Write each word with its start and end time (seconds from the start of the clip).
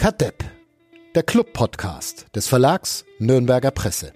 Kadepp, 0.00 0.42
der 1.14 1.22
Club-Podcast 1.22 2.34
des 2.34 2.48
Verlags 2.48 3.04
Nürnberger 3.18 3.70
Presse. 3.70 4.14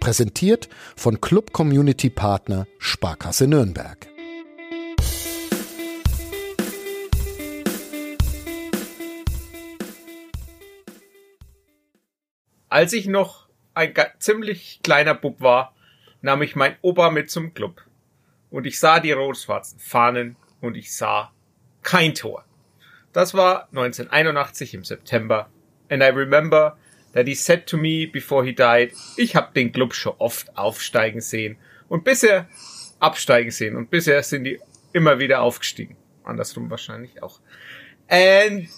Präsentiert 0.00 0.68
von 0.96 1.20
Club 1.20 1.52
Community 1.52 2.10
Partner 2.10 2.66
Sparkasse 2.80 3.46
Nürnberg. 3.46 4.08
Als 12.68 12.92
ich 12.92 13.06
noch 13.06 13.48
ein 13.74 13.94
ziemlich 14.18 14.80
kleiner 14.82 15.14
Bub 15.14 15.40
war, 15.40 15.76
nahm 16.22 16.42
ich 16.42 16.56
mein 16.56 16.74
Opa 16.82 17.10
mit 17.10 17.30
zum 17.30 17.54
Club. 17.54 17.82
Und 18.50 18.66
ich 18.66 18.80
sah 18.80 18.98
die 18.98 19.12
rot-schwarzen 19.12 19.78
Fahnen 19.78 20.34
und 20.60 20.76
ich 20.76 20.92
sah 20.92 21.30
kein 21.82 22.16
Tor. 22.16 22.44
Das 23.12 23.34
war 23.34 23.68
1981 23.70 24.74
im 24.74 24.84
September. 24.84 25.48
And 25.88 26.02
I 26.02 26.06
remember 26.06 26.76
that 27.12 27.26
he 27.26 27.34
said 27.34 27.66
to 27.66 27.76
me 27.76 28.06
before 28.06 28.44
he 28.44 28.52
died, 28.52 28.92
ich 29.16 29.34
hab 29.34 29.54
den 29.54 29.72
Club 29.72 29.94
schon 29.94 30.14
oft 30.18 30.56
aufsteigen 30.56 31.20
sehen 31.20 31.56
und 31.88 32.04
bisher 32.04 32.48
absteigen 33.00 33.50
sehen 33.50 33.76
und 33.76 33.90
bisher 33.90 34.22
sind 34.22 34.44
die 34.44 34.60
immer 34.92 35.18
wieder 35.18 35.40
aufgestiegen. 35.40 35.96
Andersrum 36.22 36.70
wahrscheinlich 36.70 37.22
auch. 37.22 37.40
And 38.08 38.68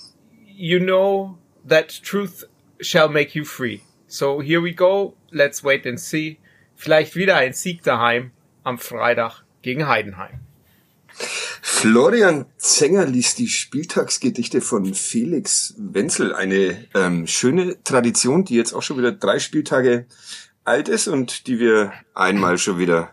you 0.46 0.78
know 0.78 1.38
that 1.68 2.02
truth 2.02 2.48
shall 2.80 3.08
make 3.08 3.38
you 3.38 3.44
free. 3.44 3.80
So 4.06 4.40
here 4.40 4.62
we 4.62 4.72
go. 4.72 5.16
Let's 5.30 5.62
wait 5.64 5.86
and 5.86 5.98
see. 5.98 6.38
Vielleicht 6.76 7.16
wieder 7.16 7.36
ein 7.36 7.52
Sieg 7.52 7.82
daheim 7.82 8.32
am 8.62 8.78
Freitag 8.78 9.44
gegen 9.62 9.88
Heidenheim. 9.88 10.40
Florian 11.74 12.46
Zenger 12.58 13.06
liest 13.06 13.38
die 13.38 13.48
Spieltagsgedichte 13.48 14.60
von 14.60 14.94
Felix 14.94 15.74
Wenzel. 15.78 16.32
Eine 16.32 16.86
ähm, 16.94 17.26
schöne 17.26 17.82
Tradition, 17.82 18.44
die 18.44 18.54
jetzt 18.54 18.72
auch 18.72 18.82
schon 18.82 18.98
wieder 18.98 19.10
drei 19.10 19.40
Spieltage 19.40 20.06
alt 20.64 20.88
ist 20.88 21.08
und 21.08 21.48
die 21.48 21.58
wir 21.58 21.92
einmal 22.14 22.58
schon 22.58 22.78
wieder 22.78 23.10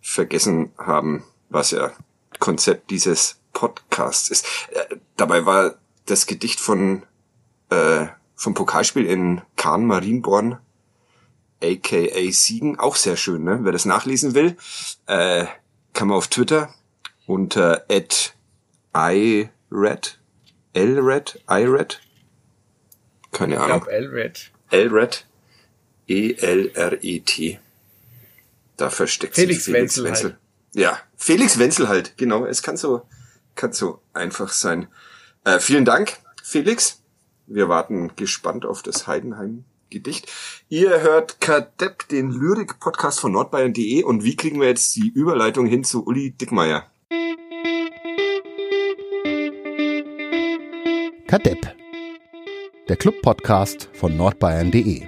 vergessen 0.00 0.72
haben, 0.76 1.22
was 1.50 1.70
ja 1.70 1.92
Konzept 2.40 2.90
dieses 2.90 3.38
Podcasts 3.52 4.28
ist. 4.28 4.44
Äh, 4.72 4.96
dabei 5.16 5.46
war 5.46 5.76
das 6.06 6.26
Gedicht 6.26 6.58
von 6.58 7.04
äh, 7.68 8.06
vom 8.34 8.54
Pokalspiel 8.54 9.06
in 9.06 9.42
Kahn 9.54 9.86
Marienborn 9.86 10.58
aka 11.62 12.30
Siegen 12.32 12.76
auch 12.80 12.96
sehr 12.96 13.16
schön, 13.16 13.44
ne? 13.44 13.60
Wer 13.62 13.72
das 13.72 13.84
nachlesen 13.84 14.34
will, 14.34 14.56
äh, 15.06 15.46
kann 15.92 16.08
man 16.08 16.16
auf 16.16 16.26
Twitter 16.26 16.74
unter 17.30 17.84
at 17.88 18.34
ired, 18.92 19.50
lred, 20.74 21.40
ired, 21.48 22.00
keine 23.30 23.60
Ahnung. 23.60 23.78
Ich 23.78 23.84
glaube 23.84 24.08
lred. 24.08 24.50
lred, 24.72 25.26
E-L-R-E-T. 26.08 27.60
Da 28.76 28.90
versteckt 28.90 29.36
Felix 29.36 29.64
sich 29.64 29.72
Felix 29.72 29.96
Wenzel. 29.96 30.04
Wenzel. 30.04 30.30
Halt. 30.30 30.38
Ja, 30.74 30.98
Felix 31.16 31.58
Wenzel 31.58 31.88
halt, 31.88 32.16
genau. 32.16 32.44
Es 32.46 32.62
kann 32.62 32.76
so, 32.76 33.02
kann 33.54 33.72
so 33.72 34.00
einfach 34.12 34.52
sein. 34.52 34.88
Äh, 35.44 35.60
vielen 35.60 35.84
Dank, 35.84 36.18
Felix. 36.42 37.00
Wir 37.46 37.68
warten 37.68 38.16
gespannt 38.16 38.66
auf 38.66 38.82
das 38.82 39.06
Heidenheim 39.06 39.64
Gedicht. 39.88 40.32
Ihr 40.68 41.00
hört 41.00 41.40
Kadepp, 41.40 42.08
den 42.08 42.30
Lyrik-Podcast 42.30 43.20
von 43.20 43.32
nordbayern.de 43.32 44.02
und 44.02 44.24
wie 44.24 44.36
kriegen 44.36 44.60
wir 44.60 44.68
jetzt 44.68 44.96
die 44.96 45.08
Überleitung 45.08 45.66
hin 45.66 45.84
zu 45.84 46.04
Uli 46.04 46.32
Dickmeier? 46.32 46.90
Kadepp, 51.30 51.76
der 52.88 52.96
Club-Podcast 52.96 53.88
von 53.92 54.16
nordbayern.de. 54.16 55.06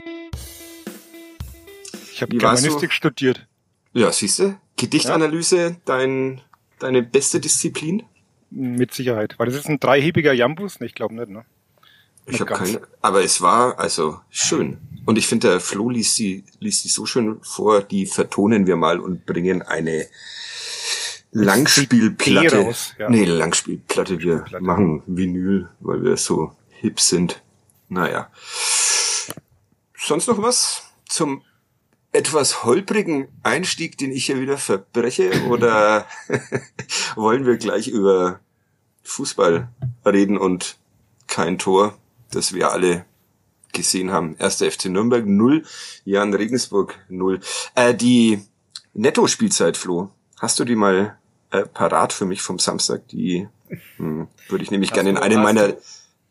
Ich 2.12 2.22
habe 2.22 2.36
Germanistik 2.36 2.90
du? 2.90 2.94
studiert. 2.94 3.44
Ja, 3.92 4.12
siehst 4.12 4.38
du? 4.38 4.56
Gedichtanalyse, 4.76 5.56
ja. 5.56 5.76
dein, 5.84 6.40
deine 6.78 7.02
beste 7.02 7.40
Disziplin? 7.40 8.04
Mit 8.50 8.94
Sicherheit. 8.94 9.34
Weil 9.36 9.46
das 9.46 9.56
ist 9.56 9.68
ein 9.68 9.80
dreihebiger 9.80 10.32
Jambus? 10.32 10.80
Ich 10.80 10.94
glaube 10.94 11.16
nicht, 11.16 11.28
ne? 11.28 11.44
Ich 12.26 12.38
habe 12.38 12.54
keine, 12.54 12.82
aber 13.00 13.24
es 13.24 13.40
war 13.40 13.80
also 13.80 14.20
schön. 14.30 14.78
Und 15.04 15.18
ich 15.18 15.26
finde, 15.26 15.48
der 15.48 15.60
Flo 15.60 15.90
liest 15.90 16.14
sie, 16.14 16.44
liest 16.60 16.84
sie 16.84 16.88
so 16.88 17.04
schön 17.04 17.40
vor, 17.42 17.82
die 17.82 18.06
vertonen 18.06 18.68
wir 18.68 18.76
mal 18.76 19.00
und 19.00 19.26
bringen 19.26 19.62
eine 19.62 20.06
Langspielplatte. 21.32 22.58
Raus, 22.58 22.94
ja. 22.98 23.08
Nee, 23.10 23.24
Langspielplatte. 23.24 24.20
Wir 24.20 24.44
machen 24.60 25.02
Vinyl, 25.06 25.68
weil 25.80 26.02
wir 26.02 26.16
so 26.16 26.52
hip 26.70 27.00
sind. 27.00 27.42
Naja. 27.88 28.30
Sonst 29.96 30.28
noch 30.28 30.40
was 30.40 30.82
zum 31.08 31.42
etwas 32.12 32.64
holprigen 32.64 33.28
Einstieg, 33.42 33.96
den 33.98 34.12
ich 34.12 34.26
hier 34.26 34.40
wieder 34.40 34.58
verbreche? 34.58 35.30
Oder 35.48 36.06
wollen 37.16 37.46
wir 37.46 37.56
gleich 37.56 37.88
über 37.88 38.40
Fußball 39.02 39.68
reden 40.04 40.36
und 40.36 40.76
kein 41.26 41.58
Tor? 41.58 41.96
das 42.34 42.52
wir 42.52 42.72
alle 42.72 43.04
gesehen 43.72 44.10
haben. 44.10 44.36
Erster 44.38 44.70
FC 44.70 44.86
Nürnberg 44.86 45.26
0, 45.26 45.64
Jan 46.04 46.34
Regensburg 46.34 46.98
0. 47.08 47.40
Äh, 47.74 47.94
die 47.94 48.42
Netto-Spielzeit, 48.94 49.76
Flo, 49.76 50.10
hast 50.38 50.58
du 50.58 50.64
die 50.64 50.76
mal 50.76 51.18
äh, 51.52 51.64
parat 51.66 52.12
für 52.12 52.24
mich 52.24 52.42
vom 52.42 52.58
Samstag? 52.58 53.06
Die 53.08 53.48
hm, 53.96 54.28
würde 54.48 54.64
ich 54.64 54.70
nämlich 54.70 54.92
gerne 54.92 55.10
in 55.10 55.16
eine 55.16 55.38
meiner, 55.38 55.74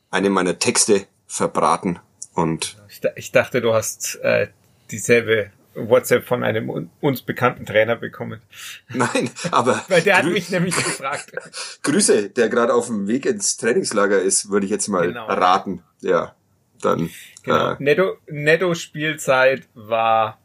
eine 0.10 0.30
meiner 0.30 0.60
Texte 0.60 1.06
verbraten. 1.28 2.00
Und 2.34 2.78
ich, 2.90 3.02
ich 3.16 3.32
dachte, 3.32 3.62
du 3.62 3.74
hast 3.74 4.16
äh, 4.24 4.48
dieselbe 4.92 5.52
WhatsApp 5.74 6.26
von 6.26 6.44
einem 6.44 6.90
uns 7.00 7.22
bekannten 7.22 7.66
Trainer 7.66 7.96
bekommen. 7.96 8.42
Nein, 8.90 9.30
aber. 9.52 9.84
Weil 9.88 10.02
der 10.02 10.18
hat 10.18 10.26
mich 10.26 10.50
nämlich 10.50 10.76
gefragt. 10.76 11.32
Grüße, 11.84 12.30
der 12.30 12.50
gerade 12.50 12.74
auf 12.74 12.88
dem 12.88 13.08
Weg 13.08 13.26
ins 13.26 13.58
Trainingslager 13.58 14.22
ist, 14.22 14.50
würde 14.50 14.66
ich 14.66 14.72
jetzt 14.72 14.88
mal 14.88 15.08
genau. 15.08 15.26
raten. 15.28 15.84
Ja, 16.02 16.36
dann. 16.82 17.10
Genau. 17.44 17.72
Äh, 17.72 17.76
Netto, 17.80 18.18
Netto 18.28 18.76
Spielzeit 18.76 19.68
war, 19.74 20.40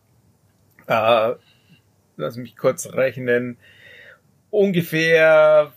äh, 0.87 1.35
lass 2.17 2.37
mich 2.37 2.57
kurz 2.57 2.87
rechnen, 2.87 3.59
ungefähr, 4.57 5.73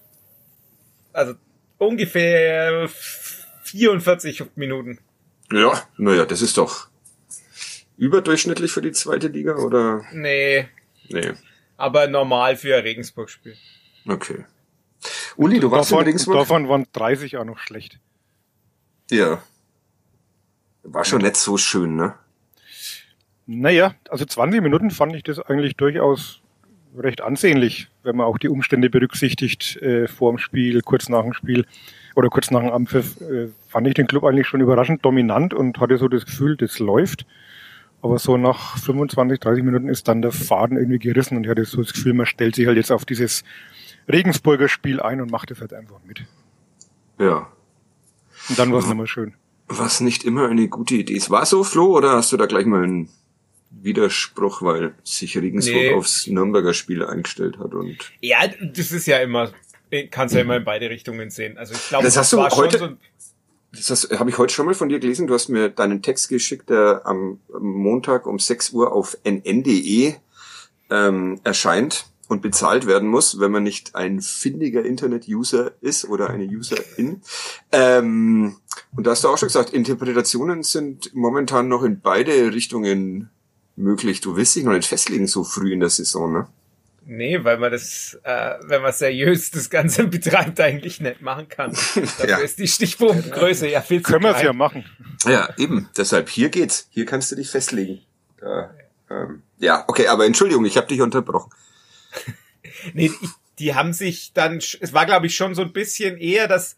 also 1.12 1.36
ungefähr 1.78 2.90
44 3.64 4.44
Minuten. 4.56 5.00
Ja, 5.52 5.84
naja, 5.98 6.26
das 6.26 6.42
ist 6.42 6.58
doch 6.58 6.88
überdurchschnittlich 7.98 8.72
für 8.72 8.82
die 8.82 8.94
zweite 8.94 9.28
Liga 9.28 9.56
oder? 9.56 10.06
Nee. 10.14 10.70
Nee. 11.10 11.34
Aber 11.76 12.08
normal 12.08 12.56
für 12.56 12.76
ein 12.76 12.84
Regensburg-Spiel. 12.84 13.58
Okay. 14.08 14.46
Uli, 15.36 15.60
du 15.60 15.72
warst 15.72 15.92
davon, 15.92 16.04
in 16.04 16.08
Regensburg? 16.08 16.38
Davon 16.38 16.70
waren 16.70 16.86
30 16.94 17.38
auch 17.38 17.46
noch 17.46 17.60
schlecht. 17.60 18.00
Ja. 19.12 19.42
War 20.84 21.04
schon 21.04 21.22
nicht 21.22 21.36
so 21.36 21.58
schön, 21.58 21.96
ne? 21.96 22.16
Naja, 23.46 23.96
also 24.10 24.26
20 24.26 24.62
Minuten 24.62 24.92
fand 24.92 25.16
ich 25.16 25.24
das 25.24 25.40
eigentlich 25.40 25.76
durchaus 25.76 26.39
recht 26.98 27.22
ansehnlich, 27.22 27.88
wenn 28.04 28.16
man 28.16 28.26
auch 28.26 28.38
die 28.38 28.50
Umstände 28.50 28.90
berücksichtigt, 28.90 29.78
äh, 29.78 30.08
vor 30.08 30.32
dem 30.32 30.38
Spiel, 30.38 30.82
kurz 30.82 31.10
nach 31.10 31.24
dem 31.24 31.34
Spiel 31.34 31.66
oder 32.16 32.30
kurz 32.30 32.52
nach 32.52 32.62
dem 32.62 32.72
Ampfiff, 32.72 33.22
äh, 33.22 33.50
fand 33.68 33.88
ich 33.88 33.94
den 33.94 34.08
Club 34.08 34.24
eigentlich 34.24 34.48
schon 34.48 34.62
überraschend 34.62 35.04
dominant 35.06 35.54
und 35.54 35.80
hatte 35.80 35.98
so 35.98 36.08
das 36.08 36.26
Gefühl, 36.26 36.58
das 36.58 36.80
läuft. 36.80 37.26
Aber 38.02 38.18
so 38.18 38.38
nach 38.38 38.78
25, 38.78 39.40
30 39.40 39.64
Minuten 39.64 39.90
ist 39.90 40.08
dann 40.08 40.22
der 40.22 40.32
Faden 40.32 40.78
irgendwie 40.78 41.00
gerissen 41.00 41.36
und 41.36 41.44
ich 41.44 41.50
hatte 41.50 41.66
so 41.66 41.82
das 41.82 41.94
Gefühl, 41.94 42.14
man 42.14 42.26
stellt 42.26 42.56
sich 42.56 42.66
halt 42.66 42.78
jetzt 42.78 42.92
auf 42.92 43.06
dieses 43.06 43.44
Regensburger 44.08 44.70
Spiel 44.70 45.02
ein 45.02 45.22
und 45.22 45.32
macht 45.32 45.52
es 45.52 45.60
halt 45.60 45.74
einfach 45.74 46.00
mit. 46.06 46.24
Ja. 47.20 47.52
Und 48.48 48.58
dann 48.58 48.72
war 48.72 48.80
es 48.80 48.88
nochmal 48.88 49.08
schön. 49.08 49.34
Was 49.68 50.00
nicht 50.00 50.24
immer 50.24 50.48
eine 50.48 50.68
gute 50.70 50.96
Idee 50.96 51.14
ist. 51.14 51.30
War 51.30 51.46
so, 51.46 51.64
Flo, 51.64 51.98
oder 51.98 52.14
hast 52.14 52.32
du 52.32 52.38
da 52.38 52.46
gleich 52.46 52.66
mal 52.66 52.84
einen 52.84 53.10
Widerspruch, 53.72 54.62
weil 54.62 54.94
sich 55.04 55.38
Regensburg 55.38 55.76
nee. 55.76 55.94
aufs 55.94 56.28
Nürnberger 56.28 56.74
Spiel 56.74 57.06
eingestellt 57.06 57.60
hat 57.60 57.74
und. 57.74 57.98
Ja, 58.22 58.40
das 58.48 58.92
ist 58.92 59.06
ja 59.06 59.20
immer, 59.20 59.52
kannst 60.12 60.36
ja 60.36 60.42
immer 60.42 60.58
in 60.58 60.64
beide 60.64 60.90
Richtungen 60.90 61.30
sehen. 61.30 61.58
Also 61.58 61.74
ich 61.74 61.90
glaube, 61.90 62.06
das, 62.06 62.16
das 62.16 62.34
hast 62.34 62.34
du 62.34 62.58
heute, 62.58 62.78
so 62.80 62.90
das 63.72 64.10
habe 64.18 64.30
ich 64.30 64.38
heute 64.38 64.54
schon 64.54 64.66
mal 64.66 64.74
von 64.74 64.90
dir 64.90 65.00
gelesen. 65.00 65.28
Du 65.28 65.34
hast 65.34 65.50
mir 65.50 65.70
deinen 65.70 66.02
Text 66.02 66.30
geschickt, 66.30 66.70
der 66.70 67.02
am 67.06 67.40
Montag 67.60 68.26
um 68.26 68.40
6 68.40 68.72
Uhr 68.72 68.92
auf 68.92 69.18
nn.de 69.24 70.16
ähm, 70.90 71.40
erscheint 71.44 72.08
und 72.28 72.42
bezahlt 72.42 72.88
werden 72.88 73.10
muss, 73.10 73.40
wenn 73.40 73.52
man 73.52 73.64
nicht 73.64 73.96
ein 73.96 74.22
findiger 74.22 74.86
Internet-User 74.86 75.72
ist 75.82 76.06
oder 76.06 76.30
eine 76.30 76.46
Userin. 76.46 77.22
Ähm, 77.72 78.58
und 78.96 79.06
da 79.06 79.12
hast 79.12 79.24
du 79.24 79.30
auch 79.30 79.38
schon 79.38 79.48
gesagt, 79.48 79.72
Interpretationen 79.72 80.64
sind 80.64 81.14
momentan 81.14 81.68
noch 81.68 81.84
in 81.84 82.02
beide 82.02 82.54
Richtungen 82.54 83.30
möglich. 83.80 84.22
Du 84.22 84.36
willst 84.36 84.56
dich 84.56 84.64
noch 84.64 84.74
nicht 84.74 84.88
festlegen 84.88 85.28
so 85.28 85.44
früh 85.44 85.74
in 85.74 85.80
der 85.80 85.90
Saison, 85.90 86.32
ne? 86.34 86.48
Nee, 87.06 87.44
weil 87.44 87.58
man 87.58 87.72
das, 87.72 88.20
äh, 88.24 88.56
wenn 88.62 88.84
man 88.84 88.94
seriös 88.94 89.50
das 89.50 89.70
Ganze 89.72 90.04
betreibt, 90.08 90.60
eigentlich 90.60 91.02
nicht 91.02 91.22
machen 91.22 91.50
kann. 91.50 91.72
Dafür 91.96 92.30
Ja. 92.30 92.38
ist 92.38 92.60
die 92.60 92.68
Stichprobengröße 92.68 93.68
ja 93.68 93.82
viel 93.82 94.04
zu 94.04 94.12
Können 94.12 94.26
wir 94.26 94.36
es 94.36 94.44
ja 94.44 94.54
machen. 94.54 94.86
Ja, 95.26 95.50
eben. 95.58 95.90
Deshalb, 95.98 96.30
hier 96.30 96.50
geht's. 96.50 96.88
Hier 96.92 97.06
kannst 97.08 97.32
du 97.32 97.36
dich 97.36 97.50
festlegen. 97.50 98.02
Da, 98.40 98.74
ähm, 99.10 99.42
ja, 99.58 99.84
okay, 99.88 100.08
aber 100.08 100.26
Entschuldigung, 100.28 100.66
ich 100.66 100.78
habe 100.78 100.88
dich 100.88 101.02
unterbrochen. 101.02 101.52
Nee, 102.94 103.12
ich, 103.22 103.30
die 103.58 103.76
haben 103.76 103.92
sich 103.92 104.32
dann, 104.34 104.58
es 104.58 104.94
war 104.94 105.06
glaube 105.06 105.26
ich 105.26 105.36
schon 105.36 105.54
so 105.56 105.62
ein 105.64 105.74
bisschen 105.74 106.18
eher, 106.18 106.48
dass 106.48 106.78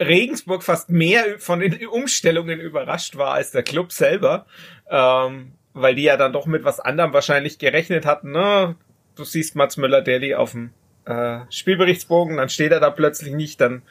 Regensburg 0.00 0.62
fast 0.62 0.88
mehr 0.90 1.38
von 1.40 1.58
den 1.58 1.84
Umstellungen 1.86 2.60
überrascht 2.60 3.16
war 3.16 3.32
als 3.32 3.50
der 3.50 3.62
Club 3.64 3.90
selber, 3.92 4.46
ähm, 4.88 5.52
weil 5.76 5.94
die 5.94 6.04
ja 6.04 6.16
dann 6.16 6.32
doch 6.32 6.46
mit 6.46 6.64
was 6.64 6.80
anderem 6.80 7.12
wahrscheinlich 7.12 7.58
gerechnet 7.58 8.06
hatten. 8.06 8.32
Ne? 8.32 8.76
Du 9.14 9.24
siehst 9.24 9.54
Mats 9.56 9.76
Müller-Deli 9.76 10.34
auf 10.34 10.52
dem 10.52 10.70
äh, 11.04 11.40
Spielberichtsbogen, 11.50 12.38
dann 12.38 12.48
steht 12.48 12.72
er 12.72 12.80
da 12.80 12.90
plötzlich 12.90 13.34
nicht, 13.34 13.60
dann 13.60 13.82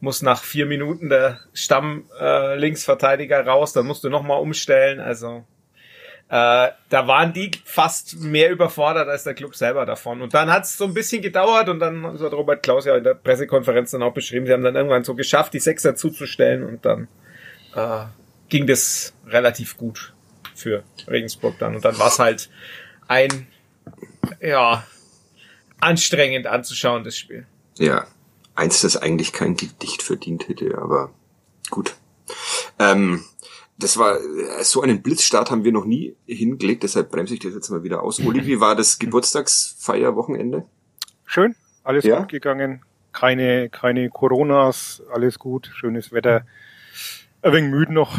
muss 0.00 0.22
nach 0.22 0.42
vier 0.42 0.66
Minuten 0.66 1.08
der 1.08 1.40
Stamm 1.52 2.04
äh, 2.18 3.34
raus, 3.34 3.72
dann 3.72 3.86
musst 3.86 4.02
du 4.02 4.08
nochmal 4.08 4.40
umstellen, 4.40 4.98
also 4.98 5.44
äh, 6.28 6.68
da 6.88 7.06
waren 7.06 7.32
die 7.32 7.50
fast 7.64 8.18
mehr 8.20 8.50
überfordert 8.50 9.08
als 9.08 9.24
der 9.24 9.34
Club 9.34 9.54
selber 9.54 9.86
davon. 9.86 10.22
Und 10.22 10.34
dann 10.34 10.50
hat 10.50 10.64
es 10.64 10.76
so 10.76 10.84
ein 10.84 10.94
bisschen 10.94 11.22
gedauert 11.22 11.68
und 11.68 11.78
dann 11.78 12.02
hat 12.04 12.32
Robert 12.32 12.62
Klaus 12.62 12.84
ja 12.86 12.96
in 12.96 13.04
der 13.04 13.14
Pressekonferenz 13.14 13.92
dann 13.92 14.02
auch 14.02 14.14
beschrieben, 14.14 14.46
sie 14.46 14.52
haben 14.52 14.64
dann 14.64 14.74
irgendwann 14.74 15.04
so 15.04 15.14
geschafft, 15.14 15.52
die 15.52 15.60
Sechser 15.60 15.94
zuzustellen 15.94 16.64
und 16.64 16.84
dann 16.84 17.08
äh, 17.74 18.06
ging 18.48 18.66
das 18.66 19.14
relativ 19.26 19.76
gut 19.76 20.15
für 20.56 20.82
Regensburg 21.06 21.58
dann. 21.58 21.76
Und 21.76 21.84
dann 21.84 21.98
war 21.98 22.08
es 22.08 22.18
halt 22.18 22.50
ein, 23.08 23.46
ja, 24.40 24.84
anstrengend 25.80 26.46
anzuschauen, 26.46 27.04
das 27.04 27.16
Spiel. 27.16 27.46
Ja, 27.78 28.06
eins, 28.54 28.80
das 28.80 28.96
eigentlich 28.96 29.32
kein 29.32 29.56
Gedicht 29.56 30.02
verdient 30.02 30.48
hätte, 30.48 30.78
aber 30.78 31.12
gut. 31.70 31.94
Ähm, 32.78 33.24
das 33.78 33.98
war, 33.98 34.16
äh, 34.18 34.64
so 34.64 34.80
einen 34.82 35.02
Blitzstart 35.02 35.50
haben 35.50 35.64
wir 35.64 35.72
noch 35.72 35.84
nie 35.84 36.16
hingelegt, 36.26 36.82
deshalb 36.82 37.10
bremse 37.10 37.34
ich 37.34 37.40
das 37.40 37.52
jetzt 37.54 37.68
mal 37.68 37.82
wieder 37.82 38.02
aus. 38.02 38.20
Oli, 38.20 38.46
wie 38.46 38.58
war 38.60 38.74
das 38.74 38.98
Geburtstagsfeierwochenende? 38.98 40.64
Schön, 41.26 41.54
alles 41.84 42.04
Ja? 42.04 42.20
gut 42.20 42.30
gegangen. 42.30 42.82
Keine, 43.12 43.70
keine 43.70 44.10
Coronas, 44.10 45.02
alles 45.12 45.38
gut, 45.38 45.70
schönes 45.74 46.12
Wetter. 46.12 46.46
Ein 47.42 47.52
wenig 47.52 47.70
müde 47.70 47.92
noch. 47.94 48.18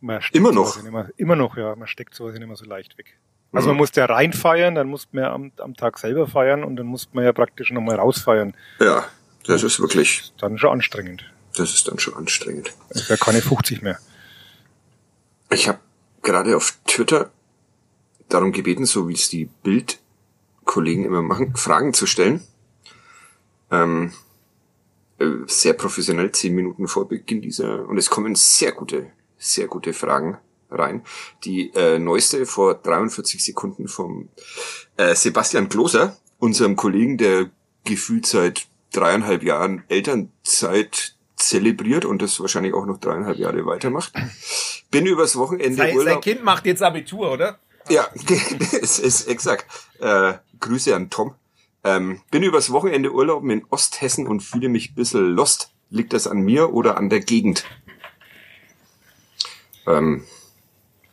Man 0.00 0.20
steckt 0.22 0.36
Immer 0.36 0.52
noch? 0.52 0.82
mehr, 0.82 1.08
immer 1.16 1.36
noch, 1.36 1.56
ja. 1.56 1.74
Man 1.76 1.88
steckt 1.88 2.14
sowas 2.14 2.34
nicht 2.34 2.46
mehr 2.46 2.56
so 2.56 2.64
leicht 2.66 2.96
weg. 2.98 3.18
Also 3.52 3.66
Mhm. 3.68 3.70
man 3.72 3.76
musste 3.78 4.00
ja 4.00 4.06
rein 4.06 4.32
feiern, 4.32 4.74
dann 4.74 4.88
musste 4.88 5.08
man 5.14 5.24
ja 5.24 5.32
am, 5.32 5.52
am 5.58 5.74
Tag 5.74 5.98
selber 5.98 6.26
feiern 6.26 6.64
und 6.64 6.76
dann 6.76 6.86
musste 6.86 7.10
man 7.14 7.24
ja 7.24 7.32
praktisch 7.32 7.70
nochmal 7.72 7.96
rausfeiern. 7.96 8.54
Ja, 8.80 9.04
das 9.46 9.62
ist 9.62 9.80
wirklich, 9.80 10.32
Dann 10.38 10.58
schon 10.58 10.70
anstrengend. 10.72 11.32
das 11.54 11.72
ist 11.72 11.88
dann 11.88 11.98
schon 11.98 12.14
anstrengend. 12.14 12.74
Das 12.90 13.02
ist 13.02 13.08
ja 13.08 13.16
keine 13.16 13.40
50 13.40 13.82
mehr. 13.82 13.98
Ich 15.50 15.68
habe 15.68 15.78
gerade 16.22 16.56
auf 16.56 16.76
Twitter 16.86 17.30
darum 18.28 18.50
gebeten, 18.52 18.84
so 18.84 19.08
wie 19.08 19.14
es 19.14 19.28
die 19.30 19.46
Bild-Kollegen 19.62 21.04
immer 21.04 21.22
machen, 21.22 21.54
Fragen 21.56 21.94
zu 21.94 22.06
stellen. 22.06 22.42
Ähm, 23.70 24.12
äh, 25.18 25.26
sehr 25.46 25.72
professionell, 25.72 26.32
zehn 26.32 26.54
Minuten 26.54 26.88
vor 26.88 27.08
Beginn 27.08 27.40
dieser. 27.40 27.88
Und 27.88 27.96
es 27.98 28.10
kommen 28.10 28.34
sehr 28.34 28.72
gute, 28.72 29.10
sehr 29.38 29.66
gute 29.66 29.92
Fragen 29.92 30.38
rein. 30.70 31.02
Die 31.44 31.72
äh, 31.74 31.98
neueste 31.98 32.46
vor 32.46 32.74
43 32.74 33.44
Sekunden 33.44 33.88
vom 33.88 34.28
äh, 34.96 35.14
Sebastian 35.14 35.68
Gloser, 35.68 36.16
unserem 36.38 36.76
Kollegen, 36.76 37.18
der 37.18 37.50
gefühlt 37.84 38.26
seit 38.26 38.66
dreieinhalb 38.92 39.42
Jahren 39.42 39.84
Elternzeit 39.88 41.14
zelebriert 41.36 42.04
und 42.04 42.22
das 42.22 42.40
wahrscheinlich 42.40 42.74
auch 42.74 42.86
noch 42.86 42.98
dreieinhalb 42.98 43.38
Jahre 43.38 43.66
weitermacht. 43.66 44.12
Bin 44.90 45.06
übers 45.06 45.36
Wochenende 45.36 45.76
Sein, 45.76 45.88
sein 45.88 45.96
Urlaub. 45.96 46.22
Kind 46.22 46.42
macht 46.42 46.66
jetzt 46.66 46.82
Abitur, 46.82 47.30
oder? 47.30 47.58
Ja, 47.88 48.08
es 48.82 48.98
ist 48.98 49.28
exakt. 49.28 49.66
Äh, 50.00 50.34
Grüße 50.60 50.94
an 50.94 51.10
Tom. 51.10 51.34
Ähm, 51.84 52.20
bin 52.30 52.42
übers 52.42 52.72
Wochenende 52.72 53.12
Urlauben 53.12 53.50
in 53.50 53.64
Osthessen 53.70 54.26
und 54.26 54.40
fühle 54.40 54.68
mich 54.68 54.90
ein 54.90 54.94
bisschen 54.94 55.34
lost. 55.34 55.70
Liegt 55.88 56.12
das 56.12 56.26
an 56.26 56.40
mir 56.40 56.72
oder 56.72 56.96
an 56.96 57.10
der 57.10 57.20
Gegend? 57.20 57.64
Ähm, 59.86 60.24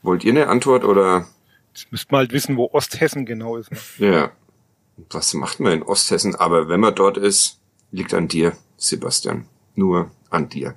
wollt 0.02 0.24
ihr 0.24 0.32
eine 0.32 0.48
Antwort 0.48 0.84
oder? 0.84 1.28
Jetzt 1.74 1.92
müsste 1.92 2.08
man 2.12 2.20
halt 2.20 2.32
wissen, 2.34 2.58
wo 2.58 2.70
Osthessen 2.72 3.26
genau 3.26 3.58
ist. 3.58 3.72
Ne? 3.72 3.78
Ja. 4.10 4.32
Was 5.10 5.34
macht 5.34 5.60
man 5.60 5.74
in 5.74 5.84
Osthessen? 5.84 6.36
Aber 6.36 6.70
wenn 6.70 6.80
man 6.80 6.94
dort 6.94 7.18
ist, 7.18 7.60
liegt 7.92 8.14
an 8.14 8.28
dir, 8.28 8.56
Sebastian. 8.78 9.48
Nur 9.76 10.12
an 10.30 10.50
dir. 10.50 10.76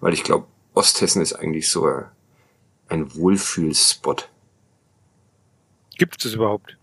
Weil 0.00 0.14
ich 0.14 0.24
glaube, 0.24 0.46
Osthessen 0.74 1.20
ist 1.20 1.34
eigentlich 1.34 1.70
so 1.70 1.86
ein, 2.88 3.14
Wohlfühlspot. 3.14 4.30
Gibt 5.98 6.16
es 6.16 6.22
das 6.22 6.34
überhaupt? 6.34 6.78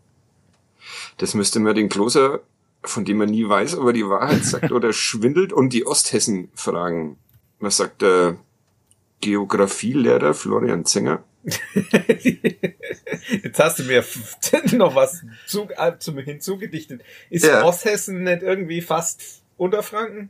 Das 1.18 1.34
müsste 1.34 1.60
man 1.60 1.76
den 1.76 1.90
Kloser, 1.90 2.42
von 2.84 3.06
dem 3.06 3.18
man 3.18 3.30
nie 3.30 3.48
weiß, 3.48 3.78
aber 3.78 3.94
die 3.94 4.08
Wahrheit 4.08 4.44
sagt 4.44 4.72
oder 4.72 4.94
schwindelt 4.94 5.54
und 5.54 5.70
die 5.70 5.88
Osthessen 5.88 6.52
fragen. 6.54 7.18
Was 7.60 7.78
sagt 7.78 8.02
der 8.02 8.38
Geografielehrer 9.25 10.36
Florian 10.36 10.86
Zenger? 10.86 11.24
Jetzt 13.44 13.60
hast 13.60 13.80
du 13.80 13.83
mir 13.86 14.06
noch 14.74 14.94
was 14.94 15.24
zu, 15.48 15.68
äh, 15.77 15.98
zum 15.98 16.19
hinzugedichtet. 16.19 17.01
Ist 17.31 17.44
Ja. 17.44 17.63
Osthessen 17.63 18.22
nicht 18.22 18.44
irgendwie 18.44 18.81
fast 18.81 19.42
Unterfranken? 19.57 20.30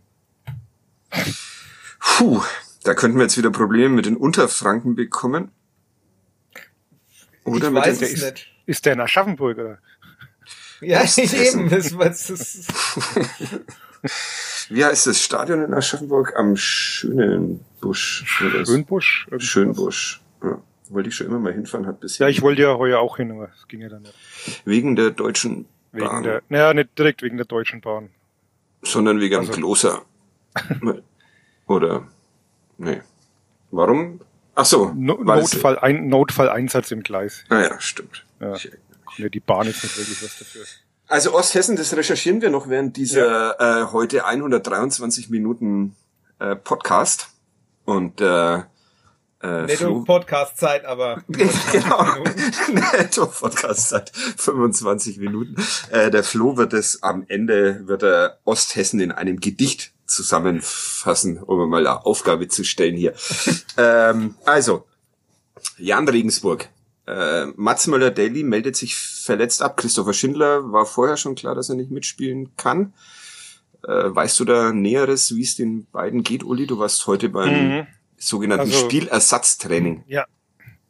Puh, 1.99 2.41
da 2.83 2.93
könnten 2.93 3.17
wir 3.17 3.23
jetzt 3.23 3.37
wieder 3.37 3.51
Probleme 3.51 3.93
mit 3.93 4.05
den 4.05 4.15
Unterfranken 4.15 4.95
bekommen. 4.95 5.51
Oder 7.43 7.67
ich 7.67 7.73
mit 7.73 7.83
weiß 7.83 7.99
den, 7.99 8.13
es 8.13 8.23
nicht. 8.23 8.53
Ist 8.65 8.85
der 8.85 8.93
in 8.93 9.01
Aschaffenburg 9.01 9.57
oder? 9.57 9.79
Ja, 10.81 11.01
Osthessen. 11.01 11.61
eben. 11.61 11.69
Das, 11.69 11.95
das, 11.97 12.27
das, 12.27 12.67
wie 14.69 14.83
heißt 14.85 15.07
das 15.07 15.21
Stadion 15.21 15.63
in 15.63 15.73
Aschaffenburg? 15.73 16.33
Am 16.35 16.55
Schönenbusch. 16.57 18.23
Schönbusch? 18.27 19.27
Schönbusch. 19.37 20.21
Ja. 20.43 20.61
Wollte 20.89 21.09
ich 21.09 21.15
schon 21.15 21.27
immer 21.27 21.39
mal 21.39 21.53
hinfahren, 21.53 21.87
hat 21.87 21.99
bisher 21.99 22.27
Ja, 22.27 22.29
ich 22.31 22.41
wollte 22.43 22.61
ja 22.61 22.75
heuer 22.77 22.99
auch 22.99 23.17
hin, 23.17 23.31
aber 23.31 23.49
es 23.59 23.67
ging 23.67 23.81
ja 23.81 23.89
dann 23.89 24.03
nicht. 24.03 24.13
wegen 24.65 24.95
der 24.95 25.09
deutschen 25.11 25.65
Wegen 25.91 26.05
Bahn, 26.05 26.23
der, 26.23 26.43
naja, 26.49 26.73
nicht 26.73 26.97
direkt 26.97 27.23
wegen 27.23 27.37
der 27.37 27.45
Deutschen 27.47 27.81
Bahn. 27.81 28.09
sondern 28.83 29.19
wegen 29.19 29.35
Also- 29.37 29.51
dem 29.51 29.55
Kloster. 29.55 30.03
Oder 31.67 32.07
nee. 32.77 33.01
Warum? 33.71 34.21
Ach 34.53 34.65
so, 34.65 34.91
No 34.95 35.15
Notfall, 35.23 35.79
ein, 35.79 36.07
Notfalleinsatz 36.07 36.91
im 36.91 37.01
Gleis. 37.03 37.43
Ah 37.49 37.61
ja, 37.61 37.79
stimmt. 37.79 38.23
Ja. 38.39 38.53
Ich- 38.55 38.71
Ja, 39.17 39.29
die 39.29 39.39
Bahn 39.39 39.67
ist 39.67 39.83
nicht 39.83 39.97
wirklich 39.97 40.23
was 40.23 40.39
dafür. 40.39 40.65
Also 41.07 41.33
Osthessen, 41.33 41.75
das 41.75 41.95
recherchieren 41.95 42.41
wir 42.41 42.49
noch 42.49 42.67
während 42.67 42.97
dieser 42.97 43.59
äh, 43.59 43.91
heute 43.91 44.25
123 44.25 45.29
Minuten 45.29 45.95
äh, 46.39 46.55
Podcast. 46.55 47.29
Und 47.85 48.19
äh, 48.21 48.63
äh, 49.45 49.65
Netto 49.67 50.03
Podcast-Zeit, 50.03 50.85
aber. 50.85 51.23
genau, 51.27 52.23
netto 52.71 53.27
Podcast 53.27 53.89
seit 53.89 54.09
25 54.09 55.19
Minuten. 55.19 55.55
Äh, 55.91 56.09
der 56.09 56.23
Flo 56.23 56.57
wird 56.57 56.73
es 56.73 57.03
am 57.03 57.25
Ende, 57.27 57.87
wird 57.87 58.01
er 58.01 58.39
Osthessen 58.43 58.99
in 58.99 59.11
einem 59.11 59.39
Gedicht 59.39 59.93
zusammenfassen, 60.07 61.37
um 61.37 61.69
mal 61.69 61.85
eine 61.85 62.05
Aufgabe 62.05 62.47
zu 62.47 62.63
stellen 62.63 62.95
hier. 62.95 63.13
ähm, 63.77 64.35
also, 64.45 64.85
Jan 65.77 66.07
Regensburg. 66.07 66.69
Äh, 67.07 67.45
Mats 67.55 67.87
Möller-Daly 67.87 68.43
meldet 68.43 68.75
sich 68.75 68.95
verletzt 68.95 69.61
ab. 69.61 69.77
Christopher 69.77 70.13
Schindler 70.13 70.71
war 70.71 70.85
vorher 70.85 71.17
schon 71.17 71.35
klar, 71.35 71.53
dass 71.55 71.69
er 71.69 71.75
nicht 71.75 71.91
mitspielen 71.91 72.51
kann. 72.57 72.93
Äh, 73.87 73.91
weißt 74.15 74.39
du 74.39 74.45
da 74.45 74.71
Näheres, 74.73 75.35
wie 75.35 75.43
es 75.43 75.55
den 75.55 75.85
beiden 75.91 76.23
geht, 76.23 76.43
Uli? 76.43 76.65
Du 76.65 76.79
warst 76.79 77.05
heute 77.05 77.29
beim 77.29 77.49
Mhm. 77.79 77.87
sogenannten 78.17 78.61
Also- 78.71 78.85
Spielersatztraining. 78.85 80.03
Ja, 80.07 80.25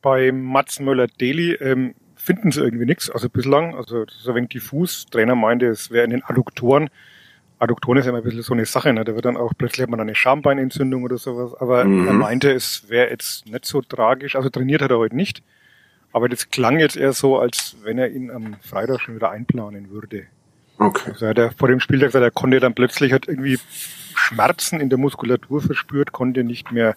bei 0.02 0.32
Mats 0.32 0.80
Möller-Deli 0.80 1.54
ähm, 1.56 1.96
finden 2.16 2.52
sie 2.52 2.62
irgendwie 2.62 2.86
nichts, 2.86 3.10
also 3.10 3.30
bislang. 3.30 3.76
Also 3.76 4.06
das 4.06 4.16
ist 4.16 4.28
ein 4.30 4.36
wenig 4.36 4.50
diffus. 4.50 5.06
Trainer 5.12 5.36
meinte, 5.36 5.68
es 5.68 5.92
wäre 5.92 6.06
in 6.06 6.12
den 6.12 6.24
Adduktoren. 6.24 6.90
Adduktoren 7.60 7.98
ist 7.98 8.06
ja 8.06 8.10
immer 8.12 8.20
ein 8.20 8.24
bisschen 8.24 8.42
so 8.42 8.54
eine 8.54 8.66
Sache, 8.66 8.94
ne? 8.94 9.04
da 9.06 9.16
wird 9.16 9.26
dann 9.26 9.38
auch 9.38 9.54
plötzlich 9.58 9.82
hat 9.84 9.90
man 9.90 10.00
eine 10.00 10.16
Schambeinentzündung 10.16 11.04
oder 11.04 11.18
sowas. 11.18 11.54
Aber 11.60 11.84
Mhm. 11.86 12.08
er 12.08 12.14
meinte, 12.14 12.52
es 12.52 12.88
wäre 12.90 13.10
jetzt 13.10 13.46
nicht 13.48 13.66
so 13.66 13.82
tragisch. 13.82 14.36
Also 14.36 14.50
trainiert 14.50 14.82
hat 14.82 14.92
er 14.92 14.98
heute 14.98 15.16
nicht. 15.16 15.42
Aber 16.16 16.30
das 16.30 16.50
klang 16.50 16.80
jetzt 16.80 16.96
eher 16.96 17.12
so, 17.12 17.38
als 17.38 17.76
wenn 17.84 17.98
er 17.98 18.10
ihn 18.10 18.32
am 18.32 18.56
Freitag 18.62 19.02
schon 19.02 19.16
wieder 19.16 19.32
einplanen 19.32 19.90
würde. 19.90 20.28
Okay. 20.78 21.12
Also 21.12 21.28
hat 21.28 21.38
er 21.38 21.52
vor 21.52 21.68
dem 21.68 21.82
Spieltag 21.82 22.08
gesagt, 22.08 22.24
er 22.24 22.32
konnte 22.32 22.62
dann 22.62 22.74
plötzlich 22.74 23.12
hat 23.12 23.28
irgendwie 23.28 23.60
Schmerzen 24.16 24.80
in 24.80 24.88
der 24.88 24.98
Muskulatur 24.98 25.62
verspürt, 25.62 26.14
konnte 26.14 26.46
nicht 26.46 26.72
mehr 26.72 26.96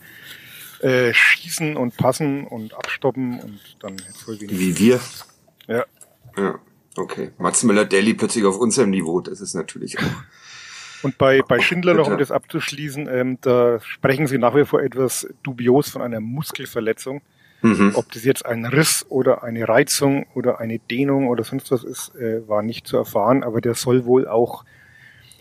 äh, 0.82 1.12
schießen 1.12 1.76
und 1.76 1.96
passen 1.96 2.46
und 2.46 2.75
abstoppen 2.75 3.40
und 3.40 3.58
dann 3.80 3.96
wohl 4.25 4.40
wenig. 4.40 4.56
Wie 4.56 4.78
wir. 4.78 5.00
Ja, 5.66 5.84
Ja. 6.37 6.60
Okay. 6.96 7.32
Mats 7.38 7.64
Müller-Deli 7.64 8.14
plötzlich 8.14 8.44
auf 8.44 8.58
unserem 8.58 8.90
Niveau, 8.90 9.20
das 9.20 9.40
ist 9.40 9.54
natürlich 9.54 9.98
auch. 9.98 11.02
Und 11.02 11.18
bei, 11.18 11.42
bei 11.42 11.58
Schindler 11.58 11.94
noch, 11.94 12.06
um 12.06 12.18
das 12.18 12.30
abzuschließen, 12.30 13.08
ähm, 13.10 13.38
da 13.40 13.80
sprechen 13.80 14.28
Sie 14.28 14.38
nach 14.38 14.54
wie 14.54 14.64
vor 14.64 14.80
etwas 14.80 15.26
dubios 15.42 15.88
von 15.88 16.02
einer 16.02 16.20
Muskelverletzung. 16.20 17.20
Mhm. 17.60 17.92
Ob 17.94 18.12
das 18.12 18.24
jetzt 18.24 18.46
ein 18.46 18.64
Riss 18.64 19.04
oder 19.08 19.42
eine 19.42 19.68
Reizung 19.68 20.26
oder 20.34 20.60
eine 20.60 20.78
Dehnung 20.78 21.28
oder 21.28 21.42
sonst 21.44 21.70
was 21.72 21.82
ist, 21.82 22.14
äh, 22.14 22.46
war 22.48 22.62
nicht 22.62 22.86
zu 22.86 22.96
erfahren, 22.96 23.42
aber 23.42 23.60
der 23.60 23.74
soll 23.74 24.04
wohl 24.04 24.28
auch 24.28 24.64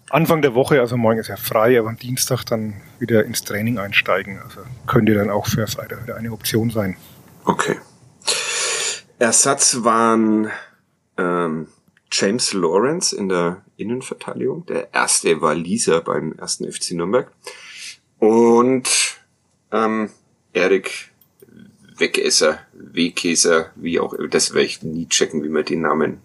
Anfang 0.10 0.42
der 0.42 0.56
Woche, 0.56 0.80
also 0.80 0.96
morgen 0.96 1.20
ist 1.20 1.30
er 1.30 1.38
frei, 1.38 1.78
aber 1.78 1.90
am 1.90 1.98
Dienstag 1.98 2.46
dann 2.46 2.76
wieder 2.98 3.26
ins 3.26 3.44
Training 3.44 3.78
einsteigen. 3.78 4.40
Also 4.42 4.62
könnte 4.86 5.14
dann 5.14 5.30
auch 5.30 5.48
für 5.48 5.68
Freitag 5.68 6.04
wieder 6.04 6.16
eine 6.16 6.32
Option 6.32 6.70
sein. 6.70 6.96
Okay. 7.44 7.76
Ersatz 9.20 9.84
waren 9.84 10.50
ähm, 11.18 11.68
James 12.10 12.54
Lawrence 12.54 13.14
in 13.16 13.28
der 13.28 13.64
Innenverteidigung. 13.76 14.66
Der 14.68 14.94
erste 14.94 15.42
war 15.42 15.56
Lisa 15.56 16.00
beim 16.00 16.34
ersten 16.34 16.72
FC 16.72 16.92
Nürnberg. 16.92 17.30
Und 18.20 19.18
ähm, 19.72 20.10
Erik 20.54 21.12
Wegesser, 22.00 22.60
Wegkäser, 22.74 23.72
wie 23.76 24.00
auch 24.00 24.14
immer, 24.14 24.28
das 24.28 24.54
werde 24.54 24.66
ich 24.66 24.82
nie 24.84 25.08
checken, 25.08 25.44
wie 25.44 25.50
man 25.50 25.66
den 25.66 25.82
Namen 25.82 26.22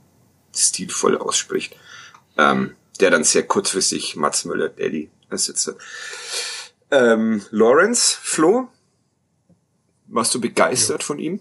stilvoll 0.54 1.16
ausspricht. 1.16 1.76
Ähm, 2.36 2.76
der 3.00 3.10
dann 3.10 3.24
sehr 3.24 3.42
kurzfristig 3.42 4.16
Mats 4.16 4.44
Möller 4.44 4.68
Daddy 4.68 5.10
ersetzt 5.28 5.66
hat. 5.66 5.76
Ähm, 6.90 7.42
Lawrence, 7.50 8.16
Flo, 8.20 8.68
warst 10.06 10.34
du 10.34 10.40
begeistert 10.40 11.00
ja. 11.02 11.06
von 11.06 11.18
ihm? 11.18 11.40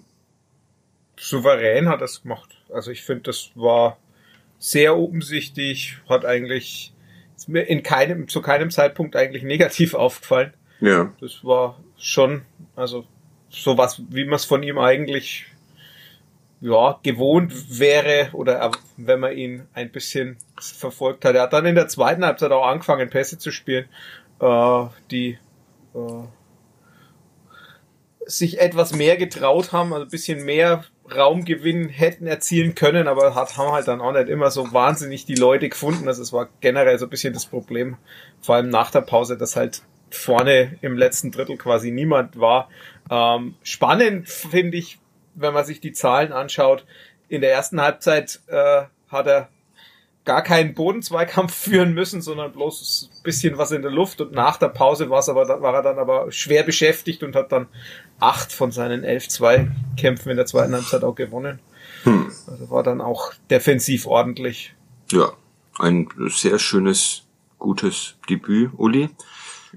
Souverän 1.20 1.90
hat 1.90 2.02
er 2.02 2.06
es 2.06 2.24
gemacht. 2.24 2.50
Also 2.74 2.90
ich 2.90 3.04
finde, 3.04 3.24
das 3.24 3.52
war 3.56 3.98
sehr 4.58 4.98
offensichtlich, 4.98 5.98
hat 6.08 6.26
eigentlich 6.26 6.94
ist 7.36 7.50
mir 7.50 7.64
in 7.64 7.84
keinem, 7.84 8.28
zu 8.28 8.42
keinem 8.42 8.72
Zeitpunkt 8.72 9.16
eigentlich 9.16 9.44
negativ 9.44 9.94
aufgefallen. 9.94 10.54
Ja. 10.80 11.14
Das 11.20 11.44
war 11.44 11.80
schon, 11.98 12.44
also 12.76 13.06
sowas, 13.52 14.02
wie 14.10 14.26
man 14.26 14.36
es 14.36 14.46
von 14.46 14.64
ihm 14.64 14.78
eigentlich 14.78 15.46
ja, 16.62 17.00
gewohnt 17.04 17.80
wäre 17.80 18.30
oder 18.34 18.72
wenn 18.96 19.20
man 19.20 19.36
ihn 19.36 19.68
ein 19.74 19.92
bisschen 19.92 20.38
verfolgt 20.60 21.26
hat. 21.26 21.36
Er 21.36 21.44
hat 21.44 21.54
dann 21.54 21.66
in 21.66 21.76
der 21.76 21.88
zweiten 21.88 22.24
Halbzeit 22.24 22.52
auch 22.52 22.66
angefangen, 22.66 23.10
Pässe 23.10 23.40
zu 23.40 23.52
spielen, 23.52 23.86
äh, 24.40 24.86
die 25.10 25.40
äh, 25.96 26.24
sich 28.26 28.62
etwas 28.62 28.94
mehr 28.94 29.18
getraut 29.18 29.72
haben, 29.74 29.92
also 29.92 30.06
ein 30.06 30.12
bisschen 30.12 30.46
mehr 30.46 30.86
Raumgewinn 31.14 31.90
hätten 31.90 32.28
erzielen 32.28 32.76
können, 32.76 33.08
aber 33.08 33.36
hat, 33.36 33.58
haben 33.58 33.74
halt 33.74 33.88
dann 33.88 34.00
auch 34.00 34.14
nicht 34.14 34.30
immer 34.30 34.52
so 34.52 34.72
wahnsinnig 34.72 35.26
die 35.26 35.36
Leute 35.36 35.68
gefunden. 35.68 36.08
Also 36.08 36.22
es 36.22 36.32
war 36.32 36.48
generell 36.62 36.98
so 37.00 37.08
ein 37.08 37.10
bisschen 37.10 37.34
das 37.34 37.48
Problem, 37.48 37.98
vor 38.40 38.56
allem 38.56 38.70
nach 38.70 38.92
der 38.92 39.02
Pause, 39.02 39.38
dass 39.38 39.56
halt 39.56 39.82
vorne 40.10 40.78
im 40.82 40.98
letzten 40.98 41.32
Drittel 41.32 41.58
quasi 41.58 41.92
niemand 41.92 42.40
war. 42.40 42.70
Ähm, 43.12 43.56
spannend 43.62 44.30
finde 44.30 44.78
ich, 44.78 44.98
wenn 45.36 45.54
man 45.54 45.66
sich 45.66 45.82
die 45.82 45.92
Zahlen 45.92 46.32
anschaut, 46.32 46.86
in 47.28 47.42
der 47.42 47.52
ersten 47.52 47.82
Halbzeit 47.82 48.40
äh, 48.48 48.84
hat 49.10 49.28
er 49.28 49.50
gar 50.24 50.42
keinen 50.42 50.74
Bodenzweikampf 50.74 51.54
führen 51.70 51.94
müssen, 51.94 52.22
sondern 52.22 52.54
bloß 52.54 53.10
ein 53.12 53.24
bisschen 53.24 53.58
was 53.58 53.72
in 53.72 53.82
der 53.82 53.92
Luft 53.92 54.22
und 54.22 54.32
nach 54.32 54.58
der 54.58 54.70
Pause 54.70 55.10
war 55.10 55.20
es 55.20 55.30
aber, 55.30 55.62
war 55.62 55.74
er 55.76 55.82
dann 55.82 56.00
aber 56.00 56.32
schwer 56.32 56.64
beschäftigt 56.64 57.22
und 57.22 57.36
hat 57.36 57.52
dann 57.52 57.68
acht 58.20 58.54
von 58.54 58.72
seinen 58.72 59.04
elf 59.04 59.28
Zweikämpfen 59.28 60.32
in 60.32 60.38
der 60.38 60.46
zweiten 60.46 60.74
Halbzeit 60.74 61.04
auch 61.04 61.16
gewonnen. 61.16 61.60
Hm. 62.04 62.32
Also 62.48 62.70
war 62.70 62.84
dann 62.84 63.02
auch 63.02 63.34
defensiv 63.50 64.08
ordentlich. 64.08 64.74
Ja, 65.12 65.34
ein 65.80 66.08
sehr 66.30 66.60
schönes, 66.60 67.24
gutes 67.60 68.16
Debüt, 68.30 68.72
Uli. 68.78 69.10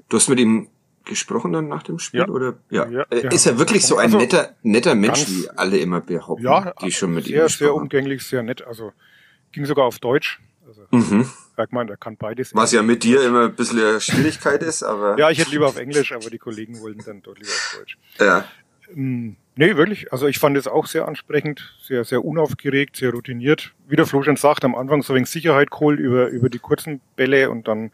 Du 0.08 0.16
hast 0.16 0.28
mit 0.28 0.38
ihm 0.38 0.68
gesprochen 1.04 1.52
dann 1.52 1.68
nach 1.68 1.82
dem 1.82 1.98
Spiel, 1.98 2.20
ja. 2.20 2.28
oder? 2.28 2.54
Ja. 2.70 2.88
ja. 2.88 3.02
Äh, 3.10 3.34
ist 3.34 3.46
er 3.46 3.58
wirklich 3.58 3.84
so 3.86 3.96
ein 3.96 4.06
also, 4.06 4.18
netter, 4.18 4.54
netter 4.62 4.94
Mensch, 4.94 5.28
wie 5.28 5.48
alle 5.56 5.78
immer 5.78 6.00
behaupten, 6.00 6.44
ja, 6.44 6.72
die 6.82 6.92
schon 6.92 7.14
mit 7.14 7.24
sehr, 7.24 7.36
ihm 7.36 7.42
gesprochen 7.44 7.66
Sehr 7.66 7.74
umgänglich, 7.74 8.22
sehr 8.22 8.42
nett. 8.42 8.66
Also 8.66 8.92
ging 9.52 9.64
sogar 9.66 9.84
auf 9.84 9.98
Deutsch. 9.98 10.40
Also, 10.66 10.82
mhm. 10.90 11.28
Meine, 11.70 11.92
er 11.92 11.96
kann 11.96 12.16
beides. 12.16 12.54
Was 12.54 12.72
ja 12.72 12.82
mit 12.82 13.04
dir 13.04 13.22
immer 13.22 13.44
ein 13.44 13.54
bisschen 13.54 13.78
eine 13.78 14.00
Schwierigkeit 14.00 14.62
ist, 14.62 14.82
aber. 14.82 15.18
ja, 15.18 15.30
ich 15.30 15.38
hätte 15.38 15.50
lieber 15.50 15.66
auf 15.68 15.76
Englisch, 15.76 16.12
aber 16.12 16.30
die 16.30 16.38
Kollegen 16.38 16.80
wollten 16.80 17.04
dann 17.04 17.22
dort 17.22 17.38
lieber 17.38 17.50
auf 17.50 17.76
Deutsch. 17.78 17.98
Ja. 18.18 18.44
Ähm, 18.94 19.36
nee, 19.56 19.76
wirklich. 19.76 20.12
Also 20.12 20.26
ich 20.26 20.38
fand 20.38 20.56
es 20.56 20.66
auch 20.66 20.86
sehr 20.86 21.06
ansprechend, 21.06 21.76
sehr, 21.80 22.04
sehr 22.04 22.24
unaufgeregt, 22.24 22.96
sehr 22.96 23.12
routiniert. 23.12 23.72
Wie 23.86 23.96
der 23.96 24.06
Flo 24.06 24.22
schon 24.22 24.36
sagt, 24.36 24.64
am 24.64 24.74
Anfang 24.74 25.02
so 25.02 25.12
ein 25.12 25.16
wenig 25.16 25.30
Sicherheit 25.30 25.70
geholt 25.70 26.00
über, 26.00 26.28
über 26.28 26.48
die 26.48 26.58
kurzen 26.58 27.00
Bälle 27.16 27.50
und 27.50 27.68
dann 27.68 27.92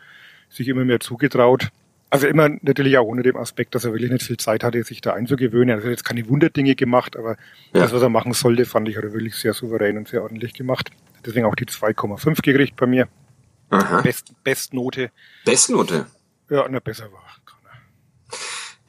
sich 0.49 0.69
immer 0.69 0.85
mehr 0.85 1.01
zugetraut. 1.01 1.69
Also 2.11 2.27
immer 2.27 2.49
natürlich 2.63 2.99
auch 2.99 3.05
ohne 3.05 3.23
dem 3.23 3.37
Aspekt, 3.37 3.75
dass 3.75 3.85
er 3.85 3.93
wirklich 3.93 4.11
nicht 4.11 4.25
viel 4.25 4.37
Zeit 4.37 4.65
hatte, 4.65 4.83
sich 4.83 5.01
da 5.01 5.13
einzugewöhnen. 5.13 5.77
Also 5.77 5.89
jetzt 5.89 6.05
keine 6.05 6.29
Wunderdinge 6.29 6.75
gemacht, 6.75 7.17
aber 7.17 7.37
ja. 7.73 7.83
das, 7.83 7.93
was 7.93 8.03
er 8.03 8.09
machen 8.09 8.33
sollte, 8.33 8.65
fand 8.65 8.89
ich, 8.89 8.97
hat 8.97 9.05
er 9.05 9.13
wirklich 9.13 9.37
sehr 9.37 9.55
souverän 9.55 9.97
und 9.97 10.09
sehr 10.09 10.23
ordentlich 10.23 10.53
gemacht. 10.53 10.91
Deswegen 11.25 11.47
auch 11.47 11.55
die 11.55 11.67
2,5 11.67 12.43
gekriegt 12.43 12.77
bei 12.77 12.87
mir. 12.87 13.09
Aha. 13.71 14.01
Best, 14.03 14.33
Bestnote. 14.43 15.11
Bestnote? 15.45 16.07
Ja, 16.49 16.67
na 16.69 16.81
besser 16.81 17.13
war. 17.13 17.23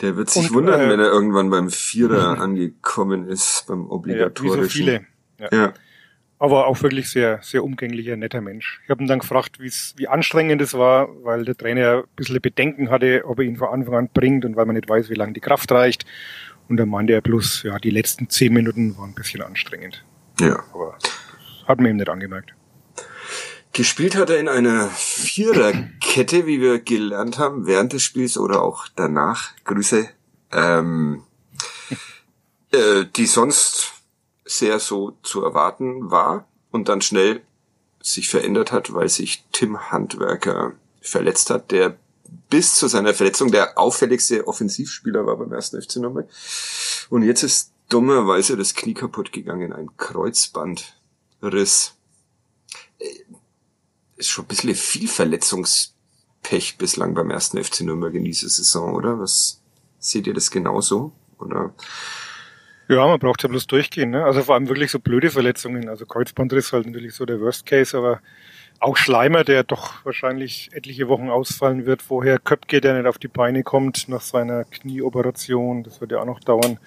Der 0.02 0.18
wird 0.18 0.32
sich 0.32 0.50
und, 0.50 0.56
wundern, 0.56 0.82
äh, 0.82 0.90
wenn 0.90 1.00
er 1.00 1.12
irgendwann 1.12 1.52
beim 1.52 1.70
Vierer 1.70 2.40
angekommen 2.42 3.28
ist, 3.28 3.66
beim 3.68 3.86
obligatorischen. 3.86 4.58
Ja, 4.58 4.64
wie 4.64 4.64
so 4.64 4.70
viele. 4.70 5.06
Ja. 5.38 5.50
ja 5.52 5.74
aber 6.42 6.66
auch 6.66 6.82
wirklich 6.82 7.12
sehr, 7.12 7.40
sehr 7.44 7.64
umgänglicher, 7.64 8.18
netter 8.18 8.42
Mensch. 8.42 8.82
Ich 8.84 8.90
habe 8.90 9.04
ihn 9.04 9.08
dann 9.08 9.20
gefragt, 9.20 9.60
wie 9.60 10.08
anstrengend 10.08 10.60
es 10.60 10.74
war, 10.74 11.08
weil 11.24 11.46
der 11.46 11.56
Trainer 11.56 11.98
ein 11.98 12.16
bisschen 12.16 12.42
Bedenken 12.42 12.90
hatte, 12.90 13.26
ob 13.26 13.38
er 13.38 13.46
ihn 13.46 13.58
von 13.58 13.68
Anfang 13.68 13.94
an 13.94 14.10
bringt 14.12 14.44
und 14.44 14.56
weil 14.56 14.66
man 14.66 14.76
nicht 14.76 14.90
weiß, 14.90 15.12
wie 15.12 15.14
lange 15.14 15.34
die 15.34 15.40
Kraft 15.40 15.72
reicht. 15.72 16.04
Und 16.68 16.78
dann 16.78 16.90
meinte 16.90 17.14
er 17.14 17.22
bloß, 17.22 17.62
ja, 17.62 17.78
die 17.78 17.92
letzten 17.92 18.28
zehn 18.28 18.54
Minuten 18.54 18.98
waren 18.98 19.12
ein 19.12 19.14
bisschen 19.14 19.44
anstrengend. 19.44 20.04
Ja. 20.40 20.64
Aber 20.74 20.98
hat 21.68 21.80
man 21.80 21.92
ihm 21.92 21.98
nicht 21.98 22.10
angemerkt. 22.10 22.56
Gespielt 23.72 24.16
hat 24.16 24.32
er 24.32 24.40
in 24.40 24.50
einer 24.50 24.88
Viererkette, 24.88 26.48
wie 26.48 26.60
wir 26.60 26.80
gelernt 26.80 27.38
haben, 27.38 27.68
während 27.68 27.94
des 27.94 28.02
Spiels 28.02 28.40
oder 28.40 28.64
auch 28.64 28.88
danach. 28.96 29.52
Grüße. 29.64 30.10
Ähm, 30.52 31.22
äh, 32.72 33.06
die 33.16 33.28
sonst 33.28 34.01
sehr 34.52 34.80
so 34.80 35.18
zu 35.24 35.44
erwarten 35.44 36.12
war 36.12 36.48
und 36.72 36.90
dann 36.90 37.02
schnell 37.02 37.42
sich 38.02 38.30
verändert 38.30 38.72
hat, 38.72 38.94
weil 38.94 39.10
sich 39.10 39.46
Tim 39.52 39.92
Handwerker 39.92 40.74
verletzt 41.02 41.50
hat, 41.50 41.72
der 41.72 41.98
bis 42.50 42.76
zu 42.76 42.88
seiner 42.88 43.14
Verletzung 43.14 43.52
der 43.52 43.78
auffälligste 43.78 44.48
Offensivspieler 44.48 45.26
war 45.26 45.38
beim 45.38 45.52
ersten 45.52 45.82
FC 45.82 45.98
Nürnberg. 45.98 46.30
Und 47.10 47.24
jetzt 47.24 47.44
ist 47.44 47.72
dummerweise 47.90 48.58
das 48.58 48.74
Knie 48.74 48.94
kaputt 48.94 49.32
gegangen, 49.32 49.74
ein 49.74 49.96
Kreuzbandriss. 49.98 51.94
Äh, 53.00 53.06
ist 54.16 54.30
schon 54.30 54.46
ein 54.46 54.48
bisschen 54.48 54.76
viel 54.76 55.08
Verletzungspech 55.08 56.78
bislang 56.78 57.14
beim 57.14 57.32
ersten 57.32 57.62
FC 57.62 57.82
Nürnberg 57.82 58.14
in 58.14 58.24
dieser 58.24 58.50
Saison, 58.50 58.94
oder? 58.94 59.20
Was 59.20 59.62
seht 60.00 60.28
ihr 60.28 60.34
das 60.34 60.52
genauso? 60.52 61.12
Oder 61.40 61.74
ja, 62.92 63.08
man 63.08 63.20
braucht 63.20 63.44
ja 63.44 63.50
bloß 63.50 63.68
durchgehen. 63.68 64.12
Ne? 64.12 64.24
Also 64.24 64.44
vor 64.44 64.56
allem 64.56 64.68
wirklich 64.68 64.92
so 64.92 65.00
blöde 65.00 65.30
Verletzungen. 65.30 65.90
Also 65.90 66.06
Kreuzbandriss 66.06 66.74
halt 66.74 66.86
natürlich 66.86 67.16
so 67.16 67.26
der 67.26 67.40
Worst 67.40 67.66
Case, 67.66 67.98
aber 67.98 68.22
auch 68.80 68.98
Schleimer, 68.98 69.44
der 69.44 69.64
doch 69.64 70.04
wahrscheinlich 70.06 70.70
etliche 70.74 71.08
Wochen 71.08 71.30
ausfallen 71.30 71.86
wird. 71.86 72.02
Vorher 72.02 72.40
Köpke, 72.40 72.82
der 72.82 72.96
nicht 72.96 73.08
auf 73.08 73.18
die 73.18 73.28
Beine 73.28 73.64
kommt 73.64 74.10
nach 74.10 74.22
seiner 74.22 74.64
Knieoperation. 74.66 75.84
Das 75.84 76.02
wird 76.02 76.12
ja 76.12 76.20
auch 76.20 76.26
noch 76.26 76.40
dauern. 76.40 76.80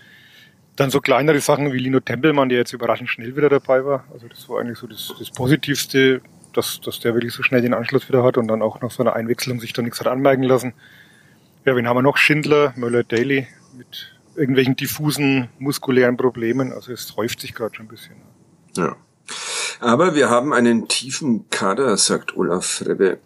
Dann 0.76 0.90
so 0.90 1.00
kleinere 1.00 1.38
Sachen 1.38 1.72
wie 1.72 1.78
Lino 1.78 2.00
Tempelmann, 2.00 2.48
der 2.48 2.58
jetzt 2.58 2.72
überraschend 2.72 3.08
schnell 3.08 3.36
wieder 3.36 3.48
dabei 3.48 3.84
war. 3.84 4.04
Also 4.12 4.26
das 4.26 4.48
war 4.48 4.60
eigentlich 4.60 4.78
so 4.78 4.88
das, 4.88 5.14
das 5.18 5.30
Positivste, 5.30 6.20
dass, 6.52 6.80
dass 6.80 6.98
der 6.98 7.14
wirklich 7.14 7.32
so 7.32 7.44
schnell 7.44 7.62
den 7.62 7.74
Anschluss 7.74 8.08
wieder 8.08 8.24
hat 8.24 8.36
und 8.38 8.48
dann 8.48 8.60
auch 8.60 8.80
nach 8.80 8.90
so 8.90 9.02
einer 9.02 9.14
Einwechslung 9.14 9.60
sich 9.60 9.72
da 9.72 9.82
nichts 9.82 10.00
hat 10.00 10.08
anmerken 10.08 10.42
lassen. 10.42 10.74
Ja, 11.64 11.76
wen 11.76 11.86
haben 11.88 11.96
wir 11.96 12.02
noch? 12.02 12.16
Schindler, 12.16 12.74
Möller-Daly 12.76 13.46
mit 13.76 14.13
irgendwelchen 14.36 14.76
diffusen 14.76 15.48
muskulären 15.58 16.16
Problemen. 16.16 16.72
Also 16.72 16.92
es 16.92 17.16
häuft 17.16 17.40
sich 17.40 17.54
gerade 17.54 17.74
schon 17.74 17.86
ein 17.86 17.88
bisschen. 17.88 18.16
Ja. 18.76 18.96
Aber 19.80 20.14
wir 20.14 20.30
haben 20.30 20.52
einen 20.52 20.88
tiefen 20.88 21.48
Kader, 21.50 21.96
sagt 21.96 22.36
Olaf 22.36 22.82
Rebbe, 22.86 23.18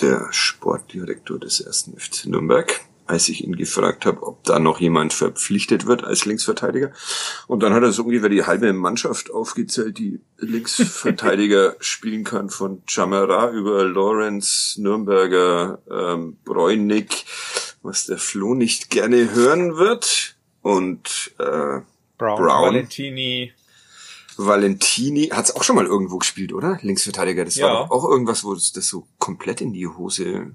der 0.00 0.28
Sportdirektor 0.30 1.38
des 1.38 1.60
ersten 1.60 1.98
FC 1.98 2.26
Nürnberg 2.26 2.80
als 3.06 3.28
ich 3.28 3.44
ihn 3.44 3.56
gefragt 3.56 4.06
habe, 4.06 4.22
ob 4.22 4.44
da 4.44 4.58
noch 4.58 4.80
jemand 4.80 5.12
verpflichtet 5.12 5.86
wird 5.86 6.04
als 6.04 6.24
Linksverteidiger. 6.24 6.90
Und 7.46 7.62
dann 7.62 7.74
hat 7.74 7.82
er 7.82 7.92
so 7.92 8.04
ungefähr 8.04 8.30
die 8.30 8.44
halbe 8.44 8.72
Mannschaft 8.72 9.30
aufgezählt, 9.30 9.98
die 9.98 10.20
Linksverteidiger 10.38 11.76
spielen 11.80 12.24
kann, 12.24 12.48
von 12.48 12.82
Chamara 12.86 13.50
über 13.50 13.84
Lorenz, 13.84 14.76
Nürnberger, 14.78 15.82
ähm, 15.90 16.38
Bräunig, 16.44 17.26
was 17.84 18.06
der 18.06 18.18
Flo 18.18 18.54
nicht 18.54 18.90
gerne 18.90 19.32
hören 19.34 19.76
wird. 19.76 20.36
Und 20.62 21.32
äh, 21.38 21.44
Brown, 21.44 21.84
Brown. 22.18 22.38
Valentini. 22.74 23.52
Valentini 24.36 25.28
hat's 25.28 25.54
auch 25.54 25.62
schon 25.62 25.76
mal 25.76 25.86
irgendwo 25.86 26.18
gespielt, 26.18 26.52
oder? 26.52 26.78
Linksverteidiger. 26.82 27.44
Das 27.44 27.54
Ja. 27.54 27.66
war 27.66 27.84
doch 27.84 27.90
auch 27.90 28.08
irgendwas, 28.08 28.44
wo 28.44 28.54
das 28.54 28.72
das 28.72 28.88
so 28.88 29.06
komplett 29.18 29.60
in 29.60 29.72
die 29.72 29.86
Hose. 29.86 30.52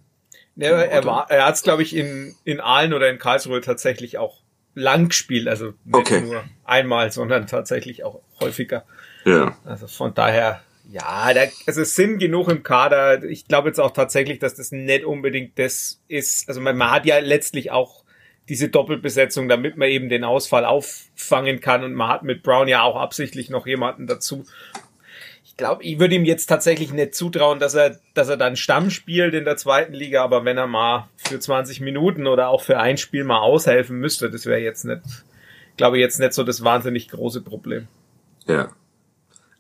Ja, 0.56 0.72
er 0.82 1.06
war, 1.06 1.32
er 1.32 1.46
hat's 1.46 1.62
glaube 1.64 1.84
ich 1.84 1.96
in 1.96 2.36
in 2.44 2.60
Aalen 2.60 2.94
oder 2.94 3.10
in 3.10 3.18
Karlsruhe 3.20 3.62
tatsächlich 3.62 4.18
auch 4.18 4.42
lang 4.74 5.08
gespielt, 5.10 5.48
also 5.48 5.68
nicht 5.86 5.96
Okay. 5.96 6.22
nur 6.22 6.44
einmal, 6.66 7.12
sondern 7.12 7.48
tatsächlich 7.48 8.04
auch 8.04 8.22
häufiger. 8.42 8.86
Ja. 9.26 9.58
Also 9.66 9.88
von 9.88 10.14
daher, 10.14 10.62
ja, 10.92 11.34
da, 11.34 11.42
also 11.68 11.82
es 11.82 11.96
sind 11.96 12.18
genug 12.18 12.48
im 12.48 12.64
Kader. 12.64 13.24
Ich 13.24 13.48
glaube 13.48 13.68
jetzt 13.70 13.80
auch 13.80 13.92
tatsächlich, 13.92 14.40
dass 14.40 14.56
das 14.56 14.72
nicht 14.72 15.06
unbedingt 15.06 15.60
das 15.60 16.02
ist. 16.08 16.48
Also 16.48 16.62
man, 16.62 16.78
man 16.78 16.90
hat 16.90 17.06
ja 17.06 17.20
letztlich 17.20 17.70
auch 17.70 18.04
diese 18.50 18.70
Doppelbesetzung, 18.70 19.48
damit 19.48 19.78
man 19.78 19.90
eben 19.90 20.10
den 20.10 20.24
Ausfall 20.24 20.66
auffangen 20.66 21.60
kann. 21.60 21.84
Und 21.84 21.94
man 21.94 22.10
hat 22.10 22.24
mit 22.24 22.42
Brown 22.42 22.68
ja 22.68 22.82
auch 22.82 22.96
absichtlich 22.96 23.52
noch 23.52 23.68
jemanden 23.68 24.08
dazu. 24.08 24.46
Ich 25.46 25.56
glaube, 25.56 25.84
ich 25.84 26.00
würde 26.00 26.16
ihm 26.16 26.26
jetzt 26.26 26.48
tatsächlich 26.48 26.92
nicht 26.92 27.14
zutrauen, 27.14 27.60
dass 27.60 27.76
er, 27.76 28.00
dass 28.16 28.30
er 28.30 28.38
dann 28.38 28.56
Stamm 28.56 28.90
spielt 28.90 29.36
in 29.36 29.46
der 29.46 29.58
zweiten 29.58 29.94
Liga, 29.94 30.24
aber 30.24 30.44
wenn 30.44 30.58
er 30.58 30.68
mal 30.68 31.10
für 31.18 31.40
20 31.40 31.82
Minuten 31.82 32.26
oder 32.26 32.48
auch 32.48 32.64
für 32.64 32.80
ein 32.80 32.98
Spiel 32.98 33.26
mal 33.26 33.42
aushelfen 33.42 34.00
müsste, 34.00 34.32
das 34.32 34.48
wäre 34.48 34.62
jetzt 34.62 34.86
nicht, 34.86 35.02
glaube 35.78 35.98
ich, 35.98 36.02
jetzt 36.02 36.20
nicht 36.20 36.34
so 36.34 36.44
das 36.44 36.64
wahnsinnig 36.64 37.10
große 37.10 37.42
Problem. 37.42 37.88
Ja. 38.48 38.72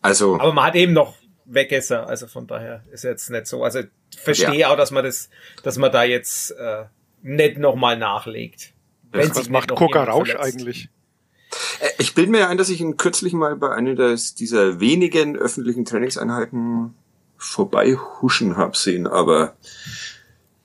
Also, 0.01 0.35
Aber 0.35 0.53
man 0.53 0.65
hat 0.65 0.75
eben 0.75 0.93
noch 0.93 1.15
Weggesser, 1.45 2.07
also 2.07 2.27
von 2.27 2.47
daher 2.47 2.83
ist 2.91 3.03
jetzt 3.03 3.29
nicht 3.29 3.47
so. 3.47 3.63
Also 3.63 3.81
verstehe 4.17 4.69
auch, 4.69 4.77
dass 4.77 4.91
man 4.91 5.03
das, 5.03 5.29
dass 5.63 5.77
man 5.77 5.91
da 5.91 6.03
jetzt 6.03 6.51
äh, 6.51 6.85
nicht 7.21 7.57
nochmal 7.57 7.97
nachlegt. 7.97 8.73
Wenn 9.11 9.33
sich 9.33 9.45
Was 9.45 9.49
macht 9.49 9.75
Coca 9.75 10.03
Rausch 10.03 10.31
verletzt. 10.31 10.59
eigentlich? 10.59 10.89
äh, 11.79 11.89
ich 11.97 12.13
bilde 12.13 12.31
mir 12.31 12.39
ja 12.39 12.49
ein, 12.49 12.57
dass 12.57 12.69
ich 12.69 12.81
ihn 12.81 12.97
kürzlich 12.97 13.33
mal 13.33 13.55
bei 13.55 13.73
einer 13.73 13.95
des, 13.95 14.35
dieser 14.35 14.79
wenigen 14.79 15.35
öffentlichen 15.35 15.85
Trainingseinheiten 15.85 16.93
vorbeihuschen 17.37 18.57
hab 18.57 18.75
sehen, 18.75 19.07
aber 19.07 19.55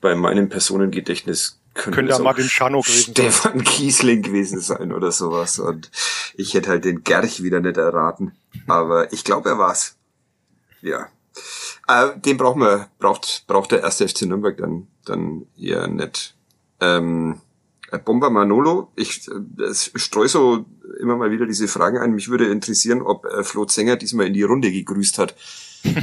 bei 0.00 0.14
meinem 0.14 0.48
Personengedächtnis 0.48 1.60
könnte, 1.72 1.96
Könnte 1.96 2.12
es 2.12 2.18
ja 2.18 2.20
auch 2.20 2.24
Martin 2.24 2.48
Scharnow 2.48 2.84
gewesen 2.86 3.14
sein. 3.14 3.30
Stefan 3.32 3.64
Kiesling 3.64 4.22
gewesen 4.22 4.60
sein 4.60 4.92
oder 4.92 5.10
sowas. 5.10 5.58
Und 5.58 5.90
ich 6.36 6.54
hätte 6.54 6.70
halt 6.70 6.84
den 6.84 7.04
Gerch 7.04 7.42
wieder 7.42 7.60
nicht 7.60 7.76
erraten. 7.76 8.32
Aber 8.66 9.12
ich 9.12 9.24
glaube, 9.24 9.50
er 9.50 9.58
war's. 9.58 9.96
Ja. 10.80 11.08
Äh, 11.88 12.18
den 12.18 12.36
braucht 12.36 12.56
man, 12.56 12.86
braucht, 12.98 13.44
braucht 13.46 13.72
der 13.72 13.82
erste 13.82 14.08
FC 14.08 14.22
Nürnberg 14.22 14.56
dann, 14.56 14.86
dann 15.04 15.46
eher 15.58 15.86
nicht. 15.88 16.36
Ähm, 16.80 17.40
äh, 17.90 17.98
Bomber 17.98 18.30
Manolo, 18.30 18.92
ich 18.96 19.28
äh, 19.28 19.62
es 19.62 19.90
streu 19.94 20.28
so 20.28 20.64
immer 21.00 21.16
mal 21.16 21.30
wieder 21.30 21.46
diese 21.46 21.68
Fragen 21.68 21.98
ein. 21.98 22.12
Mich 22.12 22.28
würde 22.28 22.46
interessieren, 22.46 23.02
ob 23.02 23.26
äh, 23.26 23.42
Flo 23.44 23.64
Zenger 23.64 23.96
diesmal 23.96 24.26
in 24.26 24.34
die 24.34 24.42
Runde 24.42 24.70
gegrüßt 24.70 25.18
hat. 25.18 25.34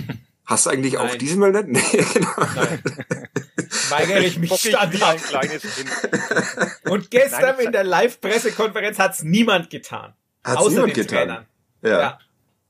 Hast 0.45 0.65
du 0.65 0.69
eigentlich 0.69 0.97
auch 0.97 1.05
Nein. 1.05 1.19
diesmal 1.19 1.51
nicht? 1.51 1.67
Nee, 1.93 2.05
genau. 2.13 2.35
Weigere 3.89 4.25
ich 4.25 4.37
mich 4.37 4.51
wie 4.65 4.75
ein 4.75 4.91
kleines 4.91 5.61
Kind. 5.61 5.89
Und 6.89 7.09
gestern 7.09 7.55
Nein, 7.55 7.67
in 7.67 7.71
der 7.71 7.83
Live-Pressekonferenz 7.85 8.99
hat's 8.99 9.23
niemand 9.23 9.69
getan. 9.69 10.13
Hat's 10.43 10.57
außer 10.57 10.69
niemand 10.71 10.95
den 10.97 11.03
getan? 11.03 11.17
Trainern. 11.27 11.45
Ja, 11.81 11.99
Ja. 11.99 12.19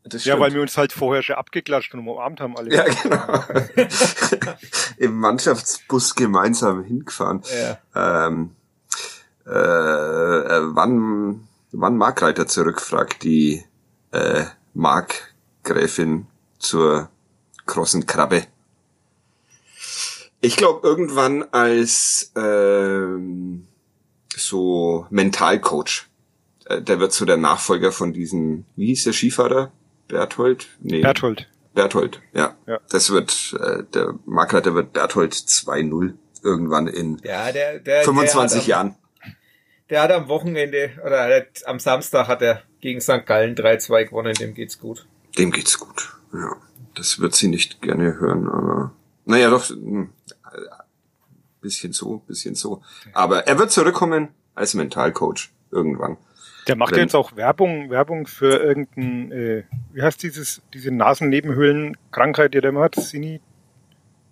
das 0.03 0.25
Ja, 0.25 0.39
weil 0.39 0.53
wir 0.53 0.61
uns 0.61 0.77
halt 0.77 0.91
vorher 0.93 1.23
schon 1.23 1.35
abgeklatscht 1.35 1.93
und 1.93 2.01
umarmt 2.07 2.39
haben 2.39 2.57
alle. 2.57 2.73
Ja, 2.73 2.83
genau. 2.83 3.43
Im 4.97 5.17
Mannschaftsbus 5.19 6.15
gemeinsam 6.15 6.83
hingefahren. 6.83 7.43
Ja. 7.95 8.27
Ähm, 8.27 8.55
äh, 9.45 9.49
äh, 9.51 10.61
wann, 10.75 11.47
wann 11.71 11.97
Markreiter 11.97 12.47
zurück, 12.47 12.81
fragt 12.81 13.23
die 13.23 13.63
äh, 14.11 14.45
Markgräfin 14.73 16.27
zur 16.59 17.09
krossen 17.65 18.05
Krabbe. 18.05 18.45
Ich 20.41 20.57
glaube, 20.57 20.87
irgendwann 20.87 21.43
als 21.51 22.31
ähm, 22.35 23.67
so 24.35 25.05
Mentalcoach. 25.09 26.07
Äh, 26.71 26.81
der 26.81 26.99
wird 26.99 27.13
so 27.13 27.25
der 27.25 27.37
Nachfolger 27.37 27.91
von 27.91 28.13
diesem, 28.13 28.65
wie 28.75 28.87
hieß 28.87 29.05
der 29.05 29.13
Skifahrer? 29.13 29.71
Berthold? 30.07 30.67
Nee. 30.79 31.01
Berthold. 31.01 31.47
Berthold, 31.73 32.21
ja. 32.33 32.55
Ja. 32.67 32.79
Das 32.89 33.11
wird, 33.11 33.55
äh, 33.59 33.83
der 33.93 34.15
Markreiter 34.25 34.75
wird 34.75 34.93
Berthold 34.93 35.33
2-0 35.33 36.13
irgendwann 36.43 36.87
in 36.87 37.17
Ja, 37.23 37.51
der, 37.51 37.79
der, 37.79 38.03
25 38.03 38.65
der 38.65 38.79
am, 38.79 38.87
Jahren. 38.87 38.95
Der 39.89 40.01
hat 40.01 40.11
am 40.11 40.27
Wochenende 40.27 40.91
oder 41.05 41.23
hat, 41.23 41.65
am 41.65 41.79
Samstag 41.79 42.27
hat 42.27 42.41
er 42.41 42.63
gegen 42.81 42.99
St. 42.99 43.25
Gallen 43.25 43.55
3-2 43.55 44.05
gewonnen, 44.05 44.33
dem 44.33 44.53
geht's 44.53 44.79
gut. 44.79 45.05
Dem 45.37 45.51
geht's 45.51 45.79
gut. 45.79 46.13
Ja. 46.33 46.55
Das 46.95 47.19
wird 47.19 47.35
sie 47.35 47.47
nicht 47.47 47.81
gerne 47.81 48.19
hören, 48.19 48.49
aber 48.49 48.93
naja, 49.23 49.49
doch, 49.49 49.69
hm, 49.69 50.09
äh, 50.51 50.57
bisschen 51.61 51.93
so, 51.93 52.17
bisschen 52.27 52.55
so. 52.55 52.81
Aber 53.13 53.47
er 53.47 53.57
wird 53.59 53.71
zurückkommen 53.71 54.29
als 54.55 54.73
Mentalcoach 54.73 55.51
irgendwann. 55.71 56.17
Der 56.67 56.75
macht 56.75 56.91
Wenn- 56.93 56.99
jetzt 57.01 57.15
auch 57.15 57.35
Werbung, 57.35 57.89
Werbung 57.89 58.27
für 58.27 58.57
irgendein, 58.57 59.31
äh, 59.31 59.63
wie 59.93 60.01
heißt 60.01 60.21
dieses, 60.23 60.61
diese 60.73 60.91
Nasennebenhöhlenkrankheit, 60.91 62.53
die 62.53 62.61
der 62.61 62.69
immer 62.69 62.81
hat? 62.81 62.95
Sini, 62.95 63.41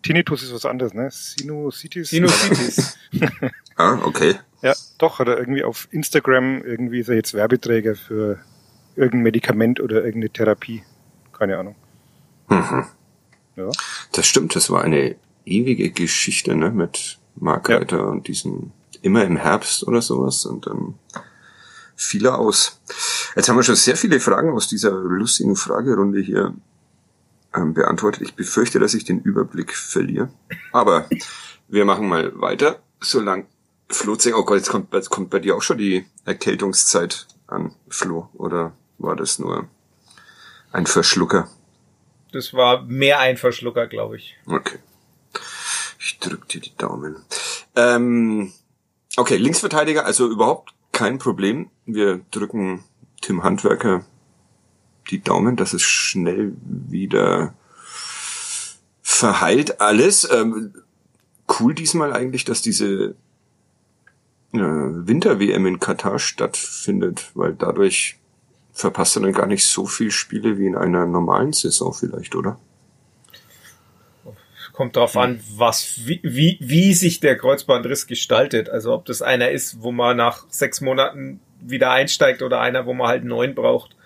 Tinnitus 0.03 0.43
ist 0.43 0.53
was 0.53 0.65
anderes, 0.65 0.93
ne? 0.93 1.09
Sinusitis? 1.11 2.09
Sinusitis. 2.09 2.97
Ah, 3.75 3.97
okay. 4.03 4.35
Ja, 4.61 4.73
doch, 4.97 5.19
hat 5.19 5.29
er 5.29 5.37
irgendwie 5.37 5.63
auf 5.63 5.87
Instagram, 5.91 6.61
irgendwie 6.65 6.99
ist 6.99 7.07
er 7.07 7.15
jetzt 7.15 7.33
Werbeträger 7.33 7.95
für 7.95 8.39
irgendein 8.97 9.21
Medikament 9.21 9.79
oder 9.79 10.03
irgendeine 10.03 10.31
Therapie. 10.31 10.83
Keine 11.31 11.57
Ahnung. 11.57 11.75
Mhm. 12.49 12.83
Ja. 13.55 13.69
Das 14.11 14.27
stimmt, 14.27 14.53
das 14.57 14.69
war 14.69 14.83
eine 14.83 15.15
ewige 15.45 15.91
Geschichte, 15.91 16.55
ne, 16.57 16.71
mit 16.71 17.19
Markreiter 17.37 18.05
und 18.09 18.27
diesen, 18.27 18.73
immer 19.01 19.23
im 19.23 19.37
Herbst 19.37 19.87
oder 19.87 20.01
sowas 20.01 20.45
und 20.45 20.67
dann 20.67 20.95
fiel 21.13 21.21
er 21.99 22.39
aus. 22.39 22.81
Jetzt 23.35 23.49
haben 23.49 23.57
wir 23.57 23.63
schon 23.63 23.75
sehr 23.75 23.97
viele 23.97 24.19
Fragen 24.19 24.51
aus 24.53 24.67
dieser 24.67 24.91
lustigen 24.91 25.55
Fragerunde 25.55 26.21
hier 26.21 26.53
ähm, 27.53 27.73
beantwortet. 27.73 28.21
Ich 28.21 28.35
befürchte, 28.35 28.79
dass 28.79 28.93
ich 28.93 29.03
den 29.03 29.19
Überblick 29.19 29.75
verliere. 29.75 30.29
Aber 30.71 31.07
wir 31.67 31.85
machen 31.85 32.07
mal 32.07 32.39
weiter, 32.39 32.79
solange 33.01 33.45
Flo 33.89 34.15
Zeng, 34.15 34.33
oh 34.35 34.43
Gott, 34.43 34.57
jetzt 34.57 34.69
kommt, 34.69 34.93
jetzt 34.93 35.09
kommt 35.09 35.29
bei 35.29 35.39
dir 35.39 35.55
auch 35.55 35.61
schon 35.61 35.77
die 35.77 36.05
Erkältungszeit 36.25 37.27
an, 37.47 37.73
Flo, 37.89 38.29
oder 38.33 38.73
war 38.97 39.15
das 39.15 39.39
nur 39.39 39.67
ein 40.71 40.85
Verschlucker? 40.85 41.49
Das 42.31 42.53
war 42.53 42.83
mehr 42.83 43.19
ein 43.19 43.37
Verschlucker, 43.37 43.87
glaube 43.87 44.17
ich. 44.17 44.35
Okay. 44.45 44.77
Ich 45.99 46.19
drück 46.19 46.47
dir 46.47 46.61
die 46.61 46.75
Daumen. 46.77 47.17
Ähm, 47.75 48.53
okay, 49.17 49.37
Linksverteidiger, 49.37 50.05
also 50.05 50.29
überhaupt 50.29 50.73
kein 50.99 51.17
Problem. 51.17 51.69
Wir 51.85 52.19
drücken 52.29 52.83
Tim 53.21 53.41
Handwerker 53.41 54.03
die 55.09 55.21
Daumen, 55.21 55.55
dass 55.55 55.71
es 55.71 55.81
schnell 55.81 56.51
wieder 56.61 57.53
verheilt 59.01 59.79
alles. 59.79 60.29
Ähm, 60.29 60.73
cool 61.57 61.73
diesmal 61.73 62.11
eigentlich, 62.11 62.43
dass 62.43 62.61
diese 62.61 63.15
äh, 64.51 64.59
Winter-WM 64.59 65.67
in 65.67 65.79
Katar 65.79 66.19
stattfindet, 66.19 67.31
weil 67.33 67.53
dadurch 67.53 68.19
verpasst 68.73 69.15
er 69.15 69.21
dann 69.21 69.31
gar 69.31 69.47
nicht 69.47 69.65
so 69.65 69.85
viel 69.85 70.11
Spiele 70.11 70.57
wie 70.57 70.67
in 70.67 70.75
einer 70.75 71.05
normalen 71.05 71.53
Saison 71.53 71.93
vielleicht, 71.93 72.35
oder? 72.35 72.59
Kommt 74.79 74.95
drauf 74.95 75.17
an, 75.17 75.41
was, 75.57 76.05
wie, 76.05 76.21
wie, 76.23 76.57
wie 76.61 76.93
sich 76.93 77.19
der 77.19 77.37
Kreuzbandriss 77.37 78.07
gestaltet. 78.07 78.69
Also 78.69 78.93
ob 78.93 79.03
das 79.03 79.21
einer 79.21 79.51
ist, 79.51 79.81
wo 79.81 79.91
man 79.91 80.15
nach 80.15 80.45
sechs 80.47 80.79
Monaten 80.79 81.41
wieder 81.59 81.91
einsteigt 81.91 82.41
oder 82.41 82.61
einer, 82.61 82.85
wo 82.85 82.93
man 82.93 83.09
halt 83.09 83.25
neun 83.25 83.55
braucht. 83.55 83.97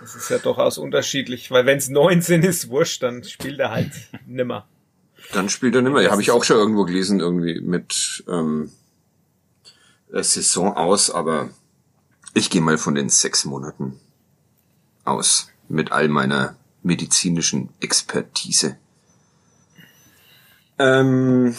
Das 0.00 0.14
ist 0.14 0.30
ja 0.30 0.38
durchaus 0.38 0.78
unterschiedlich, 0.78 1.50
weil 1.50 1.66
wenn 1.66 1.78
es 1.78 1.88
neun 1.88 2.22
sind, 2.22 2.44
ist 2.44 2.68
wurscht, 2.68 3.02
dann 3.02 3.24
spielt 3.24 3.58
er 3.58 3.72
halt 3.72 3.90
nimmer. 4.28 4.68
Dann 5.32 5.48
spielt 5.48 5.74
er 5.74 5.82
nimmer. 5.82 6.02
Ja, 6.02 6.12
habe 6.12 6.22
ich 6.22 6.30
auch 6.30 6.44
schon 6.44 6.58
irgendwo 6.58 6.84
gelesen, 6.84 7.18
irgendwie 7.18 7.60
mit 7.60 8.22
ähm, 8.28 8.70
äh, 10.12 10.22
Saison 10.22 10.76
aus, 10.76 11.10
aber 11.10 11.50
ich 12.32 12.48
gehe 12.48 12.60
mal 12.60 12.78
von 12.78 12.94
den 12.94 13.08
sechs 13.08 13.44
Monaten 13.44 13.98
aus 15.04 15.50
mit 15.68 15.90
all 15.90 16.06
meiner 16.06 16.54
medizinischen 16.84 17.70
Expertise. 17.80 18.76
Ähm, 20.78 21.54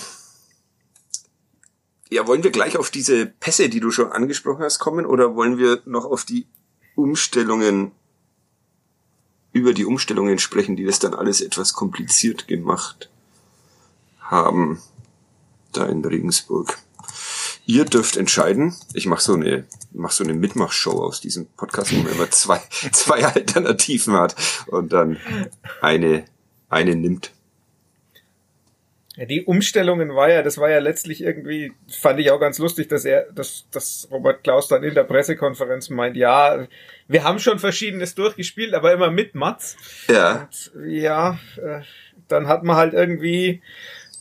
ja, 2.10 2.26
wollen 2.28 2.44
wir 2.44 2.52
gleich 2.52 2.78
auf 2.78 2.90
diese 2.90 3.26
Pässe, 3.26 3.70
die 3.70 3.80
du 3.80 3.92
schon 3.92 4.12
angesprochen 4.12 4.64
hast, 4.64 4.80
kommen 4.80 5.06
oder 5.06 5.36
wollen 5.36 5.58
wir 5.58 5.82
noch 5.86 6.06
auf 6.06 6.26
die 6.26 6.48
Umstellungen 6.96 7.92
über 9.52 9.74
die 9.74 9.86
Umstellungen 9.86 10.40
sprechen, 10.40 10.76
die 10.76 10.86
das 10.86 11.00
dann 11.00 11.14
alles 11.14 11.42
etwas 11.42 11.74
kompliziert 11.74 12.48
gemacht 12.48 13.10
haben 14.20 14.80
da 15.72 15.86
in 15.86 16.04
Regensburg. 16.06 16.78
Ihr 17.66 17.86
dürft 17.86 18.18
entscheiden. 18.18 18.76
Ich 18.94 19.06
mache 19.06 19.22
so 19.22 19.34
eine 19.34 19.66
mach 19.92 20.12
so 20.12 20.24
eine 20.24 20.34
Mitmachshow 20.34 21.04
aus 21.04 21.22
diesem 21.22 21.48
Podcast, 21.48 21.94
wo 21.94 21.98
man 21.98 22.14
immer 22.14 22.30
zwei, 22.32 22.62
zwei 22.92 23.26
Alternativen 23.26 24.14
hat 24.14 24.36
und 24.68 24.94
dann 24.94 25.18
eine, 25.82 26.26
eine 26.70 26.96
nimmt. 26.96 27.32
Ja, 29.20 29.26
die 29.26 29.44
Umstellungen 29.44 30.16
war 30.16 30.30
ja, 30.32 30.44
das 30.44 30.58
war 30.60 30.70
ja 30.70 30.80
letztlich 30.80 31.22
irgendwie, 31.22 31.74
fand 31.90 32.22
ich 32.22 32.32
auch 32.32 32.40
ganz 32.40 32.58
lustig, 32.58 32.88
dass 32.88 33.04
er, 33.04 33.30
dass, 33.34 33.66
dass 33.70 34.08
Robert 34.10 34.46
Klaus 34.46 34.70
dann 34.70 34.82
in 34.82 34.94
der 34.94 35.04
Pressekonferenz 35.04 35.90
meint, 35.90 36.16
ja, 36.16 36.66
wir 37.10 37.26
haben 37.26 37.40
schon 37.40 37.60
Verschiedenes 37.60 38.16
durchgespielt, 38.16 38.74
aber 38.74 38.94
immer 38.94 39.12
mit 39.12 39.36
Mats. 39.36 39.76
Ja. 40.08 40.48
Und, 40.74 40.88
ja, 40.88 41.38
äh, 41.58 41.82
dann 42.30 42.48
hat 42.48 42.64
man 42.64 42.78
halt 42.78 42.94
irgendwie 42.94 43.62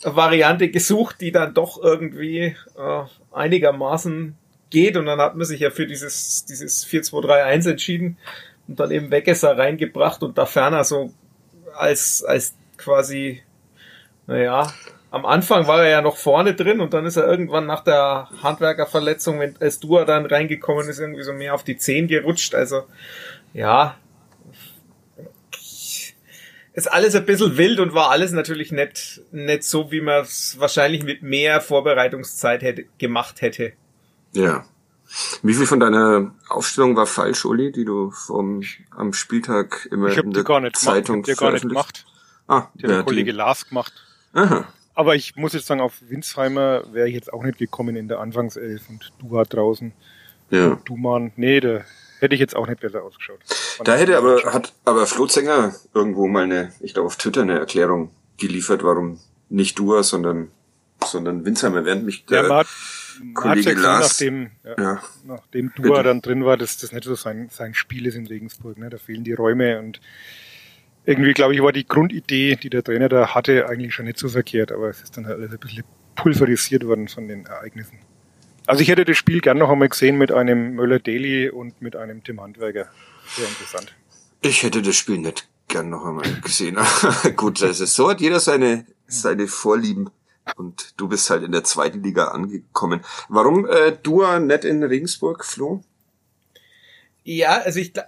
eine 0.03 0.17
Variante 0.17 0.69
gesucht, 0.69 1.21
die 1.21 1.31
dann 1.31 1.55
doch 1.55 1.81
irgendwie 1.81 2.57
äh, 2.77 3.03
einigermaßen 3.31 4.37
geht 4.71 4.97
und 4.97 5.07
dann 5.07 5.21
hat 5.21 5.37
man 5.37 5.47
sich 5.47 5.61
ja 5.61 5.71
für 5.71 5.87
dieses, 5.87 6.45
dieses 6.45 6.85
4-2-3-1 6.85 7.71
entschieden 7.71 8.19
und 8.67 8.81
dann 8.81 8.91
eben 8.91 9.13
Weggesser 9.13 9.57
reingebracht 9.57 10.25
und 10.25 10.39
da 10.39 10.45
ferner 10.45 10.83
so 10.83 11.13
als, 11.77 12.25
als 12.25 12.57
quasi 12.77 13.45
naja, 14.29 14.73
am 15.11 15.25
Anfang 15.27 15.67
war 15.67 15.83
er 15.83 15.91
ja 15.91 16.03
noch 16.03 16.17
vorne 16.17 16.55
drin 16.55 16.81
und 16.81 16.93
dann 16.93 17.07
ist 17.07 17.17
er 17.17 17.27
irgendwann 17.27 17.67
nach 17.67 17.83
der 17.83 18.29
Handwerkerverletzung, 18.43 19.41
wenn 19.41 19.57
als 19.59 19.81
Dua 19.81 20.05
dann 20.05 20.27
reingekommen 20.27 20.89
ist, 20.89 21.01
irgendwie 21.01 21.23
so 21.23 21.33
mehr 21.33 21.55
auf 21.55 21.65
die 21.65 21.79
Zehen 21.79 22.07
gerutscht. 22.09 22.55
Also 22.55 22.83
ja, 23.55 23.97
ist 26.75 26.93
alles 26.93 27.15
ein 27.17 27.27
bisschen 27.27 27.57
wild 27.57 27.81
und 27.81 27.95
war 27.95 28.11
alles 28.11 28.31
natürlich 28.33 28.71
nicht, 28.71 29.23
nicht 29.33 29.65
so, 29.65 29.91
wie 29.91 30.01
man 30.01 30.23
es 30.23 30.57
wahrscheinlich 30.61 31.03
mit 31.03 31.23
mehr 31.23 31.61
Vorbereitungszeit 31.61 32.63
hätte, 32.63 32.85
gemacht 32.99 33.41
hätte. 33.41 33.73
Ja. 34.33 34.65
Wie 35.43 35.55
viel 35.55 35.67
von 35.67 35.81
deiner 35.81 36.35
Aufstellung 36.49 36.95
war 36.95 37.07
falsch, 37.07 37.47
Uli, 37.47 37.73
die 37.73 37.87
du 37.87 38.11
vom, 38.11 38.63
am 38.91 39.15
Spieltag 39.15 39.89
immer 39.91 40.09
ich 40.09 40.19
in 40.19 40.33
der 40.33 40.45
gar 40.45 40.61
nicht 40.61 40.77
Zeitung 40.77 41.23
gemacht. 41.23 41.29
Ich 41.29 41.33
hab 41.33 41.39
die 41.39 41.45
gar 41.45 41.53
nicht 41.53 41.63
veröffentlicht? 41.63 42.05
gemacht. 42.05 42.07
Ah, 42.47 42.69
Die 42.75 42.83
hat 42.83 42.91
ja, 42.91 42.97
der 42.97 43.05
Kollege 43.05 43.33
die, 43.33 43.37
Lars 43.37 43.67
gemacht. 43.67 43.93
Aha. 44.43 44.69
Aber 44.95 45.15
ich 45.15 45.37
muss 45.37 45.53
jetzt 45.53 45.67
sagen, 45.67 45.81
auf 45.81 45.95
Winsheimer 46.09 46.83
wäre 46.93 47.09
ich 47.09 47.15
jetzt 47.15 47.33
auch 47.33 47.45
nicht 47.45 47.59
gekommen 47.59 47.95
in 47.95 48.09
der 48.09 48.19
Anfangself 48.19 48.89
und 48.89 49.13
du 49.21 49.31
war 49.31 49.45
draußen. 49.45 49.93
Ja. 50.51 50.81
Du 50.85 50.97
Mann, 50.97 51.31
nee, 51.37 51.61
da 51.61 51.83
hätte 52.19 52.35
ich 52.35 52.41
jetzt 52.41 52.57
auch 52.57 52.67
nicht 52.67 52.81
besser 52.81 53.05
ausgeschaut. 53.05 53.39
Da 53.85 53.95
hätte 53.95 54.17
aber, 54.19 54.43
hat 54.53 54.73
aber 54.85 55.07
Flo 55.07 55.27
Zenger 55.27 55.73
irgendwo 55.95 56.27
mal 56.27 56.45
eine, 56.45 56.73
ich 56.81 56.95
glaube 56.95 57.07
auf 57.07 57.17
Twitter 57.17 57.43
eine 57.43 57.61
Erklärung 57.61 58.11
geliefert, 58.39 58.83
warum 58.83 59.21
nicht 59.49 59.79
Dua, 59.79 60.03
sondern, 60.03 60.51
sondern 61.05 61.45
Winsheimer, 61.45 61.85
während 61.85 62.05
mich 62.05 62.25
Ja, 62.29 62.41
der, 62.41 62.49
man 62.49 62.59
hat, 62.59 62.67
man 63.21 63.35
Kollege 63.35 63.71
ja 63.71 63.75
gesehen, 63.75 63.83
Lars- 63.83 64.09
nachdem, 64.09 64.51
ja, 64.65 64.83
ja, 64.83 65.03
nachdem 65.25 65.71
Bitte. 65.71 65.89
Dua 65.89 66.03
dann 66.03 66.23
drin 66.23 66.45
war, 66.45 66.57
dass 66.57 66.77
das 66.79 66.91
nicht 66.91 67.05
so 67.05 67.15
sein, 67.15 67.51
sein 67.53 67.75
Spiel 67.75 68.07
ist 68.07 68.17
in 68.17 68.27
Regensburg. 68.27 68.79
Ne? 68.79 68.91
Da 68.91 68.99
fehlen 68.99 69.23
die 69.23 69.35
Räume 69.35 69.79
und 69.79 70.01
irgendwie, 71.09 71.33
glaube 71.33 71.55
ich, 71.55 71.63
war 71.63 71.73
die 71.73 71.87
Grundidee, 71.89 72.57
die 72.57 72.69
der 72.69 72.85
Trainer 72.85 73.09
da 73.09 73.35
hatte, 73.35 73.67
eigentlich 73.67 73.95
schon 73.95 74.05
nicht 74.05 74.19
so 74.19 74.29
verkehrt, 74.29 74.71
aber 74.73 74.91
es 74.91 75.01
ist 75.03 75.17
dann 75.17 75.27
halt 75.27 75.39
alles 75.39 75.51
ein 75.53 75.59
bisschen 75.59 75.85
pulverisiert 76.15 76.85
worden 76.85 77.09
von 77.09 77.29
den 77.29 77.47
Ereignissen. 77.47 77.99
Also 78.67 78.83
ich 78.83 78.89
hätte 78.89 79.07
das 79.07 79.17
Spiel 79.17 79.41
gern 79.41 79.57
noch 79.57 79.71
einmal 79.71 79.89
gesehen 79.89 80.19
mit 80.19 80.31
einem 80.31 80.75
Möller-Daly 80.75 81.49
und 81.49 81.81
mit 81.81 81.97
einem 81.97 82.23
Tim 82.23 82.43
Handwerker. 82.43 82.91
Sehr 83.35 83.49
interessant. 83.49 83.95
ich 84.43 84.63
hätte 84.63 84.83
das 84.83 84.97
Spiel 84.97 85.17
nicht 85.17 85.49
gern 85.69 85.89
noch 85.89 86.05
einmal 86.05 86.31
gesehen. 86.43 86.77
Gut, 87.37 87.63
das 87.63 87.81
ist 87.81 87.95
so, 87.95 88.11
hat 88.11 88.21
jeder 88.21 88.41
seine, 88.41 88.85
seine 89.07 89.47
Vorlieben. 89.49 90.11
Und 90.57 90.93
du 90.99 91.09
bist 91.09 91.31
halt 91.31 91.43
in 91.43 91.53
der 91.53 91.65
zweiten 91.65 92.03
Liga 92.03 92.27
angekommen. 92.29 93.01
Warum 93.31 93.67
äh, 93.67 93.93
Dua 94.03 94.39
nicht 94.41 94.65
in 94.65 94.83
Regensburg, 94.83 95.45
Flo? 95.45 95.83
Ja, 97.25 97.59
also 97.63 97.81
ich 97.81 97.93
gla- 97.93 98.07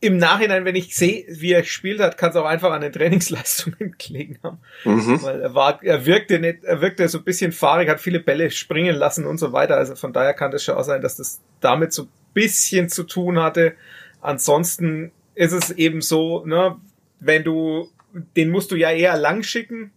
im 0.00 0.18
Nachhinein, 0.18 0.64
wenn 0.64 0.76
ich 0.76 0.94
sehe, 0.94 1.24
wie 1.28 1.52
er 1.52 1.62
gespielt 1.62 2.00
hat, 2.00 2.18
kann 2.18 2.30
es 2.30 2.36
auch 2.36 2.44
einfach 2.44 2.70
an 2.70 2.82
den 2.82 2.92
Trainingsleistungen 2.92 3.94
gelegen 3.98 4.38
haben. 4.42 4.58
Mhm. 4.84 5.22
Weil 5.22 5.40
er 5.40 5.54
war, 5.54 5.82
er 5.82 6.04
wirkte 6.04 6.38
nicht, 6.38 6.64
er 6.64 6.80
wirkte 6.82 7.08
so 7.08 7.18
ein 7.18 7.24
bisschen 7.24 7.52
fahrig, 7.52 7.88
hat 7.88 8.00
viele 8.00 8.20
Bälle 8.20 8.50
springen 8.50 8.94
lassen 8.94 9.26
und 9.26 9.38
so 9.38 9.52
weiter. 9.52 9.76
Also 9.76 9.96
von 9.96 10.12
daher 10.12 10.34
kann 10.34 10.50
das 10.50 10.64
schon 10.64 10.74
auch 10.74 10.84
sein, 10.84 11.00
dass 11.00 11.16
das 11.16 11.40
damit 11.60 11.92
so 11.92 12.02
ein 12.02 12.08
bisschen 12.34 12.88
zu 12.90 13.04
tun 13.04 13.38
hatte. 13.40 13.74
Ansonsten 14.20 15.12
ist 15.34 15.52
es 15.52 15.70
eben 15.70 16.02
so, 16.02 16.44
ne, 16.44 16.76
wenn 17.20 17.42
du, 17.42 17.88
den 18.36 18.50
musst 18.50 18.70
du 18.70 18.76
ja 18.76 18.90
eher 18.90 19.16
lang 19.16 19.42
schicken. 19.42 19.92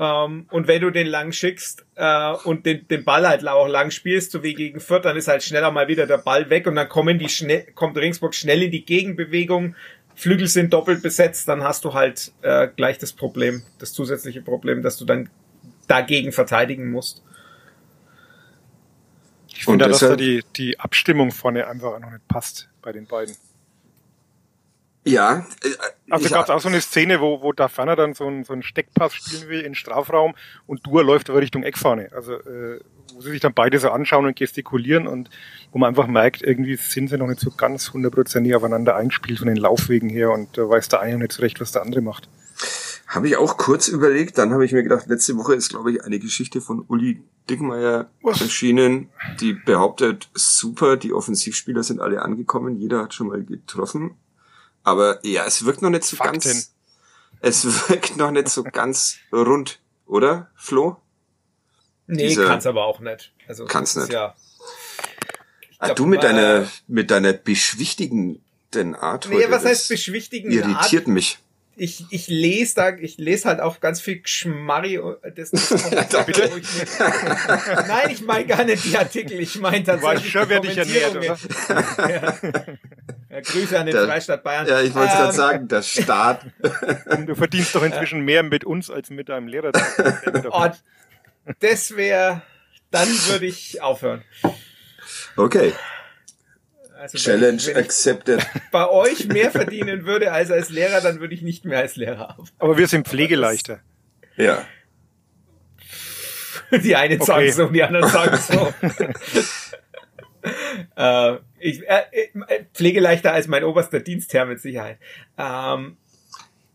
Ähm, 0.00 0.46
und 0.50 0.66
wenn 0.66 0.80
du 0.80 0.90
den 0.90 1.06
lang 1.06 1.30
schickst 1.30 1.84
äh, 1.94 2.32
und 2.44 2.64
den, 2.64 2.88
den 2.88 3.04
Ball 3.04 3.28
halt 3.28 3.46
auch 3.46 3.68
lang 3.68 3.90
spielst, 3.90 4.32
so 4.32 4.42
wie 4.42 4.54
gegen 4.54 4.80
Fürth, 4.80 5.04
dann 5.04 5.14
ist 5.14 5.28
halt 5.28 5.42
schneller 5.42 5.70
mal 5.70 5.88
wieder 5.88 6.06
der 6.06 6.16
Ball 6.16 6.48
weg 6.48 6.66
und 6.66 6.74
dann 6.76 6.88
kommen 6.88 7.18
die 7.18 7.28
schnell, 7.28 7.66
kommt 7.74 7.98
Regensburg 7.98 8.34
schnell 8.34 8.62
in 8.62 8.70
die 8.70 8.86
Gegenbewegung. 8.86 9.76
Flügel 10.14 10.48
sind 10.48 10.72
doppelt 10.72 11.02
besetzt, 11.02 11.48
dann 11.48 11.62
hast 11.62 11.84
du 11.84 11.92
halt 11.92 12.32
äh, 12.40 12.68
gleich 12.74 12.96
das 12.96 13.12
Problem, 13.12 13.62
das 13.78 13.92
zusätzliche 13.92 14.40
Problem, 14.40 14.82
dass 14.82 14.96
du 14.96 15.04
dann 15.04 15.28
dagegen 15.86 16.32
verteidigen 16.32 16.90
musst. 16.90 17.22
Ich 19.48 19.66
finde, 19.66 19.86
dass 19.86 19.98
da 19.98 20.16
die, 20.16 20.42
die 20.56 20.80
Abstimmung 20.80 21.30
vorne 21.30 21.66
einfach 21.66 22.00
noch 22.00 22.10
nicht 22.10 22.26
passt 22.26 22.70
bei 22.80 22.92
den 22.92 23.06
beiden. 23.06 23.36
Ja. 25.04 25.46
Äh, 25.62 25.68
Also 26.10 26.26
ich- 26.26 26.32
gab 26.32 26.44
es 26.44 26.50
auch 26.50 26.60
so 26.60 26.68
eine 26.68 26.80
Szene, 26.80 27.20
wo, 27.20 27.40
wo 27.42 27.52
da 27.52 27.68
Ferner 27.68 27.96
dann 27.96 28.14
so 28.14 28.26
einen, 28.26 28.44
so 28.44 28.52
einen 28.52 28.62
Steckpass 28.62 29.14
spielen 29.14 29.48
will 29.48 29.60
in 29.60 29.74
Strafraum 29.74 30.34
und 30.66 30.86
Dua 30.86 31.02
läuft 31.02 31.30
aber 31.30 31.40
Richtung 31.40 31.62
Eckfahne. 31.62 32.10
Also 32.12 32.34
äh, 32.34 32.80
wo 33.14 33.20
sie 33.22 33.30
sich 33.30 33.40
dann 33.40 33.54
beide 33.54 33.78
so 33.78 33.90
anschauen 33.90 34.26
und 34.26 34.36
gestikulieren 34.36 35.06
und 35.06 35.30
wo 35.72 35.78
man 35.78 35.88
einfach 35.88 36.06
merkt, 36.06 36.42
irgendwie 36.42 36.76
sind 36.76 37.08
sie 37.08 37.16
noch 37.18 37.26
nicht 37.28 37.40
so 37.40 37.50
ganz 37.50 37.92
hundertprozentig 37.92 38.54
aufeinander 38.54 38.94
eingespielt 38.96 39.38
von 39.38 39.48
den 39.48 39.56
Laufwegen 39.56 40.08
her 40.08 40.30
und 40.32 40.56
da 40.58 40.68
weiß 40.68 40.88
der 40.88 41.00
eine 41.00 41.14
noch 41.14 41.20
nicht 41.22 41.32
so 41.32 41.42
recht, 41.42 41.60
was 41.60 41.72
der 41.72 41.82
andere 41.82 42.02
macht. 42.02 42.28
Habe 43.06 43.26
ich 43.26 43.36
auch 43.36 43.56
kurz 43.56 43.88
überlegt, 43.88 44.38
dann 44.38 44.52
habe 44.52 44.64
ich 44.64 44.72
mir 44.72 44.82
gedacht, 44.84 45.06
letzte 45.08 45.36
Woche 45.36 45.54
ist, 45.54 45.70
glaube 45.70 45.90
ich, 45.92 46.04
eine 46.04 46.18
Geschichte 46.20 46.60
von 46.60 46.84
Uli 46.86 47.22
Dickmeier 47.48 48.08
Was? 48.22 48.40
erschienen, 48.40 49.08
die 49.40 49.54
behauptet, 49.54 50.28
super, 50.34 50.96
die 50.96 51.12
Offensivspieler 51.12 51.82
sind 51.82 52.00
alle 52.00 52.22
angekommen, 52.22 52.76
jeder 52.76 53.02
hat 53.02 53.14
schon 53.14 53.26
mal 53.28 53.42
getroffen. 53.44 54.14
Aber 54.82 55.24
ja, 55.24 55.44
es 55.44 55.64
wirkt 55.64 55.82
noch 55.82 55.90
nicht 55.90 56.04
so 56.04 56.16
Fakten. 56.16 56.40
ganz, 56.40 56.72
es 57.40 57.64
wirkt 57.88 58.16
noch 58.16 58.30
nicht 58.30 58.48
so 58.48 58.62
ganz 58.64 59.16
rund, 59.32 59.80
oder, 60.06 60.50
Flo? 60.56 60.96
Nee, 62.06 62.28
Diese- 62.28 62.46
kann's 62.46 62.66
aber 62.66 62.84
auch 62.84 63.00
nicht. 63.00 63.32
Also 63.46 63.66
Kann's 63.66 63.96
nicht. 63.96 64.12
Ja, 64.12 64.34
Ah, 65.78 65.86
glaub, 65.86 65.96
du 65.96 66.06
mit 66.06 66.22
deiner, 66.22 66.68
mit 66.88 67.10
deiner 67.10 67.32
beschwichtigenden 67.32 68.94
Art 68.94 69.28
nee, 69.30 69.36
heute, 69.36 69.50
was 69.50 69.64
heißt 69.64 69.88
beschwichtigen? 69.88 70.50
irritiert 70.50 71.08
mich. 71.08 71.38
Ich, 71.76 72.04
ich 72.10 72.28
lese 72.28 72.74
da, 72.74 72.96
ich 72.96 73.16
lese 73.18 73.48
halt 73.48 73.60
auch 73.60 73.80
ganz 73.80 74.00
viel 74.00 74.20
Geschmarri. 74.20 75.00
Das, 75.34 75.50
das 75.50 75.68
kommt, 76.10 76.26
Bitte? 76.26 76.50
wo 76.52 76.56
ich 76.56 76.74
mir- 76.74 77.84
Nein, 77.88 78.10
ich 78.10 78.20
meine 78.22 78.46
gar 78.46 78.64
nicht 78.64 78.84
die 78.84 78.96
Artikel. 78.98 79.40
Ich 79.40 79.58
meine 79.58 79.82
Du 79.84 79.92
weißt 79.92 80.02
tatsächlich 80.02 80.32
schon, 80.32 80.48
wer 80.48 80.60
dich 80.60 80.76
ernährt, 80.76 81.24
ja. 81.24 81.36
Ja, 83.30 83.40
Grüße 83.42 83.78
an 83.78 83.86
den 83.86 83.94
Der- 83.94 84.06
Freistaat 84.06 84.42
Bayern. 84.42 84.66
Ja, 84.66 84.80
ich 84.82 84.92
wollte 84.92 85.08
es 85.08 85.14
Ähm, 85.14 85.20
gerade 85.20 85.32
sagen, 85.36 85.68
der 85.68 85.82
Staat. 85.82 86.46
Und 87.06 87.26
du 87.26 87.36
verdienst 87.36 87.74
doch 87.76 87.82
inzwischen 87.84 88.22
mehr 88.24 88.42
mit 88.42 88.64
uns 88.64 88.90
als 88.90 89.10
mit 89.10 89.28
deinem 89.28 89.46
Lehrer. 89.46 89.70
Oh, 90.50 90.68
das 91.60 91.96
wäre, 91.96 92.42
dann 92.90 93.08
würde 93.28 93.46
ich 93.46 93.80
aufhören. 93.80 94.22
Okay, 95.36 95.72
Also 97.00 97.14
wenn 97.14 97.22
Challenge 97.22 97.56
ich, 97.56 97.66
wenn 97.66 97.72
ich 97.72 97.78
accepted. 97.78 98.46
bei 98.72 98.88
euch 98.88 99.26
mehr 99.26 99.50
verdienen 99.50 100.04
würde 100.04 100.32
als 100.32 100.50
als 100.50 100.68
Lehrer, 100.68 101.00
dann 101.00 101.18
würde 101.18 101.34
ich 101.34 101.40
nicht 101.40 101.64
mehr 101.64 101.78
als 101.78 101.96
Lehrer 101.96 102.28
arbeiten. 102.30 102.50
Aber 102.58 102.76
wir 102.76 102.86
sind 102.88 103.08
pflegeleichter. 103.08 103.80
Ja. 104.36 104.66
Die 106.70 106.94
einen 106.94 107.22
sagen 107.22 107.40
Okay. 107.40 107.50
so, 107.52 107.66
die 107.66 107.82
anderen 107.82 108.08
sagen 108.08 108.36
so. 108.36 108.72
äh, 110.96 111.36
ich, 111.58 111.88
äh, 111.88 112.02
äh, 112.12 112.64
pflegeleichter 112.74 113.32
als 113.32 113.48
mein 113.48 113.64
oberster 113.64 114.00
Dienstherr 114.00 114.44
mit 114.44 114.60
Sicherheit. 114.60 114.98
Ähm, 115.38 115.96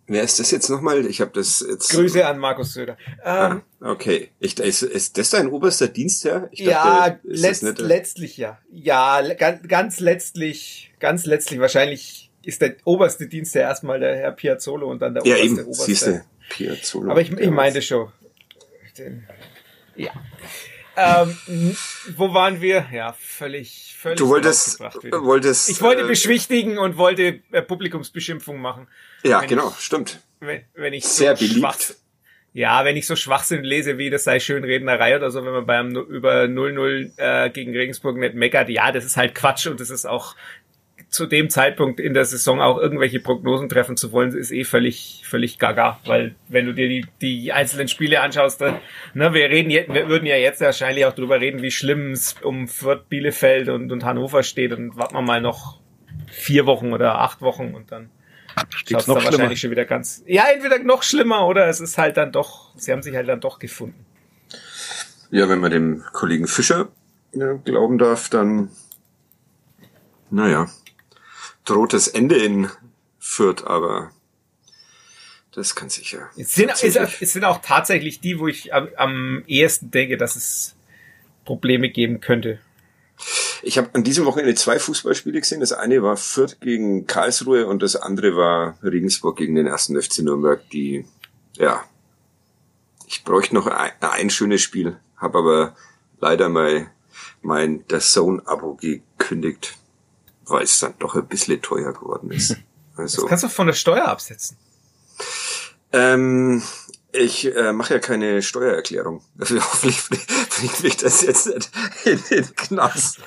Wer 0.08 0.22
ist 0.22 0.39
das 0.39 0.52
jetzt 0.52 0.70
nochmal? 0.70 1.06
Ich 1.08 1.20
habe 1.20 1.32
das 1.34 1.65
jetzt. 1.68 1.89
Grüße 1.89 2.26
an 2.28 2.38
Markus 2.38 2.74
Söder. 2.74 2.98
Ähm, 3.24 3.62
Ah, 3.80 3.89
okay. 3.91 4.30
Ich, 4.39 4.60
ist, 4.60 4.84
ist 4.84 5.18
das 5.18 5.32
dein 5.32 5.48
oberster 5.48 5.88
Dienstherr? 5.88 6.48
Ich 6.52 6.60
ja, 6.60 7.10
dachte, 7.10 7.28
ist 7.28 7.41
letzt, 7.41 7.63
nicht 7.63 7.80
letztlich 7.80 8.38
ja. 8.38 8.60
Ja, 8.72 9.22
ganz, 9.34 9.68
ganz 9.68 10.00
letztlich, 10.00 10.91
ganz 11.00 11.26
letztlich 11.26 11.60
wahrscheinlich 11.60 12.32
ist 12.44 12.62
der 12.62 12.76
oberste 12.84 13.28
Dienstherr 13.28 13.63
erstmal 13.63 14.00
der 14.00 14.15
Herr 14.15 14.32
Piazzolo 14.32 14.89
und 14.89 15.02
dann 15.02 15.15
der 15.15 15.26
Ja, 15.26 15.36
oberste 15.36 15.52
eben. 15.62 15.63
oberste. 15.65 15.86
Siehst 15.86 16.08
du. 16.08 16.22
Piazzolo. 16.50 17.10
Aber 17.12 17.22
ich, 17.22 17.32
ich 17.32 17.50
meinte 17.50 17.82
schon. 17.82 18.12
Den, 19.00 19.28
ja. 19.96 20.12
Ähm, 20.98 21.36
wo 22.15 22.34
waren 22.34 22.62
wir? 22.62 22.86
Ja, 22.94 23.13
völlig, 23.20 23.96
völlig. 24.00 24.18
Du 24.18 24.30
wolltest, 24.30 24.80
wolltest. 24.80 25.70
Ich 25.70 25.82
wollte 25.82 26.04
äh, 26.04 26.08
beschwichtigen 26.08 26.78
und 26.78 26.96
wollte 26.98 27.41
äh, 27.52 27.62
Publikumsbeschimpfung 27.62 28.60
machen. 28.60 28.88
Ja, 29.25 29.41
wenn 29.41 29.49
genau, 29.49 29.69
ich- 29.69 29.83
stimmt. 29.83 30.19
Wenn, 30.39 30.61
wenn 30.75 30.93
ich 30.93 31.05
Sehr 31.05 31.35
so 31.35 31.45
beliebt. 31.47 31.95
Ja, 32.53 32.85
wenn 32.85 32.95
ich 32.95 33.05
so 33.05 33.15
Schwachsinn 33.17 33.63
lese, 33.63 33.97
wie 33.97 34.09
das 34.09 34.23
sei 34.23 34.39
Schönrednerei 34.39 35.15
oder 35.17 35.29
so, 35.29 35.43
wenn 35.45 35.51
man 35.51 35.65
beim 35.65 35.93
über 35.95 36.43
0-0 36.43 37.11
äh, 37.17 37.49
gegen 37.49 37.75
Regensburg 37.75 38.17
nicht 38.17 38.33
meckert, 38.35 38.69
ja, 38.69 38.91
das 38.93 39.03
ist 39.03 39.17
halt 39.17 39.35
Quatsch 39.35 39.67
und 39.67 39.79
das 39.81 39.89
ist 39.89 40.05
auch 40.05 40.35
zu 41.09 41.25
dem 41.25 41.49
Zeitpunkt 41.49 41.99
in 41.99 42.13
der 42.13 42.25
Saison 42.25 42.61
auch 42.61 42.77
irgendwelche 42.77 43.19
Prognosen 43.19 43.67
treffen 43.69 43.97
zu 43.97 44.11
wollen, 44.11 44.33
ist 44.35 44.51
eh 44.51 44.63
völlig, 44.63 45.21
völlig 45.25 45.59
gaga, 45.59 45.99
weil 46.05 46.35
wenn 46.47 46.65
du 46.65 46.73
dir 46.73 46.88
die, 46.89 47.05
die 47.21 47.51
einzelnen 47.53 47.88
Spiele 47.88 48.21
anschaust, 48.21 48.59
dann, 48.61 48.79
ne, 49.13 49.33
wir 49.33 49.49
reden 49.49 49.69
jetzt, 49.69 49.93
wir 49.93 50.07
würden 50.09 50.25
ja 50.25 50.35
jetzt 50.38 50.61
wahrscheinlich 50.61 51.05
auch 51.05 51.13
drüber 51.13 51.39
reden, 51.41 51.61
wie 51.61 51.71
schlimm 51.71 52.11
es 52.11 52.35
um 52.41 52.67
Fürth, 52.67 53.07
Bielefeld 53.09 53.69
und, 53.69 53.91
und 53.91 54.03
Hannover 54.05 54.43
steht 54.43 54.71
und 54.73 54.95
warten 54.97 55.15
wir 55.15 55.21
mal 55.21 55.41
noch 55.41 55.79
vier 56.27 56.65
Wochen 56.65 56.93
oder 56.93 57.19
acht 57.19 57.41
Wochen 57.41 57.73
und 57.75 57.91
dann 57.91 58.09
Steht's 58.70 59.08
noch 59.08 59.15
dann 59.15 59.22
schlimmer. 59.22 59.32
wahrscheinlich 59.34 59.60
schon 59.60 59.72
wieder 59.72 59.86
ganz. 59.86 60.24
Ja, 60.26 60.46
entweder 60.54 60.80
noch 60.80 61.04
schlimmer 61.04 61.48
oder 61.48 61.68
es 61.68 61.80
ist 61.80 61.98
halt 61.98 62.18
dann 62.18 62.32
doch, 62.32 62.74
sie 62.78 62.91
haben 62.91 63.02
sich 63.02 63.15
halt 63.15 63.28
dann 63.28 63.41
doch 63.41 63.60
gefunden. 63.60 64.06
Ja, 65.32 65.50
wenn 65.50 65.60
man 65.60 65.72
dem 65.72 66.04
Kollegen 66.13 66.48
Fischer 66.48 66.89
ja, 67.34 67.54
glauben 67.54 67.98
darf, 67.98 68.30
dann, 68.30 68.70
naja, 70.30 70.70
droht 71.65 71.94
das 71.94 72.08
Ende 72.08 72.36
in 72.36 72.70
Fürth, 73.20 73.65
aber 73.65 74.12
das 75.52 75.76
kann 75.76 75.89
sicher. 75.89 76.30
Es 76.38 76.54
sind, 76.54 76.72
es 76.72 77.34
sind 77.34 77.46
auch 77.46 77.60
tatsächlich 77.62 78.20
die, 78.20 78.39
wo 78.39 78.48
ich 78.48 78.74
am, 78.74 78.89
am 78.98 79.44
ehesten 79.48 79.89
denke, 79.89 80.18
dass 80.18 80.36
es 80.36 80.76
Probleme 81.46 81.89
geben 81.89 82.20
könnte. 82.20 82.60
Ich 83.62 83.78
habe 83.78 83.89
an 83.93 84.04
diesem 84.04 84.25
Wochenende 84.25 84.56
zwei 84.56 84.78
Fußballspiele 84.80 85.39
gesehen. 85.39 85.60
Das 85.60 85.71
eine 85.71 86.04
war 86.04 86.17
Fürth 86.17 86.60
gegen 86.60 87.08
Karlsruhe 87.08 87.65
und 87.67 87.82
das 87.82 87.95
andere 87.95 88.36
war 88.36 88.78
Regensburg 88.84 89.38
gegen 89.38 89.56
den 89.56 89.67
ersten 89.67 89.99
FC 89.99 90.19
Nürnberg, 90.19 90.62
die, 90.69 91.06
ja, 91.58 91.84
ich 93.08 93.23
bräuchte 93.23 93.56
noch 93.56 93.67
ein, 93.67 93.91
ein 94.01 94.30
schönes 94.30 94.62
Spiel, 94.62 94.97
habe 95.17 95.38
aber 95.39 95.75
leider 96.19 96.49
mal 96.49 96.91
mein 97.41 97.84
The 97.89 97.99
Zone-Abo 97.99 98.75
gekündigt, 98.75 99.78
weil 100.45 100.63
es 100.63 100.80
dann 100.80 100.95
doch 100.99 101.15
ein 101.15 101.28
bisschen 101.28 101.62
teuer 101.62 101.93
geworden 101.93 102.32
ist. 102.32 102.58
Also, 102.97 103.23
Das 103.23 103.30
kannst 103.30 103.43
du 103.43 103.49
von 103.49 103.67
der 103.67 103.73
Steuer 103.73 104.06
absetzen. 104.06 104.56
ähm, 105.91 106.63
ich 107.17 107.56
äh, 107.56 107.73
mache 107.73 107.95
ja 107.95 107.99
keine 107.99 108.41
Steuererklärung. 108.41 109.21
Also 109.39 109.56
hoffentlich 109.56 110.01
bringt 110.49 110.84
mich 110.84 110.97
das 110.97 111.21
jetzt 111.21 111.47
nicht 111.47 111.69
in 112.06 112.19
den 112.30 112.56
Knast. 112.56 113.19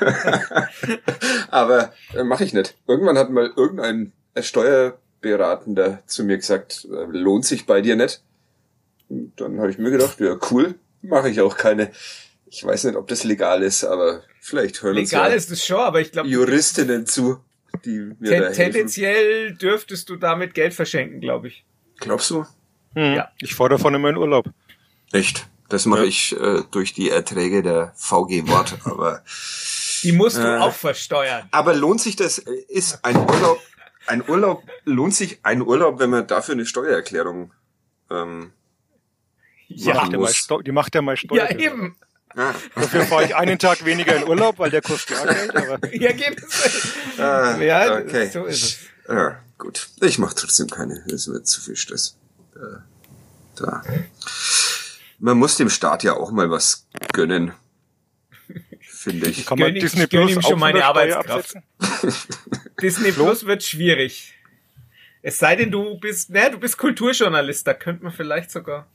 Aber 1.50 1.92
äh, 2.14 2.24
mache 2.24 2.44
ich 2.44 2.52
nicht. 2.52 2.76
Irgendwann 2.86 3.18
hat 3.18 3.30
mal 3.30 3.52
irgendein 3.56 4.12
Steuerberatender 4.38 6.02
zu 6.06 6.24
mir 6.24 6.36
gesagt, 6.36 6.86
äh, 6.90 7.04
lohnt 7.10 7.44
sich 7.44 7.66
bei 7.66 7.80
dir 7.80 7.96
nicht. 7.96 8.22
Und 9.08 9.32
dann 9.40 9.58
habe 9.58 9.70
ich 9.70 9.78
mir 9.78 9.90
gedacht, 9.90 10.20
ja 10.20 10.36
cool, 10.50 10.74
mache 11.02 11.30
ich 11.30 11.40
auch 11.40 11.56
keine. 11.56 11.90
Ich 12.50 12.64
weiß 12.64 12.84
nicht, 12.84 12.96
ob 12.96 13.08
das 13.08 13.24
legal 13.24 13.62
ist, 13.62 13.84
aber 13.84 14.22
vielleicht 14.40 14.82
hören 14.82 14.96
uns 14.96 15.10
Legal 15.10 15.30
ja 15.30 15.36
ist 15.36 15.50
es 15.50 15.64
schon, 15.64 15.80
aber 15.80 16.00
ich 16.00 16.12
glaube, 16.12 16.28
Juristinnen 16.28 17.06
zu, 17.06 17.38
die 17.84 17.98
mir 17.98 18.16
da 18.20 18.28
ten, 18.28 18.42
helfen. 18.42 18.54
tendenziell 18.54 19.54
dürftest 19.54 20.08
du 20.08 20.16
damit 20.16 20.54
Geld 20.54 20.72
verschenken, 20.72 21.20
glaube 21.20 21.48
ich. 21.48 21.64
Glaubst 21.98 22.30
du? 22.30 22.46
Hm. 22.94 23.14
Ja. 23.14 23.30
Ich 23.40 23.54
fahre 23.54 23.70
davon 23.70 23.94
immer 23.94 24.08
in 24.10 24.16
Urlaub. 24.16 24.46
Echt? 25.12 25.46
Das 25.68 25.84
mache 25.86 26.00
Ja. 26.02 26.06
ich 26.06 26.34
äh, 26.40 26.62
durch 26.70 26.94
die 26.94 27.10
Erträge 27.10 27.62
der 27.62 27.92
VG 27.96 28.48
Wort, 28.48 28.78
aber 28.84 29.22
Die 30.02 30.12
musst 30.12 30.36
du 30.38 30.42
Äh. 30.42 30.58
auch 30.58 30.72
versteuern. 30.74 31.46
aber 31.50 31.74
lohnt 31.74 32.00
sich 32.00 32.16
das? 32.16 32.38
Ist 32.38 33.04
ein 33.04 33.16
Urlaub 33.16 33.60
ein 34.06 34.26
Urlaub 34.26 34.62
lohnt 34.86 35.14
sich 35.14 35.40
ein 35.42 35.60
Urlaub, 35.60 35.98
wenn 35.98 36.08
man 36.08 36.26
dafür 36.26 36.54
eine 36.54 36.64
Steuererklärung? 36.64 37.52
Ähm, 38.10 38.52
Ja, 39.66 39.92
machen 39.94 39.96
Macht 40.04 40.12
ja 40.12 40.18
mal 40.18 40.24
muss. 40.24 40.36
Steu- 40.36 40.62
die 40.62 40.72
macht 40.72 40.94
ja 40.94 41.02
mal 41.02 41.16
Steuer. 41.18 41.50
ja 41.50 41.58
eben. 41.58 41.94
ah, 42.34 42.54
Dafür 42.74 43.04
fahre 43.04 43.24
ich 43.26 43.36
einen 43.36 43.58
Tag 43.58 43.84
weniger 43.84 44.16
in 44.16 44.26
Urlaub, 44.26 44.58
weil 44.58 44.70
der 44.70 44.80
kostet 44.80 45.18
ja 45.18 45.30
Geld. 45.30 45.54
Aber 45.56 45.78
Ja, 45.94 46.08
Ergebnisse. 46.08 46.70
ah, 47.18 47.56
Ja, 47.60 47.98
okay. 47.98 48.30
so 48.30 48.44
ist 48.46 48.62
es. 48.62 48.78
Ja, 49.14 49.40
gut. 49.58 49.88
Ich 50.00 50.18
mache 50.18 50.34
trotzdem 50.36 50.68
keine. 50.70 51.04
Das 51.08 51.28
wird 51.28 51.46
zu 51.46 51.60
viel 51.60 51.76
Stress. 51.76 52.16
Äh, 52.58 52.78
da. 53.56 53.82
Man 55.18 55.38
muss 55.38 55.56
dem 55.56 55.68
Staat 55.70 56.02
ja 56.04 56.14
auch 56.14 56.30
mal 56.30 56.50
was 56.50 56.86
gönnen, 57.12 57.52
finde 58.80 59.28
ich. 59.28 59.46
kann 59.46 59.58
man 59.58 59.72
gönn 59.72 59.80
Disney 59.80 60.02
ich 60.04 60.10
Plus 60.10 60.32
ihm 60.32 60.42
schon 60.42 60.58
meine 60.58 60.84
Arbeitskraft. 60.84 61.54
Disney 62.82 63.12
Plus 63.12 63.44
wird 63.46 63.62
schwierig. 63.62 64.34
Es 65.22 65.38
sei 65.38 65.56
denn, 65.56 65.70
du 65.70 65.98
bist, 65.98 66.30
ne, 66.30 66.50
du 66.50 66.58
bist 66.58 66.78
Kulturjournalist, 66.78 67.66
da 67.66 67.74
könnte 67.74 68.04
man 68.04 68.12
vielleicht 68.12 68.50
sogar, 68.52 68.86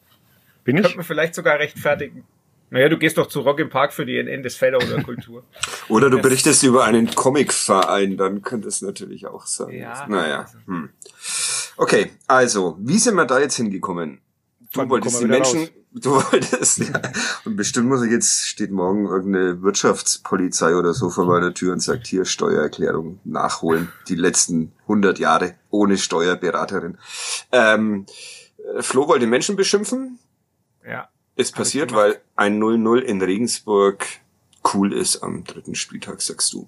Bin 0.63 0.77
könnte 0.77 0.89
ich? 0.91 0.95
man 0.95 1.05
vielleicht 1.05 1.35
sogar 1.35 1.59
rechtfertigen. 1.59 2.23
Naja, 2.69 2.89
du 2.89 2.97
gehst 2.97 3.17
doch 3.17 3.27
zu 3.27 3.41
Rock 3.41 3.59
im 3.59 3.69
Park 3.69 3.93
für 3.93 4.05
die 4.05 4.17
NN 4.17 4.41
des 4.41 4.55
Felder 4.55 4.77
oder 4.77 5.03
Kultur. 5.03 5.43
Oder 5.89 6.09
du 6.09 6.19
berichtest 6.19 6.63
über 6.63 6.85
einen 6.85 7.13
Comicverein, 7.13 8.15
dann 8.17 8.41
könnte 8.41 8.69
es 8.69 8.81
natürlich 8.81 9.27
auch 9.27 9.45
sein. 9.45 9.73
Ja, 9.73 10.07
Naja. 10.07 10.39
also. 10.43 10.57
Hm. 10.65 10.89
Okay, 11.77 12.11
also, 12.27 12.77
wie 12.79 12.97
sind 12.97 13.15
wir 13.15 13.25
da 13.25 13.39
jetzt 13.39 13.55
hingekommen? 13.55 14.21
Du 14.71 14.79
Wann 14.79 14.89
wolltest 14.89 15.21
die 15.21 15.25
Menschen, 15.25 15.69
du 15.91 16.15
wolltest, 16.15 16.79
ja. 16.79 16.99
Und 17.45 17.55
bestimmt 17.55 17.87
muss 17.87 18.03
ich 18.03 18.11
jetzt, 18.11 18.47
steht 18.47 18.71
morgen 18.71 19.05
irgendeine 19.05 19.61
Wirtschaftspolizei 19.61 20.75
oder 20.75 20.93
so 20.93 21.09
vor 21.09 21.25
meiner 21.25 21.53
Tür 21.53 21.73
und 21.73 21.79
sagt, 21.79 22.07
hier 22.07 22.25
Steuererklärung 22.25 23.19
nachholen. 23.23 23.91
Die 24.07 24.15
letzten 24.15 24.73
100 24.83 25.19
Jahre 25.19 25.55
ohne 25.69 25.97
Steuerberaterin. 25.97 26.97
Ähm, 27.51 28.05
äh, 28.75 28.81
Flo 28.81 29.07
wollte 29.07 29.27
Menschen 29.27 29.55
beschimpfen. 29.55 30.19
Ja. 30.87 31.09
Ist 31.35 31.55
passiert, 31.55 31.93
weil 31.93 32.19
ein 32.35 32.61
0-0 32.61 32.99
in 32.99 33.21
Regensburg 33.21 34.05
cool 34.73 34.93
ist 34.93 35.23
am 35.23 35.43
dritten 35.43 35.75
Spieltag, 35.75 36.21
sagst 36.21 36.53
du. 36.53 36.67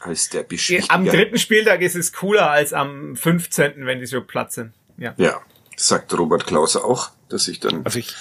Als 0.00 0.28
der 0.28 0.42
Beschwichtiger. 0.44 0.94
Am 0.94 1.04
dritten 1.04 1.38
Spieltag 1.38 1.80
ist 1.80 1.96
es 1.96 2.12
cooler 2.12 2.50
als 2.50 2.72
am 2.72 3.16
15., 3.16 3.84
wenn 3.86 3.98
die 4.00 4.06
so 4.06 4.20
platt 4.22 4.52
sind. 4.52 4.72
Ja. 4.96 5.14
Ja, 5.16 5.40
sagt 5.76 6.16
Robert 6.16 6.46
Klause 6.46 6.84
auch, 6.84 7.10
dass 7.28 7.48
ich 7.48 7.60
dann... 7.60 7.84
Also 7.84 7.98
ich, 7.98 8.14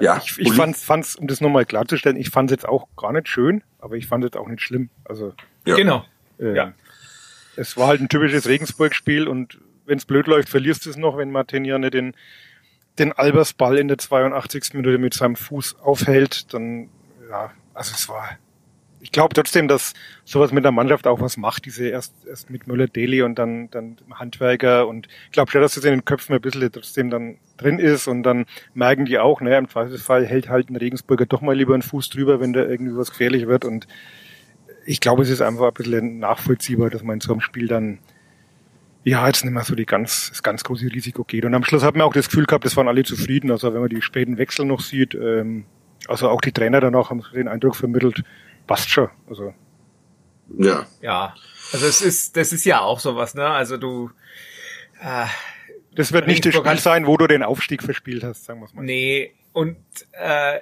Ja, 0.00 0.18
ich, 0.22 0.38
ich 0.38 0.48
Uli? 0.48 0.56
fand, 0.56 0.76
fand's, 0.76 1.16
um 1.16 1.26
das 1.26 1.40
nochmal 1.40 1.64
klarzustellen, 1.64 2.16
ich 2.16 2.30
fand 2.30 2.50
es 2.50 2.56
jetzt 2.56 2.68
auch 2.68 2.88
gar 2.96 3.12
nicht 3.12 3.28
schön, 3.28 3.62
aber 3.78 3.96
ich 3.96 4.06
fand 4.06 4.24
es 4.24 4.32
auch 4.34 4.48
nicht 4.48 4.60
schlimm. 4.62 4.90
Also 5.04 5.34
ja. 5.66 5.76
Genau. 5.76 6.04
äh, 6.38 6.54
Ja. 6.54 6.72
es 7.56 7.76
war 7.76 7.88
halt 7.88 8.00
ein 8.00 8.08
typisches 8.08 8.46
Regensburg-Spiel 8.48 9.26
und 9.28 9.58
wenn 9.86 9.98
es 9.98 10.04
blöd 10.04 10.26
läuft, 10.26 10.48
verlierst 10.48 10.84
du 10.86 10.90
es 10.90 10.96
noch, 10.96 11.16
wenn 11.16 11.30
Martin 11.30 11.64
ja 11.64 11.78
nicht 11.78 11.94
den, 11.94 12.14
den 12.98 13.12
Albers 13.12 13.52
Ball 13.52 13.78
in 13.78 13.88
der 13.88 13.98
82. 13.98 14.74
Minute 14.74 14.98
mit 14.98 15.14
seinem 15.14 15.36
Fuß 15.36 15.76
aufhält, 15.80 16.52
dann 16.52 16.88
ja, 17.28 17.50
also 17.74 17.92
es 17.94 18.08
war. 18.08 18.38
Ich 19.04 19.12
glaube 19.12 19.34
trotzdem, 19.34 19.68
dass 19.68 19.92
sowas 20.24 20.50
mit 20.50 20.64
der 20.64 20.72
Mannschaft 20.72 21.06
auch 21.06 21.20
was 21.20 21.36
macht, 21.36 21.66
diese 21.66 21.86
erst, 21.86 22.14
erst 22.26 22.48
mit 22.48 22.66
Müller-Deli 22.66 23.20
und 23.20 23.34
dann, 23.38 23.70
dann 23.70 23.98
Handwerker 24.14 24.88
und 24.88 25.08
ich 25.26 25.32
glaube 25.32 25.50
schon, 25.50 25.60
dass 25.60 25.74
das 25.74 25.84
in 25.84 25.90
den 25.90 26.06
Köpfen 26.06 26.34
ein 26.34 26.40
bisschen 26.40 26.72
trotzdem 26.72 27.10
dann 27.10 27.36
drin 27.58 27.78
ist 27.78 28.08
und 28.08 28.22
dann 28.22 28.46
merken 28.72 29.04
die 29.04 29.18
auch, 29.18 29.42
naja, 29.42 29.58
im 29.58 29.68
Zweifelsfall 29.68 30.24
hält 30.24 30.48
halt 30.48 30.70
ein 30.70 30.76
Regensburger 30.76 31.26
doch 31.26 31.42
mal 31.42 31.54
lieber 31.54 31.74
einen 31.74 31.82
Fuß 31.82 32.08
drüber, 32.08 32.40
wenn 32.40 32.54
da 32.54 32.64
irgendwie 32.64 32.96
was 32.96 33.10
gefährlich 33.10 33.46
wird 33.46 33.66
und 33.66 33.86
ich 34.86 35.00
glaube, 35.00 35.22
es 35.22 35.28
ist 35.28 35.42
einfach 35.42 35.68
ein 35.68 35.74
bisschen 35.74 36.18
nachvollziehbar, 36.18 36.88
dass 36.88 37.02
man 37.02 37.16
in 37.16 37.20
so 37.20 37.32
einem 37.32 37.42
Spiel 37.42 37.68
dann 37.68 37.98
ja, 39.02 39.26
jetzt 39.26 39.44
nicht 39.44 39.52
mehr 39.52 39.64
so 39.64 39.74
die 39.74 39.84
ganz, 39.84 40.30
das 40.30 40.42
ganz 40.42 40.64
große 40.64 40.86
Risiko 40.86 41.24
geht. 41.24 41.44
Und 41.44 41.54
am 41.54 41.62
Schluss 41.62 41.82
hat 41.82 41.94
man 41.94 42.06
auch 42.06 42.14
das 42.14 42.30
Gefühl 42.30 42.46
gehabt, 42.46 42.64
es 42.64 42.74
waren 42.74 42.88
alle 42.88 43.04
zufrieden. 43.04 43.50
Also 43.50 43.74
wenn 43.74 43.82
man 43.82 43.90
die 43.90 44.00
späten 44.00 44.38
Wechsel 44.38 44.64
noch 44.64 44.80
sieht, 44.80 45.14
ähm, 45.14 45.66
also 46.08 46.30
auch 46.30 46.40
die 46.40 46.52
Trainer 46.52 46.80
danach 46.80 47.10
haben 47.10 47.22
den 47.34 47.48
Eindruck 47.48 47.76
vermittelt, 47.76 48.24
passt 48.66 48.90
schon. 48.90 49.08
Also 49.28 49.54
Ja, 50.58 50.86
Ja. 51.00 51.34
Also 51.72 51.86
es 51.86 52.02
ist, 52.02 52.36
das 52.36 52.52
ist 52.52 52.64
ja 52.64 52.80
auch 52.80 53.00
sowas, 53.00 53.34
ne? 53.34 53.46
Also 53.46 53.76
du, 53.76 54.10
äh, 55.00 55.26
das 55.94 56.12
wird 56.12 56.26
nicht 56.26 56.44
das 56.44 56.54
Spiel 56.54 56.78
sein, 56.78 57.06
wo 57.06 57.16
du 57.16 57.26
den 57.26 57.42
Aufstieg 57.42 57.82
verspielt 57.82 58.22
hast, 58.24 58.44
sagen 58.44 58.60
wir 58.60 58.66
es 58.66 58.74
mal. 58.74 58.82
Nee, 58.84 59.32
und 59.52 59.76
äh, 60.12 60.60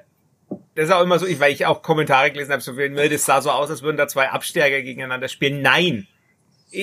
das 0.74 0.84
ist 0.86 0.90
auch 0.92 1.02
immer 1.02 1.18
so, 1.18 1.26
ich, 1.26 1.40
weil 1.40 1.52
ich 1.52 1.66
auch 1.66 1.82
Kommentare 1.82 2.30
gelesen 2.30 2.52
habe, 2.52 2.62
so 2.62 2.76
wie 2.78 2.88
ne, 2.88 3.08
das 3.08 3.24
sah 3.24 3.40
so 3.40 3.50
aus, 3.50 3.70
als 3.70 3.82
würden 3.82 3.96
da 3.96 4.06
zwei 4.08 4.28
Absteiger 4.30 4.80
gegeneinander 4.82 5.28
spielen. 5.28 5.62
Nein, 5.62 6.06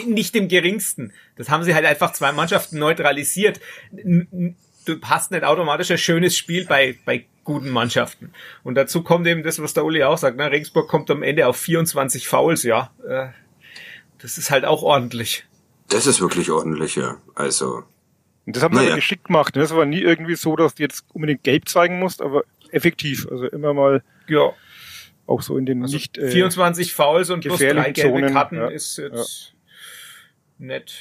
nicht 0.08 0.36
im 0.36 0.47
geringsten. 0.47 1.13
Das 1.36 1.49
haben 1.49 1.63
sie 1.63 1.73
halt 1.75 1.86
einfach 1.86 2.13
zwei 2.13 2.32
Mannschaften 2.32 2.77
neutralisiert. 2.79 3.60
N- 3.91 4.55
Du 4.89 4.99
hast 5.04 5.32
nicht 5.32 5.43
automatisch 5.43 5.91
ein 5.91 5.97
schönes 5.97 6.36
Spiel 6.38 6.65
bei, 6.65 6.97
bei 7.06 7.25
guten 7.43 7.69
Mannschaften. 7.69 8.32
Und 8.63 8.75
dazu 8.75 9.04
kommt 9.04 9.28
eben 9.28 9.43
das, 9.43 9.62
was 9.62 9.73
der 9.73 9.86
Uli 9.86 10.04
auch 10.04 10.17
sagt. 10.17 10.38
Ne? 10.38 10.49
Regensburg 10.52 10.88
kommt 10.88 11.10
am 11.12 11.23
Ende 11.23 11.47
auf 11.47 11.58
24 11.58 12.28
Fouls, 12.28 12.63
ja. 12.63 12.91
Äh, 13.08 13.28
das 14.19 14.38
ist 14.38 14.52
halt 14.52 14.65
auch 14.65 14.82
ordentlich. 14.84 15.45
das 15.89 16.06
ist 16.08 16.21
wirklich 16.21 16.49
ordentlich, 16.52 16.95
ja. 16.95 17.17
Also, 17.36 17.84
Und 18.45 18.56
das 18.56 18.63
haben 18.63 18.73
sie 18.73 18.80
Naja. 18.80 18.89
aber 18.91 18.95
geschickt 18.97 19.25
gemacht. 19.25 19.56
ne? 19.56 19.62
Das 19.62 19.75
war 19.75 19.86
nie 19.86 20.02
irgendwie 20.02 20.36
so, 20.36 20.56
dass 20.56 20.75
du 20.75 20.84
jetzt 20.84 21.06
unbedingt 21.13 21.43
gelb 21.43 21.67
zeigen 21.69 21.99
musst, 21.99 22.21
aber 22.21 22.43
effektiv. 22.71 23.28
Also 23.32 23.45
immer 23.47 23.73
mal 23.73 24.04
Ja. 24.28 24.52
auch 25.28 25.41
so 25.41 25.58
in 25.58 25.65
den 25.65 25.82
Also 25.84 25.95
nicht 25.95 26.17
äh, 26.17 26.30
24 26.32 26.93
Fouls 26.93 27.30
und 27.30 27.41
plus 27.41 27.60
drei 27.60 27.67
gefährlichen 27.67 27.93
gelbe 27.93 28.19
Zonen, 28.19 28.34
Karten 28.34 28.56
ja. 28.58 28.67
ist 28.67 28.97
jetzt 28.97 29.54
nett. 30.58 30.93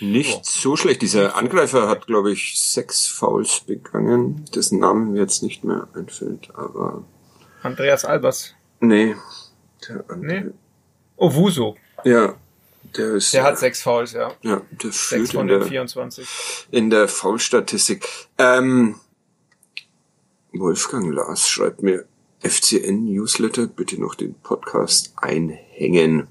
Nicht 0.00 0.44
so 0.44 0.76
schlecht. 0.76 1.02
Dieser 1.02 1.36
Angreifer 1.36 1.88
hat, 1.88 2.06
glaube 2.06 2.32
ich, 2.32 2.60
sechs 2.60 3.06
Fouls 3.06 3.60
begangen, 3.60 4.44
dessen 4.54 4.78
Namen 4.78 5.12
mir 5.12 5.20
jetzt 5.20 5.42
nicht 5.42 5.64
mehr 5.64 5.88
einfällt, 5.94 6.50
aber. 6.54 7.04
Andreas 7.62 8.04
Albers. 8.04 8.54
Nee. 8.80 9.16
Der 9.88 10.04
andere. 10.08 10.40
Nee. 10.40 10.50
Owuso. 11.16 11.76
Ja. 12.04 12.34
Der 12.96 13.14
ist. 13.14 13.32
Der 13.32 13.44
hat 13.44 13.58
sechs 13.58 13.82
Fouls, 13.82 14.12
ja. 14.12 14.32
Ja, 14.42 14.62
der 14.70 14.92
führt 14.92 14.94
Sechs 14.94 15.32
von 15.32 15.42
in 15.42 15.48
den 15.48 15.60
der, 15.60 15.68
24. 15.68 16.28
in 16.70 16.90
der 16.90 17.08
Foul-Statistik. 17.08 18.06
Ähm, 18.38 18.96
Wolfgang 20.52 21.12
Lars 21.12 21.48
schreibt 21.48 21.82
mir 21.82 22.04
FCN 22.40 23.04
Newsletter, 23.04 23.66
bitte 23.66 24.00
noch 24.00 24.14
den 24.14 24.34
Podcast 24.34 25.14
einhängen. 25.16 26.26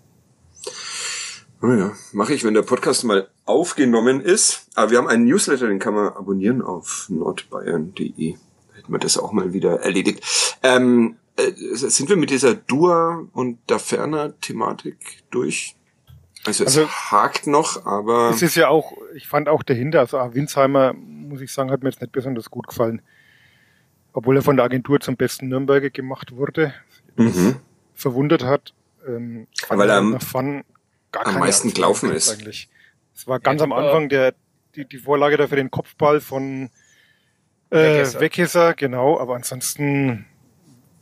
Naja, 1.62 1.92
mache 2.12 2.34
ich, 2.34 2.44
wenn 2.44 2.56
der 2.56 2.64
Podcast 2.64 3.04
mal 3.04 3.28
aufgenommen 3.46 4.20
ist. 4.22 4.68
Aber 4.74 4.92
wir 4.92 4.98
haben 4.98 5.08
einen 5.08 5.26
Newsletter, 5.26 5.68
den 5.68 5.80
kann 5.80 5.94
man 5.94 6.08
abonnieren 6.08 6.62
auf 6.62 7.06
nordbayern.de. 7.10 8.36
Hätten 8.74 8.92
wir 8.92 9.00
das 9.00 9.18
auch 9.18 9.32
mal 9.32 9.54
wieder 9.54 9.82
erledigt. 9.82 10.58
Ähm, 10.64 11.18
äh, 11.38 11.52
sind 11.76 12.10
wir 12.10 12.18
mit 12.18 12.32
dieser 12.32 12.56
Dua 12.56 13.28
und 13.34 13.60
Daferner-Thematik 13.68 15.24
durch? 15.30 15.76
Also 16.46 16.64
es 16.64 16.78
Also- 16.78 16.90
hakt 16.90 17.46
noch, 17.46 17.86
aber 17.86 18.32
Es 18.32 18.42
ist 18.42 18.56
ja 18.56 18.68
auch, 18.70 18.94
ich 19.14 19.28
fand 19.28 19.48
auch 19.48 19.62
dahinter, 19.62 20.00
also 20.00 20.18
auch 20.18 20.34
Winsheimer, 20.34 20.94
muss 20.94 21.42
ich 21.42 21.54
sagen, 21.54 21.70
hat 21.70 21.84
mir 21.84 21.90
jetzt 21.90 22.02
nicht 22.02 22.12
besonders 22.12 22.50
gut 22.50 22.68
gefallen. 22.68 23.02
Obwohl 24.14 24.36
er 24.36 24.42
von 24.42 24.56
der 24.56 24.66
Agentur 24.66 25.00
zum 25.00 25.16
besten 25.16 25.48
Nürnberger 25.48 25.92
gemacht 25.92 26.36
wurde, 26.36 26.74
mhm. 27.16 27.58
verwundert 27.94 28.44
hat. 28.44 28.74
Ähm, 29.08 29.48
Weil 29.70 29.90
er 29.90 30.20
Fun 30.20 30.64
gar 31.12 31.28
am 31.28 31.40
meisten 31.40 31.74
gelaufen 31.74 32.12
ist. 32.12 32.32
Eigentlich. 32.32 32.70
Es 33.16 33.28
war 33.28 33.40
ganz 33.40 33.60
Ja, 33.60 33.66
am 33.66 33.74
Anfang 33.74 34.10
der, 34.10 34.34
die, 34.76 34.86
die 34.86 34.98
Vorlage 34.98 35.38
dafür 35.38 35.58
den 35.58 35.72
Kopfball 35.72 36.22
von 36.22 36.70
äh, 37.70 37.76
Weghesser. 37.76 38.20
Weghesser, 38.20 38.74
genau, 38.74 39.20
aber 39.20 39.36
ansonsten 39.36 40.26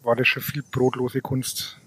war 0.04 0.15
das 0.15 0.28
schon 0.28 0.43
viel 0.43 0.63
brotlose 0.63 1.22
Kunst. 1.22 1.80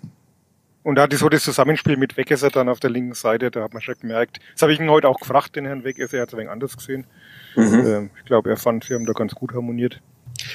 Und 0.82 0.96
da 0.96 1.02
hatte 1.02 1.16
so 1.16 1.28
das 1.28 1.44
Zusammenspiel 1.44 1.96
mit 1.96 2.16
Wegesser 2.16 2.50
dann 2.50 2.68
auf 2.68 2.80
der 2.80 2.90
linken 2.90 3.14
Seite, 3.14 3.50
da 3.50 3.62
hat 3.62 3.72
man 3.72 3.82
schon 3.82 3.94
gemerkt. 4.00 4.40
Das 4.54 4.62
habe 4.62 4.72
ich 4.72 4.80
ihn 4.80 4.90
heute 4.90 5.08
auch 5.08 5.20
gefragt, 5.20 5.54
den 5.54 5.64
Herrn 5.64 5.84
Wegesser, 5.84 6.16
er 6.16 6.22
hat 6.22 6.28
es 6.28 6.34
ein 6.34 6.38
wenig 6.38 6.50
anders 6.50 6.76
gesehen. 6.76 7.06
Mhm. 7.54 7.86
Ähm, 7.86 8.10
ich 8.18 8.24
glaube, 8.24 8.50
er 8.50 8.56
fand, 8.56 8.84
sie 8.84 8.94
haben 8.94 9.06
da 9.06 9.12
ganz 9.12 9.34
gut 9.34 9.54
harmoniert. 9.54 10.00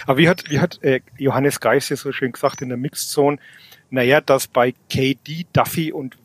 Aber 0.06 0.18
wie 0.18 0.28
hat, 0.28 0.50
wie 0.50 0.60
hat 0.60 0.84
äh, 0.84 1.00
Johannes 1.18 1.60
Geis 1.62 1.88
ja 1.90 1.96
so 1.96 2.12
schön 2.12 2.34
gesagt 2.34 2.62
in 2.62 2.70
der 2.70 2.78
Mixzone, 2.78 3.38
naja, 3.90 4.20
dass 4.20 4.48
bei 4.48 4.74
KD, 4.90 5.46
Duffy 5.54 5.94
und, 5.94 6.18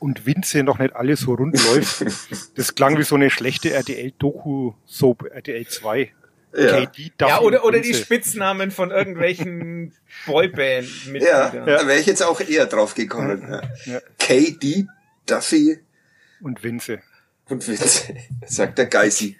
und 0.00 0.26
Vince 0.26 0.62
noch 0.62 0.78
nicht 0.78 0.94
alles 0.94 1.20
so 1.20 1.34
rund 1.34 1.56
läuft, 1.66 2.04
das 2.56 2.74
klang 2.74 2.98
wie 2.98 3.02
so 3.02 3.14
eine 3.14 3.30
schlechte 3.30 3.70
RTL-Doku-Soap, 3.72 5.24
RTL 5.30 5.66
2. 5.66 6.12
Ja. 6.56 6.86
KD, 6.86 7.12
Duffy 7.18 7.30
Ja, 7.30 7.40
oder, 7.40 7.64
oder 7.64 7.80
die. 7.80 7.92
Spitznamen 7.92 8.70
von 8.70 8.90
irgendwelchen 8.90 9.92
Ja, 10.26 10.32
Boyband-Mitgliedern. 10.32 11.66
da 11.66 11.86
wäre 11.86 11.98
ich 12.00 12.06
jetzt 12.06 12.22
auch 12.22 12.40
eher 12.40 12.66
drauf 12.66 12.94
gekommen. 12.94 13.46
Ja. 13.48 13.62
Ja. 13.84 14.00
KD, 14.18 14.86
Duffy 15.26 15.78
Und 16.40 16.62
Vince. 16.64 17.00
und 17.48 17.66
Vince, 17.68 18.14
sagt 18.46 18.78
der 18.78 18.86
Geisi. 18.86 19.36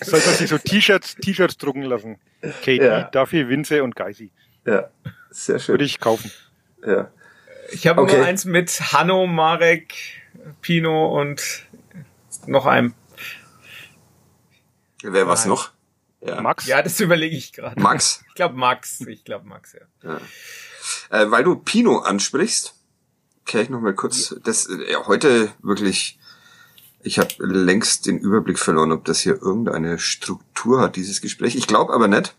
Sollte 0.00 0.26
man 0.28 0.36
sich 0.36 0.48
so 0.48 0.56
T-Shirts, 0.58 1.16
T-Shirts 1.16 1.58
drucken 1.58 1.82
lassen. 1.82 2.18
KD, 2.62 2.82
Ja. 2.84 3.02
Duffy, 3.10 3.48
Vince 3.48 3.82
und 3.82 3.94
Geisi. 3.94 4.30
Ja, 4.66 4.88
sehr 5.30 5.58
schön. 5.58 5.74
Würde 5.74 5.84
ich 5.84 6.00
kaufen. 6.00 6.30
ja. 6.86 7.10
Ich 7.72 7.86
habe 7.86 8.02
Okay. 8.02 8.16
nur 8.16 8.26
eins 8.26 8.44
mit 8.44 8.70
Hanno, 8.92 9.26
Marek, 9.26 9.94
Pino 10.62 11.18
und 11.20 11.66
noch 12.46 12.66
einem. 12.66 12.94
Wer 15.02 15.26
was 15.26 15.46
noch? 15.46 15.70
Ja. 16.20 16.40
Max? 16.42 16.66
Ja, 16.66 16.82
das 16.82 17.00
überlege 17.00 17.34
ich 17.36 17.52
gerade. 17.52 17.80
Max, 17.80 18.22
Ich 18.28 18.34
glaube 18.34 18.54
Max. 18.56 19.00
Ich 19.02 19.24
glaube 19.24 19.46
Max, 19.48 19.74
ja. 20.02 20.16
äh, 21.10 21.30
weil 21.30 21.44
du 21.44 21.56
Pino 21.56 21.98
ansprichst, 22.00 22.74
kehre 23.46 23.62
ich 23.62 23.70
noch 23.70 23.80
mal 23.80 23.94
kurz. 23.94 24.34
Das 24.44 24.66
äh, 24.66 24.92
ja, 24.92 25.06
heute 25.06 25.52
wirklich. 25.62 26.18
Ich 27.02 27.18
habe 27.18 27.30
längst 27.38 28.04
den 28.04 28.18
Überblick 28.18 28.58
verloren, 28.58 28.92
ob 28.92 29.06
das 29.06 29.20
hier 29.20 29.40
irgendeine 29.40 29.98
Struktur 29.98 30.82
hat, 30.82 30.96
dieses 30.96 31.22
Gespräch. 31.22 31.54
Ich 31.56 31.66
glaube 31.66 31.94
aber 31.94 32.08
nicht. 32.08 32.34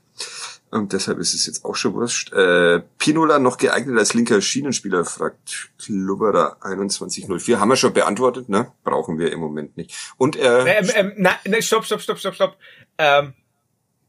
Und 0.72 0.94
deshalb 0.94 1.20
ist 1.20 1.34
es 1.34 1.46
jetzt 1.46 1.66
auch 1.66 1.76
schon 1.76 1.94
wurscht. 1.94 2.32
Äh, 2.32 2.82
Pinola 2.98 3.40
noch 3.40 3.58
geeignet 3.58 3.98
als 4.00 4.14
linker 4.14 4.40
Schienenspieler, 4.42 5.04
fragt 5.04 5.70
Klubberer 5.78 6.58
2104. 6.62 7.60
Haben 7.60 7.70
wir 7.70 7.76
schon 7.76 7.92
beantwortet, 7.94 8.48
ne? 8.48 8.72
Brauchen 8.86 9.20
wir 9.20 9.32
im 9.34 9.40
Moment 9.42 9.76
nicht. 9.76 9.94
Und 10.18 10.38
er 10.38 10.66
Ähm, 10.66 10.90
ähm, 10.96 11.14
nein, 11.18 11.36
nein, 11.46 11.62
stopp, 11.62 11.84
stopp, 11.86 12.00
stopp, 12.02 12.18
stopp, 12.20 12.36
stopp. 12.36 12.58
Ähm, 12.98 13.34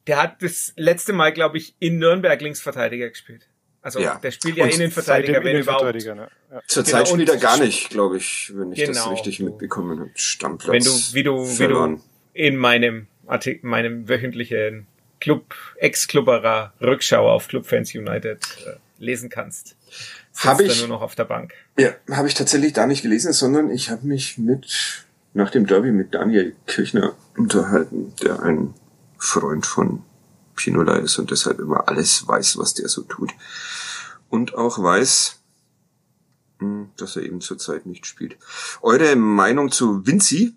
der 0.06 0.22
hat 0.22 0.40
das 0.42 0.72
letzte 0.76 1.12
Mal, 1.12 1.32
glaube 1.32 1.58
ich, 1.58 1.74
in 1.80 1.98
Nürnberg 1.98 2.40
Linksverteidiger 2.40 3.08
gespielt. 3.08 3.48
Also 3.80 3.98
Ja. 3.98 4.14
der 4.22 4.30
spielt 4.30 4.56
ja 4.56 4.64
Und 4.64 4.74
Innenverteidiger, 4.74 5.42
wenn 5.42 5.56
überhaupt. 5.58 5.92
Ne? 5.94 6.28
ja. 6.52 6.60
Zurzeit 6.68 7.06
Genau, 7.06 7.14
spielt 7.16 7.28
er 7.30 7.36
gar 7.38 7.58
nicht, 7.58 7.90
glaube 7.90 8.18
ich, 8.18 8.52
wenn 8.54 8.70
ich 8.70 8.78
das 8.84 8.96
Genau, 8.96 9.10
richtig 9.10 9.38
du- 9.38 9.44
mitbekommen 9.46 9.98
habe. 9.98 10.10
Stammplatz. 10.14 10.72
Wenn 10.72 10.84
du, 10.84 10.90
wie 11.14 11.22
du, 11.24 11.44
wie 11.50 11.56
verloren. 11.56 11.96
du 11.96 12.02
in 12.34 12.56
meinem 12.56 13.08
Artikel, 13.26 13.66
meinem 13.68 14.08
wöchentlichen 14.08 14.86
Club, 15.22 15.54
Ex-Klubberer 15.76 16.72
Rückschau 16.80 17.30
auf 17.30 17.46
Clubfans 17.46 17.94
United 17.94 18.44
äh, 18.66 18.76
lesen 18.98 19.30
kannst. 19.30 19.76
Sitzt 20.32 20.44
Hab 20.44 20.60
er 20.60 20.66
ich- 20.66 20.80
nur 20.80 20.88
noch 20.88 21.00
auf 21.00 21.14
der 21.14 21.24
Bank. 21.26 21.54
Ja, 21.78 21.94
habe 22.10 22.26
ich 22.26 22.34
tatsächlich 22.34 22.72
da 22.72 22.86
nicht 22.88 23.02
gelesen, 23.02 23.32
sondern 23.32 23.70
ich 23.70 23.88
habe 23.90 24.04
mich 24.04 24.36
mit 24.36 25.04
nach 25.32 25.50
dem 25.50 25.66
Derby 25.66 25.92
mit 25.92 26.12
Daniel 26.12 26.56
Kirchner 26.66 27.14
unterhalten, 27.36 28.12
der 28.20 28.42
ein 28.42 28.74
Freund 29.16 29.64
von 29.64 30.02
Pinola 30.56 30.96
ist 30.96 31.18
und 31.18 31.30
deshalb 31.30 31.60
immer 31.60 31.88
alles 31.88 32.26
weiß, 32.26 32.58
was 32.58 32.74
der 32.74 32.88
so 32.88 33.02
tut. 33.02 33.30
Und 34.28 34.54
auch 34.56 34.82
weiß, 34.82 35.40
mh, 36.58 36.88
dass 36.96 37.14
er 37.16 37.22
eben 37.22 37.40
zurzeit 37.40 37.86
nicht 37.86 38.06
spielt. 38.06 38.36
Eure 38.82 39.14
Meinung 39.14 39.70
zu 39.70 40.04
Vinci 40.04 40.54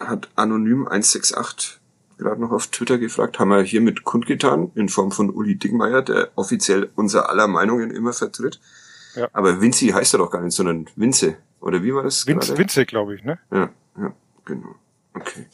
hat 0.00 0.28
anonym 0.36 0.86
168 0.88 1.77
gerade 2.18 2.40
noch 2.40 2.50
auf 2.50 2.66
Twitter 2.66 2.98
gefragt, 2.98 3.38
haben 3.38 3.48
wir 3.48 3.62
hiermit 3.62 4.04
kundgetan, 4.04 4.70
in 4.74 4.88
Form 4.88 5.10
von 5.10 5.30
Uli 5.30 5.56
Dickmeier, 5.56 6.02
der 6.02 6.30
offiziell 6.34 6.90
unser 6.96 7.30
aller 7.30 7.48
Meinungen 7.48 7.90
immer 7.90 8.12
vertritt. 8.12 8.60
Ja. 9.14 9.28
Aber 9.32 9.60
Vinci 9.60 9.88
heißt 9.88 10.14
er 10.14 10.18
doch 10.18 10.30
gar 10.30 10.42
nicht, 10.42 10.54
sondern 10.54 10.88
Vince. 10.96 11.36
Oder 11.60 11.82
wie 11.82 11.94
war 11.94 12.02
das 12.02 12.26
Vince, 12.26 12.48
gerade? 12.48 12.58
Vince 12.58 12.86
glaube 12.86 13.14
ich, 13.14 13.24
ne? 13.24 13.38
Ja, 13.50 13.70
ja, 13.98 14.12
genau. 14.44 14.74
Okay. 15.14 15.46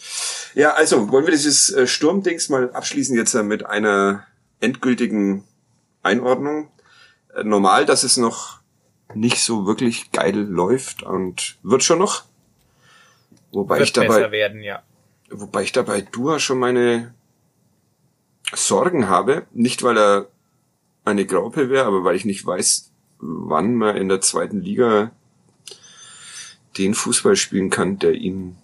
Ja, 0.54 0.74
also 0.74 1.10
wollen 1.10 1.26
wir 1.26 1.32
dieses 1.32 1.70
äh, 1.72 1.86
Sturmdings 1.86 2.48
mal 2.48 2.70
abschließen 2.72 3.16
jetzt 3.16 3.34
äh, 3.34 3.42
mit 3.42 3.64
einer 3.64 4.26
endgültigen 4.60 5.44
Einordnung. 6.02 6.68
Äh, 7.34 7.44
normal, 7.44 7.86
dass 7.86 8.02
es 8.02 8.16
noch 8.16 8.60
nicht 9.14 9.42
so 9.42 9.66
wirklich 9.66 10.12
geil 10.12 10.36
läuft 10.36 11.02
und 11.02 11.56
wird 11.62 11.82
schon 11.82 11.98
noch. 11.98 12.24
Wobei 13.52 13.78
Wird 13.78 13.88
ich 13.88 13.92
dabei 13.92 14.08
besser 14.08 14.32
werden, 14.32 14.62
ja. 14.62 14.82
Wobei 15.30 15.62
ich 15.62 15.72
dabei 15.72 16.00
Dua 16.00 16.38
schon 16.38 16.58
meine 16.58 17.14
Sorgen 18.54 19.08
habe. 19.08 19.46
Nicht, 19.52 19.82
weil 19.82 19.98
er 19.98 20.28
eine 21.04 21.26
Graupe 21.26 21.70
wäre, 21.70 21.86
aber 21.86 22.04
weil 22.04 22.16
ich 22.16 22.24
nicht 22.24 22.44
weiß, 22.46 22.90
wann 23.18 23.74
man 23.74 23.96
in 23.96 24.08
der 24.08 24.20
zweiten 24.20 24.60
Liga 24.60 25.10
den 26.76 26.94
Fußball 26.94 27.36
spielen 27.36 27.70
kann, 27.70 27.98
der 27.98 28.12
ihm 28.14 28.56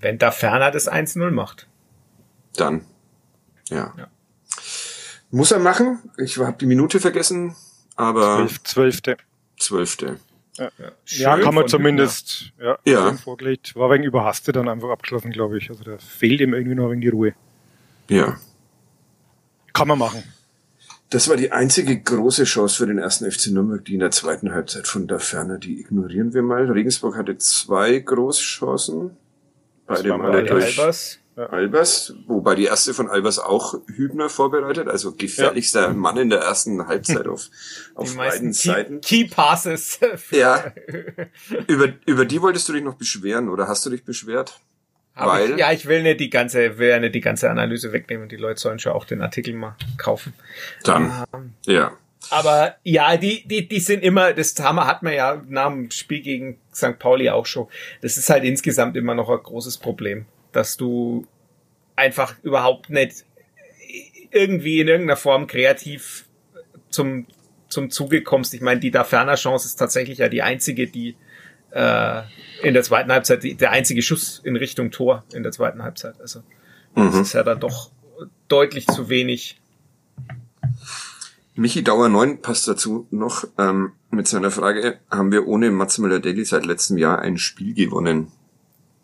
Wenn 0.00 0.18
da 0.18 0.30
Ferner 0.30 0.70
das 0.70 0.90
1-0 0.90 1.30
macht. 1.30 1.66
dann, 2.56 2.84
ja. 3.68 3.92
Ja. 3.96 4.08
Muss 5.30 5.50
er 5.50 5.58
machen. 5.58 5.98
Ich 6.16 6.38
habe 6.38 6.56
die 6.58 6.66
Minute 6.66 7.00
vergessen, 7.00 7.56
aber 7.96 8.36
Zwölf, 8.36 8.62
Zwölfte. 8.62 9.16
zwölfte. 9.58 10.20
Ja, 10.58 10.70
Ja, 11.06 11.38
kann 11.38 11.54
man 11.54 11.66
zumindest, 11.68 12.52
ja, 12.60 12.78
Ja. 12.84 13.12
vorgelegt. 13.14 13.74
War 13.74 13.90
wegen 13.90 14.04
überhastet 14.04 14.56
dann 14.56 14.68
einfach 14.68 14.90
abgeschlossen, 14.90 15.32
glaube 15.32 15.58
ich. 15.58 15.68
Also 15.70 15.82
da 15.84 15.98
fehlt 15.98 16.40
ihm 16.40 16.54
irgendwie 16.54 16.76
noch 16.76 16.90
wegen 16.90 17.00
die 17.00 17.08
Ruhe. 17.08 17.34
Ja. 18.08 18.36
Kann 19.72 19.88
man 19.88 19.98
machen. 19.98 20.22
Das 21.10 21.28
war 21.28 21.36
die 21.36 21.52
einzige 21.52 22.00
große 22.00 22.44
Chance 22.44 22.76
für 22.76 22.86
den 22.86 22.98
ersten 22.98 23.30
FC 23.30 23.48
Nürnberg, 23.48 23.84
die 23.84 23.94
in 23.94 24.00
der 24.00 24.10
zweiten 24.10 24.52
Halbzeit 24.52 24.86
von 24.88 25.06
der 25.06 25.20
Ferne, 25.20 25.58
die 25.58 25.80
ignorieren 25.80 26.34
wir 26.34 26.42
mal. 26.42 26.70
Regensburg 26.70 27.16
hatte 27.16 27.36
zwei 27.38 27.98
Großchancen. 27.98 29.16
Male 29.86 30.18
mal 30.18 30.32
Der 30.32 30.42
durch 30.42 30.78
Albers. 30.78 31.18
Albers, 31.36 32.14
wobei 32.26 32.54
die 32.54 32.64
erste 32.64 32.94
von 32.94 33.08
Albers 33.10 33.38
auch 33.38 33.74
Hübner 33.86 34.28
vorbereitet, 34.28 34.88
also 34.88 35.12
gefährlichster 35.12 35.92
Mann 35.92 36.16
in 36.16 36.30
der 36.30 36.40
ersten 36.40 36.86
Halbzeit 36.86 37.26
auf, 37.26 37.50
auf 37.94 38.14
beiden 38.14 38.16
meisten 38.16 38.52
Seiten. 38.52 39.00
Key, 39.00 39.24
Key 39.24 39.34
Passes. 39.34 39.98
Ja. 40.30 40.72
Über, 41.66 41.88
über 42.06 42.24
die 42.24 42.40
wolltest 42.40 42.68
du 42.68 42.72
dich 42.72 42.82
noch 42.82 42.94
beschweren 42.94 43.48
oder 43.48 43.68
hast 43.68 43.84
du 43.84 43.90
dich 43.90 44.04
beschwert? 44.04 44.60
Aber 45.14 45.32
Weil- 45.32 45.52
ich, 45.52 45.58
ja, 45.58 45.72
ich 45.72 45.86
will 45.86 46.02
nicht 46.02 46.20
die 46.20 46.30
ganze, 46.30 46.78
will 46.78 46.88
ja 46.88 46.98
nicht 46.98 47.14
die 47.14 47.20
ganze 47.20 47.50
Analyse 47.50 47.92
wegnehmen. 47.92 48.28
Die 48.28 48.36
Leute 48.36 48.60
sollen 48.60 48.78
schon 48.78 48.92
auch 48.92 49.04
den 49.04 49.22
Artikel 49.22 49.54
mal 49.54 49.76
kaufen. 49.96 50.34
Dann. 50.82 51.24
Ja. 51.66 51.92
Aber 52.30 52.76
ja, 52.82 53.16
die, 53.16 53.46
die, 53.46 53.68
die 53.68 53.80
sind 53.80 54.02
immer, 54.02 54.32
das 54.32 54.54
Hammer 54.58 54.86
hat 54.86 55.02
man 55.02 55.12
ja 55.12 55.42
nach 55.46 55.68
dem 55.68 55.90
Spiel 55.90 56.20
gegen 56.20 56.58
St. 56.74 56.98
Pauli 56.98 57.30
auch 57.30 57.46
schon. 57.46 57.68
Das 58.02 58.16
ist 58.16 58.30
halt 58.30 58.44
insgesamt 58.44 58.96
immer 58.96 59.14
noch 59.14 59.28
ein 59.28 59.38
großes 59.42 59.78
Problem, 59.78 60.26
dass 60.54 60.76
du 60.76 61.26
einfach 61.96 62.34
überhaupt 62.42 62.90
nicht 62.90 63.24
irgendwie 64.30 64.80
in 64.80 64.88
irgendeiner 64.88 65.16
Form 65.16 65.46
kreativ 65.46 66.26
zum, 66.90 67.26
zum 67.68 67.90
Zuge 67.90 68.22
kommst. 68.22 68.54
Ich 68.54 68.60
meine, 68.60 68.80
die 68.80 68.90
da 68.90 69.04
ferner 69.04 69.34
Chance 69.34 69.66
ist 69.66 69.76
tatsächlich 69.76 70.18
ja 70.18 70.28
die 70.28 70.42
einzige, 70.42 70.86
die 70.86 71.16
äh, 71.70 72.22
in 72.62 72.74
der 72.74 72.82
zweiten 72.82 73.12
Halbzeit, 73.12 73.42
die, 73.42 73.54
der 73.54 73.70
einzige 73.72 74.02
Schuss 74.02 74.40
in 74.44 74.56
Richtung 74.56 74.90
Tor 74.90 75.24
in 75.32 75.42
der 75.42 75.52
zweiten 75.52 75.82
Halbzeit. 75.82 76.20
Also 76.20 76.42
das 76.94 77.14
mhm. 77.14 77.20
ist 77.20 77.32
ja 77.32 77.42
dann 77.42 77.60
doch 77.60 77.90
deutlich 78.48 78.86
zu 78.86 79.08
wenig. 79.08 79.60
Michi 81.56 81.84
Dauer 81.84 82.08
9 82.08 82.42
passt 82.42 82.66
dazu 82.66 83.06
noch 83.10 83.44
ähm, 83.58 83.92
mit 84.10 84.26
seiner 84.26 84.50
Frage, 84.50 84.98
haben 85.10 85.30
wir 85.30 85.46
ohne 85.46 85.70
Mats 85.70 85.98
Müller-Deli 85.98 86.44
seit 86.44 86.66
letztem 86.66 86.98
Jahr 86.98 87.20
ein 87.20 87.38
Spiel 87.38 87.74
gewonnen? 87.74 88.32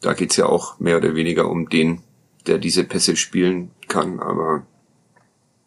Da 0.00 0.14
geht's 0.14 0.36
ja 0.36 0.46
auch 0.46 0.78
mehr 0.80 0.96
oder 0.96 1.14
weniger 1.14 1.48
um 1.48 1.68
den, 1.68 2.02
der 2.46 2.58
diese 2.58 2.84
Pässe 2.84 3.16
spielen 3.16 3.70
kann, 3.88 4.20
aber 4.20 4.66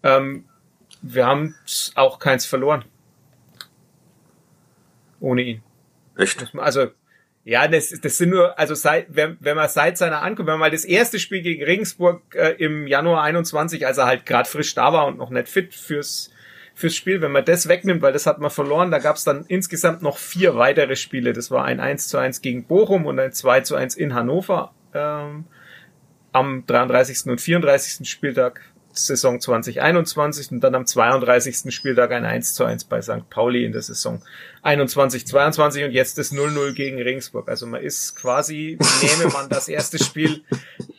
ähm, 0.01 0.45
wir 1.01 1.25
haben 1.25 1.55
auch 1.95 2.19
keins 2.19 2.45
verloren. 2.45 2.86
Ohne 5.19 5.41
ihn. 5.41 5.61
Echt? 6.17 6.45
Also, 6.57 6.88
ja, 7.45 7.67
das, 7.67 7.89
das 7.89 8.17
sind 8.17 8.29
nur, 8.29 8.57
also 8.57 8.73
seit, 8.73 9.07
wenn, 9.15 9.38
wenn 9.39 9.55
man 9.55 9.69
seit 9.69 9.97
seiner 9.97 10.21
Ankunft, 10.21 10.47
wenn 10.47 10.53
man 10.53 10.59
mal 10.61 10.71
das 10.71 10.86
erste 10.86 11.19
Spiel 11.19 11.41
gegen 11.41 11.63
Regensburg 11.63 12.21
äh, 12.36 12.51
im 12.57 12.88
Januar 12.88 13.23
21, 13.23 13.86
als 13.86 13.97
er 13.97 14.05
halt 14.05 14.25
gerade 14.25 14.49
frisch 14.49 14.73
da 14.75 14.93
war 14.93 15.07
und 15.07 15.17
noch 15.17 15.29
nicht 15.29 15.49
fit 15.49 15.73
fürs 15.73 16.32
fürs 16.76 16.95
Spiel, 16.95 17.21
wenn 17.21 17.32
man 17.32 17.45
das 17.45 17.67
wegnimmt, 17.67 18.01
weil 18.01 18.13
das 18.13 18.26
hat 18.26 18.39
man 18.39 18.49
verloren, 18.49 18.91
da 18.91 18.99
gab 18.99 19.15
es 19.15 19.24
dann 19.24 19.45
insgesamt 19.47 20.01
noch 20.01 20.17
vier 20.17 20.55
weitere 20.55 20.95
Spiele. 20.95 21.34
Das 21.34 21.51
war 21.51 21.65
ein 21.65 21.80
1 21.80 22.07
zu 22.07 22.17
1 22.17 22.41
gegen 22.41 22.65
Bochum 22.65 23.05
und 23.05 23.19
ein 23.19 23.32
2 23.32 23.61
zu 23.61 23.76
1 23.76 23.95
in 23.95 24.13
Hannover 24.13 24.74
ähm, 24.93 25.45
am 26.32 26.65
33. 26.65 27.30
und 27.30 27.39
34. 27.39 28.09
Spieltag 28.09 28.61
Saison 28.95 29.39
2021 29.39 30.51
und 30.51 30.61
dann 30.61 30.76
am 30.76 30.86
32. 30.86 31.74
Spieltag 31.74 32.11
ein 32.11 32.26
1 32.26 32.53
zu 32.53 32.63
1 32.63 32.86
bei 32.86 33.01
St. 33.01 33.30
Pauli 33.30 33.65
in 33.65 33.71
der 33.71 33.82
Saison 33.82 34.21
21, 34.61 35.26
22 35.26 35.86
und 35.86 35.91
jetzt 35.91 36.17
das 36.17 36.32
0-0 36.32 36.74
gegen 36.74 37.01
Regensburg. 37.01 37.49
Also 37.49 37.65
man 37.65 37.82
ist 37.82 38.15
quasi, 38.15 38.78
nehme 39.01 39.32
man 39.32 39.49
das 39.49 39.67
erste 39.67 40.03
Spiel 40.03 40.43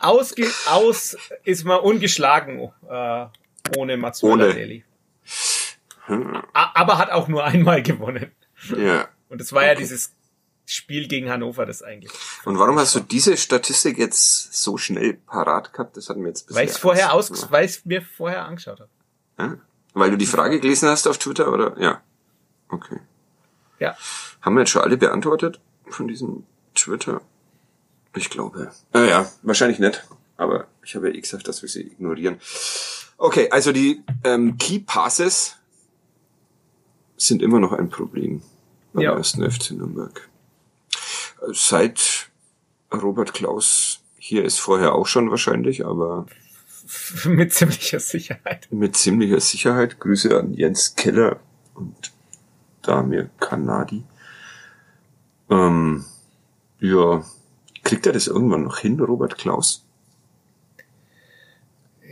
ausge, 0.00 0.46
aus, 0.66 1.16
ist 1.44 1.64
man 1.64 1.80
ungeschlagen 1.80 2.72
äh, 2.88 3.26
ohne 3.76 3.96
Matsuda 3.96 4.52
Deli. 4.52 4.84
Hm. 6.06 6.42
Aber 6.52 6.98
hat 6.98 7.10
auch 7.10 7.28
nur 7.28 7.44
einmal 7.44 7.82
gewonnen. 7.82 8.32
Ja. 8.76 9.08
Und 9.28 9.40
es 9.40 9.52
war 9.52 9.62
okay. 9.62 9.72
ja 9.72 9.74
dieses 9.74 10.12
Spiel 10.66 11.08
gegen 11.08 11.30
Hannover 11.30 11.66
das 11.66 11.82
eigentlich. 11.82 12.12
Und 12.44 12.58
warum 12.58 12.78
hast 12.78 12.94
du 12.94 13.00
diese 13.00 13.36
Statistik 13.36 13.98
jetzt 13.98 14.54
so 14.54 14.78
schnell 14.78 15.14
parat 15.14 15.72
gehabt? 15.72 15.96
Das 15.96 16.08
hatten 16.08 16.20
wir 16.20 16.28
jetzt 16.28 16.54
Weil 16.54 16.68
ich 16.68 16.72
vorher 16.72 17.12
aus, 17.12 17.50
weil 17.50 17.66
ich 17.66 17.84
mir 17.84 18.02
vorher 18.02 18.44
angeschaut 18.44 18.80
habe. 18.80 18.90
Ja? 19.38 19.58
Weil 19.92 20.10
du 20.10 20.16
die 20.16 20.26
Frage 20.26 20.60
gelesen 20.60 20.88
hast 20.88 21.06
auf 21.06 21.18
Twitter, 21.18 21.52
oder? 21.52 21.78
Ja. 21.78 22.00
Okay. 22.68 22.98
Ja. 23.78 23.96
Haben 24.40 24.54
wir 24.56 24.60
jetzt 24.60 24.70
schon 24.70 24.82
alle 24.82 24.96
beantwortet 24.96 25.60
von 25.88 26.08
diesem 26.08 26.44
Twitter? 26.74 27.20
Ich 28.16 28.30
glaube. 28.30 28.72
Äh, 28.94 29.08
ja, 29.08 29.30
wahrscheinlich 29.42 29.78
nicht. 29.78 30.06
Aber 30.36 30.66
ich 30.82 30.94
habe 30.94 31.08
ja 31.08 31.14
eh 31.14 31.20
gesagt, 31.20 31.46
dass 31.48 31.62
wir 31.62 31.68
sie 31.68 31.82
ignorieren. 31.82 32.40
Okay, 33.16 33.50
also 33.50 33.72
die 33.72 34.02
ähm, 34.24 34.58
Key 34.58 34.80
Passes 34.80 35.56
sind 37.16 37.42
immer 37.42 37.60
noch 37.60 37.72
ein 37.72 37.88
Problem 37.88 38.42
beim 38.92 39.02
ja. 39.02 39.16
ersten 39.16 39.48
FC 39.48 39.72
Nürnberg 39.72 40.28
seit 41.52 42.30
Robert 42.92 43.34
Klaus 43.34 44.00
hier 44.16 44.44
ist 44.44 44.58
vorher 44.58 44.94
auch 44.94 45.06
schon 45.06 45.30
wahrscheinlich, 45.30 45.84
aber 45.84 46.26
mit 47.26 47.52
ziemlicher 47.52 48.00
Sicherheit. 48.00 48.68
Mit 48.70 48.96
ziemlicher 48.96 49.40
Sicherheit. 49.40 50.00
Grüße 50.00 50.38
an 50.38 50.54
Jens 50.54 50.96
Keller 50.96 51.40
und 51.74 52.12
Damir 52.80 53.28
Kanadi. 53.38 54.02
Ähm, 55.50 56.06
ja, 56.80 57.22
kriegt 57.82 58.06
er 58.06 58.14
das 58.14 58.28
irgendwann 58.28 58.62
noch 58.62 58.78
hin, 58.78 58.98
Robert 58.98 59.36
Klaus? 59.36 59.83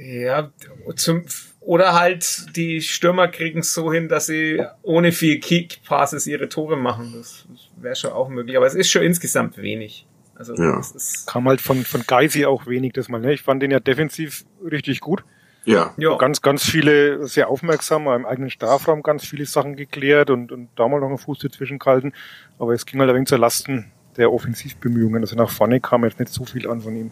Ja, 0.04 0.50
zum, 0.96 1.24
oder 1.60 1.94
halt 1.94 2.56
die 2.56 2.80
Stürmer 2.80 3.28
kriegen 3.28 3.60
es 3.60 3.72
so 3.72 3.92
hin, 3.92 4.08
dass 4.08 4.26
sie 4.26 4.62
ohne 4.82 5.12
viel 5.12 5.38
Kick-Passes 5.38 6.26
ihre 6.26 6.48
Tore 6.48 6.76
machen. 6.76 7.14
Das, 7.16 7.46
das 7.48 7.70
wäre 7.76 7.96
schon 7.96 8.12
auch 8.12 8.28
möglich. 8.28 8.56
Aber 8.56 8.66
es 8.66 8.74
ist 8.74 8.90
schon 8.90 9.02
insgesamt 9.02 9.58
wenig. 9.58 10.06
Also 10.34 10.54
ja. 10.56 10.76
das 10.76 11.24
kam 11.26 11.46
halt 11.46 11.60
von, 11.60 11.84
von 11.84 12.02
Geisi 12.06 12.46
auch 12.46 12.66
wenig 12.66 12.94
das 12.94 13.08
mal. 13.08 13.20
Ne? 13.20 13.32
Ich 13.32 13.42
fand 13.42 13.62
den 13.62 13.70
ja 13.70 13.80
defensiv 13.80 14.44
richtig 14.64 15.00
gut. 15.00 15.24
Ja. 15.64 15.94
ja. 15.96 16.16
Ganz, 16.16 16.42
ganz 16.42 16.64
viele, 16.64 17.28
sehr 17.28 17.48
aufmerksam, 17.48 18.08
im 18.08 18.26
eigenen 18.26 18.50
Strafraum 18.50 19.04
ganz 19.04 19.24
viele 19.24 19.46
Sachen 19.46 19.76
geklärt 19.76 20.30
und, 20.30 20.50
und 20.50 20.70
da 20.74 20.88
mal 20.88 20.98
noch 20.98 21.08
einen 21.08 21.18
Fuß 21.18 21.38
dazwischen 21.38 21.78
gehalten. 21.78 22.12
Aber 22.58 22.72
es 22.72 22.86
ging 22.86 22.98
halt 22.98 23.10
ein 23.10 23.14
wenig 23.14 23.28
zur 23.28 23.38
Lasten 23.38 23.92
der 24.16 24.32
Offensivbemühungen. 24.32 25.22
Also 25.22 25.36
nach 25.36 25.50
vorne 25.50 25.80
kam 25.80 26.02
jetzt 26.02 26.18
nicht 26.18 26.32
so 26.32 26.44
viel 26.44 26.68
an 26.68 26.80
von 26.80 26.96
ihm. 26.96 27.10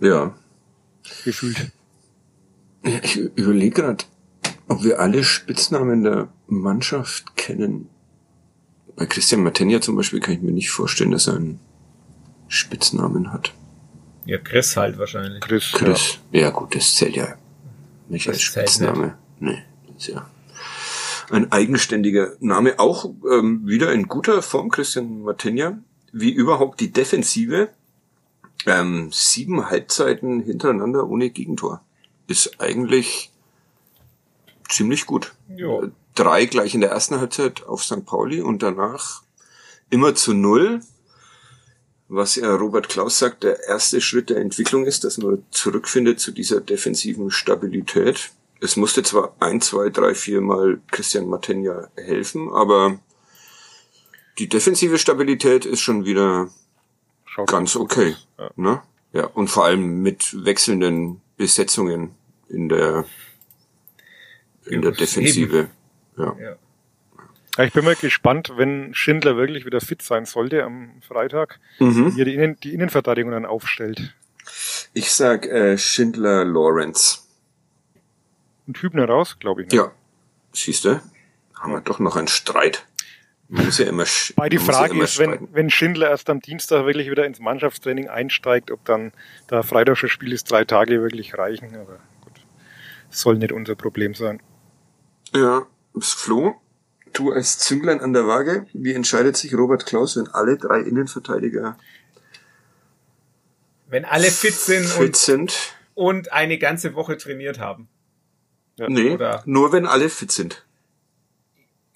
Ja. 0.00 0.34
Gefühlt. 1.24 1.72
Ich 2.82 3.16
überlege 3.16 3.82
gerade, 3.82 4.04
ob 4.68 4.84
wir 4.84 5.00
alle 5.00 5.24
Spitznamen 5.24 6.04
der 6.04 6.28
Mannschaft 6.46 7.36
kennen. 7.36 7.88
Bei 8.96 9.06
Christian 9.06 9.42
Matenja 9.42 9.80
zum 9.80 9.96
Beispiel 9.96 10.20
kann 10.20 10.34
ich 10.34 10.40
mir 10.40 10.52
nicht 10.52 10.70
vorstellen, 10.70 11.10
dass 11.10 11.26
er 11.26 11.36
einen 11.36 11.60
Spitznamen 12.48 13.32
hat. 13.32 13.52
Ja, 14.24 14.38
Chris 14.38 14.76
halt 14.76 14.98
wahrscheinlich. 14.98 15.40
Chris, 15.40 15.72
Chris. 15.72 16.18
Ja, 16.32 16.42
ja 16.42 16.50
gut, 16.50 16.74
das 16.74 16.94
zählt 16.94 17.16
ja 17.16 17.34
nicht 18.08 18.26
das 18.26 18.34
als 18.34 18.42
Spitzname. 18.42 19.16
Nee, 19.38 19.62
das 19.86 20.08
ist 20.08 20.14
ja 20.14 20.28
ein 21.30 21.52
eigenständiger 21.52 22.32
Name. 22.40 22.78
Auch 22.78 23.10
ähm, 23.30 23.66
wieder 23.66 23.92
in 23.92 24.08
guter 24.08 24.42
Form, 24.42 24.70
Christian 24.70 25.22
Matenja. 25.22 25.78
Wie 26.12 26.30
überhaupt 26.30 26.80
die 26.80 26.90
Defensive. 26.90 27.68
Ähm, 28.66 29.10
sieben 29.12 29.70
Halbzeiten 29.70 30.40
hintereinander 30.40 31.08
ohne 31.08 31.30
Gegentor 31.30 31.82
ist 32.26 32.60
eigentlich 32.60 33.30
ziemlich 34.68 35.06
gut. 35.06 35.34
Jo. 35.48 35.90
Drei 36.14 36.46
gleich 36.46 36.74
in 36.74 36.80
der 36.80 36.90
ersten 36.90 37.18
Halbzeit 37.18 37.64
auf 37.66 37.84
St. 37.84 38.04
Pauli 38.04 38.40
und 38.40 38.62
danach 38.62 39.22
immer 39.90 40.14
zu 40.14 40.34
null. 40.34 40.80
Was 42.08 42.36
ja 42.36 42.54
Robert 42.54 42.88
Klaus 42.88 43.18
sagt, 43.18 43.44
der 43.44 43.68
erste 43.68 44.00
Schritt 44.00 44.30
der 44.30 44.38
Entwicklung 44.38 44.86
ist, 44.86 45.04
dass 45.04 45.18
man 45.18 45.44
zurückfindet 45.50 46.18
zu 46.18 46.32
dieser 46.32 46.60
defensiven 46.60 47.30
Stabilität. 47.30 48.30
Es 48.60 48.76
musste 48.76 49.02
zwar 49.02 49.36
ein, 49.40 49.60
zwei, 49.60 49.90
drei, 49.90 50.14
vier 50.14 50.40
Mal 50.40 50.80
Christian 50.90 51.28
Matenja 51.28 51.88
helfen, 51.96 52.50
aber 52.50 52.98
die 54.38 54.48
defensive 54.48 54.98
Stabilität 54.98 55.66
ist 55.66 55.80
schon 55.80 56.06
wieder 56.06 56.48
Schaut 57.38 57.50
ganz 57.50 57.76
okay. 57.76 58.16
Ja. 58.36 58.50
Ne? 58.56 58.82
ja, 59.12 59.26
und 59.26 59.46
vor 59.46 59.64
allem 59.64 60.02
mit 60.02 60.44
wechselnden 60.44 61.20
Besetzungen 61.36 62.16
in 62.48 62.68
der 62.68 63.04
in 64.66 64.82
der 64.82 64.90
Defensive. 64.90 65.68
Ja. 66.16 66.36
ja. 66.36 67.64
Ich 67.64 67.72
bin 67.72 67.84
mal 67.84 67.94
gespannt, 67.94 68.54
wenn 68.56 68.92
Schindler 68.92 69.36
wirklich 69.36 69.64
wieder 69.64 69.80
fit 69.80 70.02
sein 70.02 70.24
sollte 70.24 70.64
am 70.64 71.00
Freitag, 71.06 71.60
mhm. 71.78 72.16
wie 72.16 72.22
er 72.22 72.24
die, 72.24 72.34
Innen, 72.34 72.58
die 72.60 72.74
Innenverteidigung 72.74 73.30
dann 73.30 73.46
aufstellt. 73.46 74.14
Ich 74.92 75.12
sag 75.12 75.46
äh, 75.46 75.78
Schindler 75.78 76.44
Lawrence. 76.44 77.20
Und 78.66 78.82
Hübner 78.82 79.06
raus, 79.06 79.36
glaube 79.38 79.62
ich. 79.62 79.70
Ne? 79.70 79.76
Ja. 79.76 79.92
Siehst 80.52 80.84
du? 80.84 81.00
Haben 81.54 81.72
wir 81.72 81.82
doch 81.82 82.00
noch 82.00 82.16
einen 82.16 82.28
Streit. 82.28 82.84
Man 83.48 83.64
muss 83.64 83.78
ja 83.78 83.86
immer 83.86 84.04
Bei 84.36 84.50
die 84.50 84.58
Frage 84.58 84.96
ja 84.96 85.04
ist, 85.04 85.18
wenn, 85.18 85.48
wenn 85.52 85.70
Schindler 85.70 86.10
erst 86.10 86.28
am 86.28 86.40
Dienstag 86.40 86.84
wirklich 86.84 87.10
wieder 87.10 87.24
ins 87.24 87.40
Mannschaftstraining 87.40 88.08
einsteigt, 88.08 88.70
ob 88.70 88.84
dann 88.84 89.12
da 89.46 89.62
Freitagsche 89.62 90.08
Spiel 90.08 90.32
ist, 90.32 90.50
drei 90.50 90.64
Tage 90.64 91.00
wirklich 91.00 91.36
reichen. 91.38 91.74
Aber 91.74 91.98
gut, 92.20 92.34
soll 93.08 93.36
nicht 93.36 93.52
unser 93.52 93.74
Problem 93.74 94.14
sein. 94.14 94.42
Ja, 95.34 95.66
Flo, 95.98 96.60
du 97.14 97.32
als 97.32 97.58
Zünglein 97.58 98.00
an 98.00 98.12
der 98.12 98.26
Waage, 98.26 98.66
wie 98.74 98.92
entscheidet 98.92 99.36
sich 99.36 99.54
Robert 99.54 99.86
Klaus, 99.86 100.16
wenn 100.16 100.28
alle 100.28 100.58
drei 100.58 100.80
Innenverteidiger 100.80 101.78
wenn 103.88 104.04
alle 104.04 104.30
fit 104.30 104.54
sind, 104.54 104.84
fit 104.84 105.00
und, 105.00 105.16
sind. 105.16 105.74
und 105.94 106.32
eine 106.32 106.58
ganze 106.58 106.94
Woche 106.94 107.16
trainiert 107.16 107.58
haben? 107.58 107.88
Ja. 108.76 108.86
Nee, 108.88 109.10
Oder? 109.10 109.42
nur 109.46 109.72
wenn 109.72 109.86
alle 109.86 110.08
fit 110.08 110.30
sind. 110.30 110.64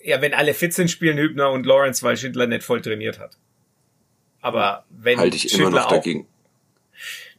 Ja, 0.04 0.20
wenn 0.20 0.34
alle 0.34 0.54
fit 0.54 0.74
sind, 0.74 0.90
spielen 0.90 1.18
Hübner 1.18 1.50
und 1.50 1.66
Lawrence, 1.66 2.02
weil 2.02 2.16
Schindler 2.16 2.46
nicht 2.46 2.62
voll 2.62 2.82
trainiert 2.82 3.18
hat. 3.18 3.36
Aber 4.40 4.84
wenn 4.90 5.18
Halte 5.18 5.36
ich 5.36 5.42
Schindler 5.42 5.68
immer 5.68 5.80
noch 5.80 5.88
dagegen. 5.88 6.26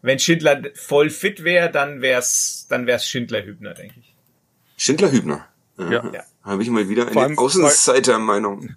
wenn 0.01 0.19
Schindler 0.19 0.61
voll 0.73 1.09
fit 1.09 1.43
wäre, 1.43 1.69
dann 1.69 2.01
wär's, 2.01 2.65
dann 2.69 2.87
wär's 2.87 3.07
Schindler 3.07 3.43
Hübner, 3.43 3.73
denke 3.73 3.95
ich. 3.99 4.15
Schindler 4.77 5.11
Hübner. 5.11 5.47
Ja. 5.77 6.09
ja. 6.11 6.23
Habe 6.43 6.63
ich 6.63 6.69
mal 6.69 6.87
wieder 6.87 7.07
eine 7.07 7.37
Außenseitermeinung. 7.37 8.75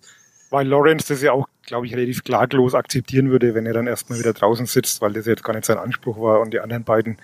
Weil 0.51 0.69
Lawrence 0.69 1.09
das 1.09 1.23
ja 1.23 1.33
auch, 1.33 1.49
glaube 1.67 1.87
ich, 1.87 1.95
relativ 1.95 2.23
klaglos 2.23 2.75
akzeptieren 2.75 3.31
würde, 3.31 3.55
wenn 3.55 3.67
er 3.67 3.73
dann 3.73 3.87
erstmal 3.87 4.19
wieder 4.19 4.33
draußen 4.33 4.67
sitzt, 4.67 5.01
weil 5.01 5.13
das 5.13 5.27
jetzt 5.27 5.43
gar 5.43 5.53
nicht 5.53 5.65
sein 5.65 5.79
Anspruch 5.79 6.19
war 6.21 6.41
und 6.41 6.53
die 6.53 6.61
anderen 6.61 6.85
beiden 6.85 7.19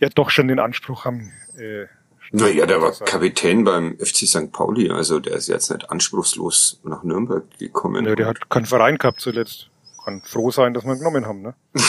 ja 0.00 0.08
doch 0.08 0.30
schon 0.30 0.48
den 0.48 0.58
Anspruch 0.58 1.04
haben. 1.04 1.32
Äh, 1.58 1.86
naja, 2.30 2.66
der 2.66 2.82
war 2.82 2.92
Kapitän 2.92 3.64
beim 3.64 3.96
FC 3.98 4.26
St. 4.26 4.52
Pauli, 4.52 4.90
also 4.90 5.18
der 5.18 5.34
ist 5.34 5.48
jetzt 5.48 5.70
nicht 5.70 5.90
anspruchslos 5.90 6.80
nach 6.84 7.02
Nürnberg 7.02 7.44
gekommen. 7.58 8.04
Ja, 8.06 8.14
der 8.14 8.26
hat 8.26 8.50
keinen 8.50 8.66
Verein 8.66 8.98
gehabt 8.98 9.20
zuletzt. 9.20 9.70
Kann 10.04 10.22
froh 10.22 10.50
sein, 10.50 10.74
dass 10.74 10.84
wir 10.84 10.92
ihn 10.92 10.98
genommen 10.98 11.26
haben, 11.26 11.42
ne? 11.42 11.54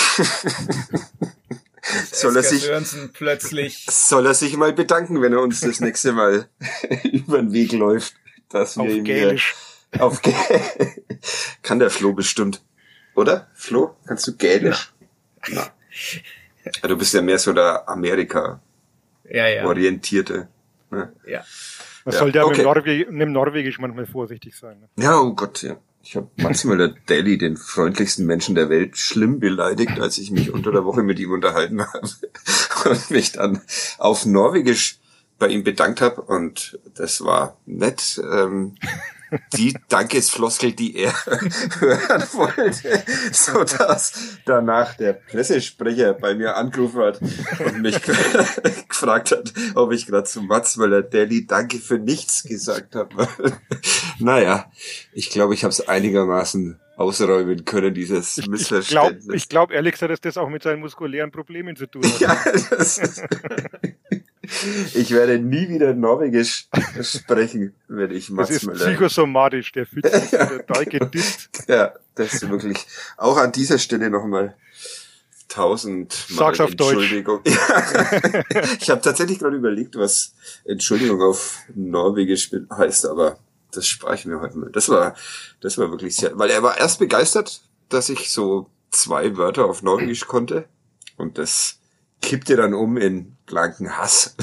soll 2.11 2.35
er 2.35 2.43
sich 2.43 2.69
plötzlich 3.13 3.85
soll 3.89 4.25
er 4.25 4.33
sich 4.33 4.55
mal 4.57 4.73
bedanken, 4.73 5.21
wenn 5.21 5.33
er 5.33 5.41
uns 5.41 5.61
das 5.61 5.79
nächste 5.79 6.11
Mal 6.11 6.47
über 7.03 7.39
den 7.39 7.53
Weg 7.53 7.71
läuft, 7.71 8.15
dass 8.49 8.77
wir 8.77 8.83
Auf 8.83 8.89
ihm 8.89 9.03
Gälisch. 9.03 9.55
auf 9.97 10.21
Gä 10.21 10.33
kann 11.63 11.79
der 11.79 11.89
Flo 11.89 12.13
bestimmt, 12.13 12.61
oder? 13.15 13.47
Flo, 13.55 13.95
kannst 14.05 14.27
du 14.27 14.35
Gälisch? 14.35 14.93
Ja. 15.47 15.71
Na. 16.83 16.87
Du 16.87 16.97
bist 16.97 17.13
ja 17.13 17.21
mehr 17.21 17.39
so 17.39 17.53
der 17.53 17.87
Amerika 17.89 18.61
ja, 19.30 19.47
ja. 19.47 19.65
orientierte. 19.65 20.47
Ne? 20.91 21.13
Ja. 21.25 21.43
Man 22.05 22.13
Ja, 22.13 22.19
sollte 22.19 22.38
ja 22.39 22.45
okay. 22.45 22.57
mit, 22.57 22.59
dem 22.59 22.63
Norweg 22.65 23.11
mit 23.11 23.21
dem 23.21 23.32
Norwegisch 23.32 23.80
manchmal 23.80 24.05
vorsichtig 24.05 24.55
sein. 24.55 24.80
Ne? 24.80 25.03
Ja, 25.03 25.19
oh 25.19 25.34
Gott, 25.34 25.61
ja. 25.61 25.77
Ich 26.01 26.15
habe 26.15 26.30
manchmal 26.38 26.77
der 26.77 26.93
Daly, 27.07 27.38
den 27.38 27.57
freundlichsten 27.57 28.25
Menschen 28.25 28.55
der 28.55 28.69
Welt, 28.69 28.97
schlimm 28.97 29.39
beleidigt, 29.39 29.99
als 29.99 30.17
ich 30.17 30.32
mich 30.32 30.51
unter 30.51 30.71
der 30.71 30.86
Woche 30.86 31.03
mit 31.03 31.19
ihm 31.19 31.32
unterhalten 31.32 31.82
habe 31.82 32.09
und 32.89 33.11
mich 33.11 33.34
dann 33.34 33.61
auf 33.97 34.25
Norwegisch 34.25 34.99
bei 35.38 35.47
ihm 35.47 35.63
bedankt 35.63 36.01
habe. 36.01 36.21
Und 36.21 36.80
das 36.95 37.21
war 37.21 37.57
nett. 37.65 38.21
Ähm, 38.32 38.75
die 39.53 39.75
Dankesfloskel, 39.89 40.71
die 40.73 40.95
er 40.95 41.13
hören 41.80 42.23
wollte, 42.34 43.03
so 43.32 43.63
dass 43.63 44.13
danach 44.45 44.95
der 44.95 45.13
Pressesprecher 45.13 46.13
bei 46.13 46.36
mir 46.36 46.55
angerufen 46.55 47.01
hat 47.01 47.19
und 47.65 47.82
mich 47.82 47.99
gefragt 48.89 49.32
hat, 49.32 49.53
ob 49.75 49.91
ich 49.91 50.05
gerade 50.07 50.25
zu 50.25 50.41
Mats, 50.41 50.77
weil 50.77 50.93
er 50.93 51.01
Daly 51.03 51.45
Danke 51.45 51.77
für 51.77 51.97
nichts 51.97 52.43
gesagt 52.43 52.95
hat. 52.95 53.09
naja, 54.19 54.71
ich 55.13 55.30
glaube, 55.30 55.53
ich 55.53 55.63
habe 55.63 55.71
es 55.71 55.88
einigermaßen 55.88 56.80
ausräumen 56.95 57.63
können, 57.63 57.93
dieses 57.93 58.38
Ich 58.38 58.43
glaube 58.43 58.51
Missverständnis. 58.51 59.36
ich 59.36 59.49
glaub, 59.49 59.71
ehrlich 59.71 59.93
gesagt, 59.93 60.11
dass 60.11 60.21
das 60.21 60.38
auch 60.38 60.49
mit 60.49 60.63
seinen 60.63 60.82
muskulären 60.82 61.32
Problemen 61.32 61.75
zu 61.75 61.88
tun 61.88 62.03
hat. 62.03 62.19
ja, 62.19 62.38
das 62.71 62.97
ist 62.97 63.23
ich 64.93 65.12
werde 65.12 65.39
nie 65.39 65.70
wieder 65.70 65.93
Norwegisch 65.93 66.68
sprechen, 67.02 67.76
wenn 67.88 68.12
ich 68.12 68.28
das 68.28 68.36
Mats 68.36 68.50
ist 68.50 68.66
Müller 68.66 68.86
psychosomatisch, 68.86 69.72
der 69.72 69.86
fühlt 69.86 70.12
sich 70.12 70.30
der 70.32 70.64
Deike 70.64 71.06
disst. 71.08 71.50
Ja, 71.68 71.93
das 72.16 72.34
ist 72.34 72.50
wirklich 72.50 72.78
auch 73.18 73.38
an 73.38 73.52
dieser 73.52 73.78
Stelle 73.78 74.10
nochmal 74.10 74.56
tausend 75.47 76.28
Mal 76.30 76.38
Sag's 76.38 76.60
auf 76.62 76.76
Deutsch. 76.76 76.93
Entschuldigung. 76.93 77.41
Ja. 77.45 78.43
ich 78.80 78.89
habe 78.89 79.02
tatsächlich 79.02 79.39
gerade 79.39 79.58
überlegt, 79.58 79.95
was 79.97 80.34
Entschuldigung 80.66 81.22
auf 81.22 81.60
Norwegisch 81.76 82.52
heißt, 82.72 83.08
aber 83.08 83.39
das 83.72 83.88
spare 83.88 84.16
ich 84.16 84.26
mir 84.26 84.39
heute 84.39 84.58
mal. 84.58 84.72
Das 84.72 84.89
war, 84.89 85.16
das 85.62 85.78
war 85.78 85.91
wirklich 85.91 86.16
sehr, 86.16 86.38
weil 86.38 86.50
er 86.50 86.64
war 86.64 86.78
erst 86.78 87.00
begeistert, 87.00 87.62
dass 87.89 88.10
ich 88.10 88.32
so 88.32 88.70
zwei 88.91 89.38
Wörter 89.38 89.66
auf 89.66 89.84
Norwegisch 89.84 90.26
konnte 90.26 90.66
und 91.18 91.38
das 91.38 91.78
kippte 92.22 92.55
dann 92.55 92.74
um 92.74 92.97
in 92.97 93.36
blanken 93.45 93.97
Hass. 93.97 94.36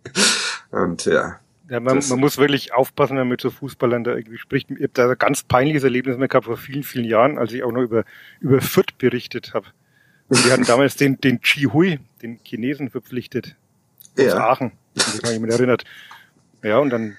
und 0.70 1.04
ja, 1.04 1.40
Ja, 1.68 1.80
man, 1.80 2.00
man 2.08 2.20
muss 2.20 2.38
wirklich 2.38 2.72
aufpassen, 2.72 3.16
wenn 3.16 3.22
man 3.22 3.30
mit 3.30 3.40
so 3.40 3.50
Fußballern 3.50 4.04
da 4.04 4.14
irgendwie 4.14 4.38
spricht. 4.38 4.70
Ich 4.70 4.76
habe 4.76 4.90
da 4.92 5.10
ein 5.10 5.18
ganz 5.18 5.42
peinliches 5.42 5.82
Erlebnis 5.82 6.16
mehr 6.16 6.28
gehabt 6.28 6.46
vor 6.46 6.56
vielen, 6.56 6.84
vielen 6.84 7.04
Jahren, 7.04 7.38
als 7.38 7.52
ich 7.52 7.64
auch 7.64 7.72
noch 7.72 7.82
über, 7.82 8.04
über 8.40 8.60
Fürth 8.60 8.98
berichtet 8.98 9.52
habe. 9.52 9.66
Und 10.28 10.44
die 10.44 10.52
hatten 10.52 10.64
damals 10.66 10.96
den, 10.96 11.20
den 11.20 11.40
Chi 11.40 11.64
Hui, 11.64 11.98
den 12.22 12.38
Chinesen, 12.44 12.90
verpflichtet. 12.90 13.56
Aus 14.18 14.24
ja, 14.24 14.48
Aachen, 14.48 14.72
wenn 14.94 15.04
sich 15.04 15.22
mal 15.22 15.32
jemand 15.32 15.52
erinnert. 15.52 15.84
Ja, 16.62 16.78
und 16.78 16.90
dann, 16.90 17.16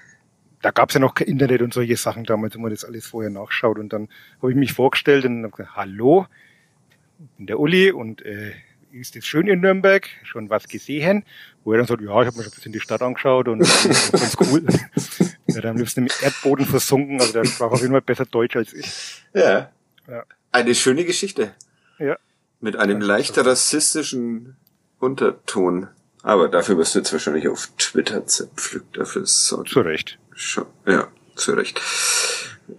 da 0.62 0.70
gab's 0.70 0.94
ja 0.94 1.00
noch 1.00 1.14
kein 1.14 1.28
Internet 1.28 1.62
und 1.62 1.74
solche 1.74 1.96
Sachen 1.96 2.24
damals, 2.24 2.56
wo 2.56 2.60
man 2.60 2.70
das 2.70 2.84
alles 2.84 3.06
vorher 3.06 3.30
nachschaut. 3.30 3.78
Und 3.78 3.92
dann 3.92 4.08
habe 4.40 4.50
ich 4.50 4.56
mich 4.56 4.72
vorgestellt 4.72 5.24
und 5.26 5.44
hab 5.44 5.52
gesagt, 5.52 5.76
hallo, 5.76 6.26
ich 7.18 7.36
bin 7.36 7.46
der 7.46 7.60
Uli 7.60 7.92
und 7.92 8.22
äh, 8.22 8.52
ist 8.92 9.16
es 9.16 9.26
schön 9.26 9.46
in 9.46 9.60
Nürnberg? 9.60 10.08
Schon 10.24 10.50
was 10.50 10.68
gesehen? 10.68 11.24
Wo 11.64 11.72
er 11.72 11.78
dann 11.78 11.86
sagt, 11.86 12.00
ja, 12.02 12.08
ich 12.20 12.26
habe 12.26 12.36
mir 12.36 12.42
schon 12.44 12.52
ein 12.52 12.54
bisschen 12.54 12.72
die 12.72 12.80
Stadt 12.80 13.02
angeschaut 13.02 13.48
und 13.48 13.58
ganz 14.12 14.36
cool. 14.40 14.64
er 15.46 15.54
hat 15.56 15.64
am 15.66 15.76
liebsten 15.76 16.00
im 16.06 16.08
Erdboden 16.22 16.66
versunken, 16.66 17.20
also 17.20 17.32
der 17.32 17.44
sprach 17.44 17.70
auf 17.70 17.80
jeden 17.80 17.92
Fall 17.92 18.02
besser 18.02 18.24
Deutsch 18.26 18.56
als 18.56 18.72
ich. 18.72 19.22
ja, 19.34 19.70
Ja. 20.06 20.24
eine 20.52 20.74
schöne 20.74 21.04
Geschichte. 21.04 21.52
Ja. 21.98 22.16
Mit 22.60 22.76
einem 22.76 23.00
leicht 23.00 23.36
rassistischen 23.38 24.56
Unterton. 24.98 25.88
Aber 26.22 26.48
dafür 26.48 26.76
wirst 26.78 26.94
du 26.94 26.98
jetzt 26.98 27.12
wahrscheinlich 27.12 27.48
auf 27.48 27.68
Twitter 27.78 28.26
zerpflückt. 28.26 28.96
Dafür 28.96 29.22
ist 29.22 29.46
so 29.46 29.62
Zu 29.62 29.80
Recht. 29.80 30.18
ja, 30.86 31.08
zu 31.36 31.52
Recht. 31.52 31.80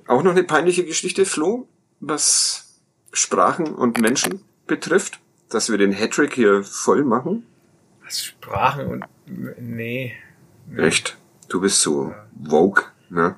Auch 0.07 0.22
noch 0.24 0.32
eine 0.32 0.43
peinliche 0.43 0.84
Geschichte, 0.86 1.26
Flo, 1.26 1.68
was 2.01 2.80
Sprachen 3.14 3.68
und 3.74 3.99
Menschen 3.99 4.41
betrifft, 4.68 5.20
dass 5.50 5.70
wir 5.70 5.78
den 5.78 5.91
Hattrick 5.91 6.34
hier 6.34 6.64
voll 6.64 7.04
machen. 7.04 7.45
Was 8.04 8.24
Sprachen 8.24 8.88
und 8.88 9.06
nee. 9.58 10.14
Echt? 10.78 11.18
Du 11.47 11.62
bist 11.62 11.82
so 11.82 12.14
woke, 12.36 12.86
ne? 13.10 13.36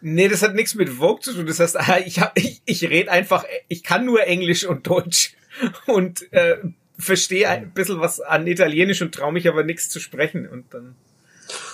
Nee, 0.00 0.28
das 0.28 0.42
hat 0.42 0.54
nichts 0.54 0.74
mit 0.74 0.88
Vogue 0.88 1.20
zu 1.20 1.32
tun. 1.32 1.46
Das 1.46 1.60
heißt, 1.60 1.76
ich 2.06 2.20
hab, 2.20 2.36
ich, 2.36 2.62
ich 2.64 2.82
rede 2.84 3.10
einfach, 3.10 3.44
ich 3.68 3.82
kann 3.82 4.04
nur 4.04 4.24
Englisch 4.26 4.64
und 4.64 4.86
Deutsch 4.86 5.36
und 5.86 6.32
äh, 6.32 6.58
verstehe 6.98 7.48
ein 7.48 7.70
bisschen 7.72 8.00
was 8.00 8.20
an 8.20 8.46
Italienisch 8.46 9.02
und 9.02 9.14
traue 9.14 9.32
mich 9.32 9.48
aber 9.48 9.64
nichts 9.64 9.88
zu 9.88 10.00
sprechen. 10.00 10.48
Und 10.48 10.72
dann 10.74 10.96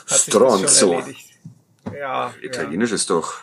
hat 0.09 0.19
sich 0.19 0.33
das 0.33 0.35
schon 0.35 0.69
Stronzo. 0.69 0.93
erledigt. 0.93 1.31
Ja, 1.87 1.99
ja. 1.99 2.35
Italienisch 2.43 2.93
ist 2.93 3.11
doch. 3.11 3.41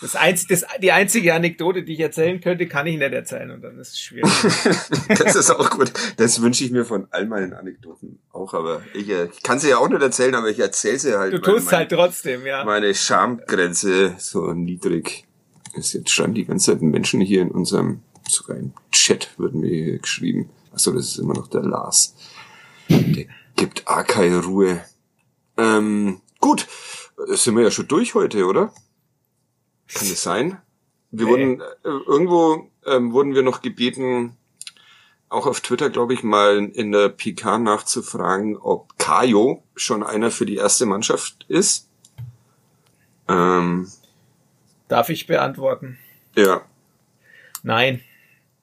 Das 0.00 0.16
einz, 0.16 0.46
das, 0.46 0.64
die 0.82 0.92
einzige 0.92 1.34
Anekdote, 1.34 1.82
die 1.82 1.92
ich 1.94 2.00
erzählen 2.00 2.40
könnte, 2.40 2.66
kann 2.66 2.86
ich 2.86 2.98
nicht 2.98 3.12
erzählen 3.12 3.50
und 3.50 3.60
dann 3.62 3.78
ist 3.78 3.90
es 3.92 4.00
schwierig. 4.00 4.30
Das 5.08 5.34
ist 5.34 5.50
auch 5.50 5.70
gut. 5.70 5.92
Das 6.16 6.40
wünsche 6.40 6.64
ich 6.64 6.70
mir 6.70 6.84
von 6.84 7.06
all 7.10 7.26
meinen 7.26 7.52
Anekdoten 7.52 8.18
auch, 8.32 8.54
aber 8.54 8.82
ich, 8.94 9.08
äh, 9.10 9.26
ich 9.26 9.42
kann 9.42 9.58
sie 9.58 9.68
ja 9.70 9.78
auch 9.78 9.88
nicht 9.88 10.00
erzählen, 10.00 10.34
aber 10.34 10.48
ich 10.48 10.58
erzähle 10.58 10.98
sie 10.98 11.18
halt. 11.18 11.32
Du 11.34 11.38
tust 11.38 11.66
mein- 11.66 11.76
halt 11.80 11.90
trotzdem, 11.90 12.46
ja. 12.46 12.64
meine 12.64 12.94
Schamgrenze 12.94 14.14
so 14.18 14.52
niedrig 14.52 15.26
ist. 15.74 15.92
Jetzt 15.92 16.10
schreiben 16.10 16.34
die 16.34 16.44
ganze 16.46 16.72
Zeit 16.72 16.82
Menschen 16.82 17.20
hier 17.20 17.42
in 17.42 17.50
unserem, 17.50 18.02
sogar 18.28 18.56
im 18.56 18.72
Chat 18.92 19.28
wird 19.38 19.54
mir 19.54 19.98
geschrieben. 19.98 20.48
Achso, 20.72 20.92
das 20.92 21.06
ist 21.08 21.18
immer 21.18 21.34
noch 21.34 21.48
der 21.48 21.62
Lars. 21.62 22.14
Der 22.88 23.26
gibt 23.56 23.86
auch 23.86 24.06
keine 24.06 24.42
Ruhe. 24.44 24.80
Ähm, 25.58 26.20
gut, 26.40 26.66
sind 27.28 27.54
wir 27.56 27.64
ja 27.64 27.70
schon 27.70 27.88
durch 27.88 28.14
heute, 28.14 28.46
oder? 28.46 28.72
Kann 29.94 30.06
es 30.08 30.22
sein? 30.22 30.60
Wir 31.10 31.26
Nee. 31.26 31.30
wurden, 31.32 31.60
äh, 31.60 31.66
irgendwo 32.06 32.70
ähm, 32.86 33.12
wurden 33.12 33.34
wir 33.34 33.42
noch 33.42 33.62
gebeten, 33.62 34.36
auch 35.28 35.46
auf 35.46 35.60
Twitter, 35.60 35.90
glaube 35.90 36.14
ich, 36.14 36.22
mal 36.22 36.58
in 36.72 36.92
der 36.92 37.08
PK 37.08 37.58
nachzufragen, 37.58 38.56
ob 38.56 38.98
Kajo 38.98 39.62
schon 39.76 40.02
einer 40.02 40.30
für 40.30 40.46
die 40.46 40.56
erste 40.56 40.86
Mannschaft 40.86 41.44
ist. 41.48 41.88
Ähm, 43.28 43.88
Darf 44.88 45.08
ich 45.08 45.26
beantworten? 45.26 45.98
ja, 46.36 46.62
Nein. 47.62 48.00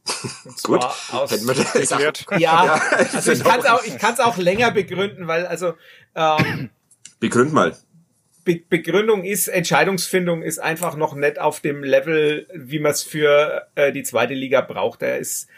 Gut. 0.63 0.84
aus 1.11 1.32
Hätten 1.32 1.47
wir 1.47 1.53
das 1.53 1.75
Erklärt. 1.91 2.25
Ja, 2.39 2.78
ich 3.01 3.13
also 3.13 3.32
ich 3.34 3.43
kann 3.43 3.59
es 3.59 3.65
auch- 3.65 3.80
auch, 3.80 3.84
ich 3.84 3.97
kann's 3.97 4.19
auch 4.19 4.38
länger 4.38 4.71
begründen, 4.71 5.28
weil 5.28 5.45
also 5.45 5.73
ähm, 6.15 6.69
Begründ 7.19 7.51
mal. 7.53 7.78
Be 8.48 8.62
Begründung 8.70 9.26
ist, 9.26 9.50
Entscheidungsfindung 9.50 10.41
ist 10.41 10.60
einfach 10.60 10.95
noch 10.95 11.14
nicht 11.14 11.38
auf 11.38 11.60
dem 11.60 11.84
Level, 11.84 12.48
wie 12.56 12.80
man 12.80 12.91
es 12.91 13.04
für 13.04 13.68
äh, 13.76 13.91
die 13.91 14.04
zweite 14.04 14.34
Liga 14.34 14.62
braucht. 14.62 15.02
Er 15.02 15.18
ist, 15.18 15.50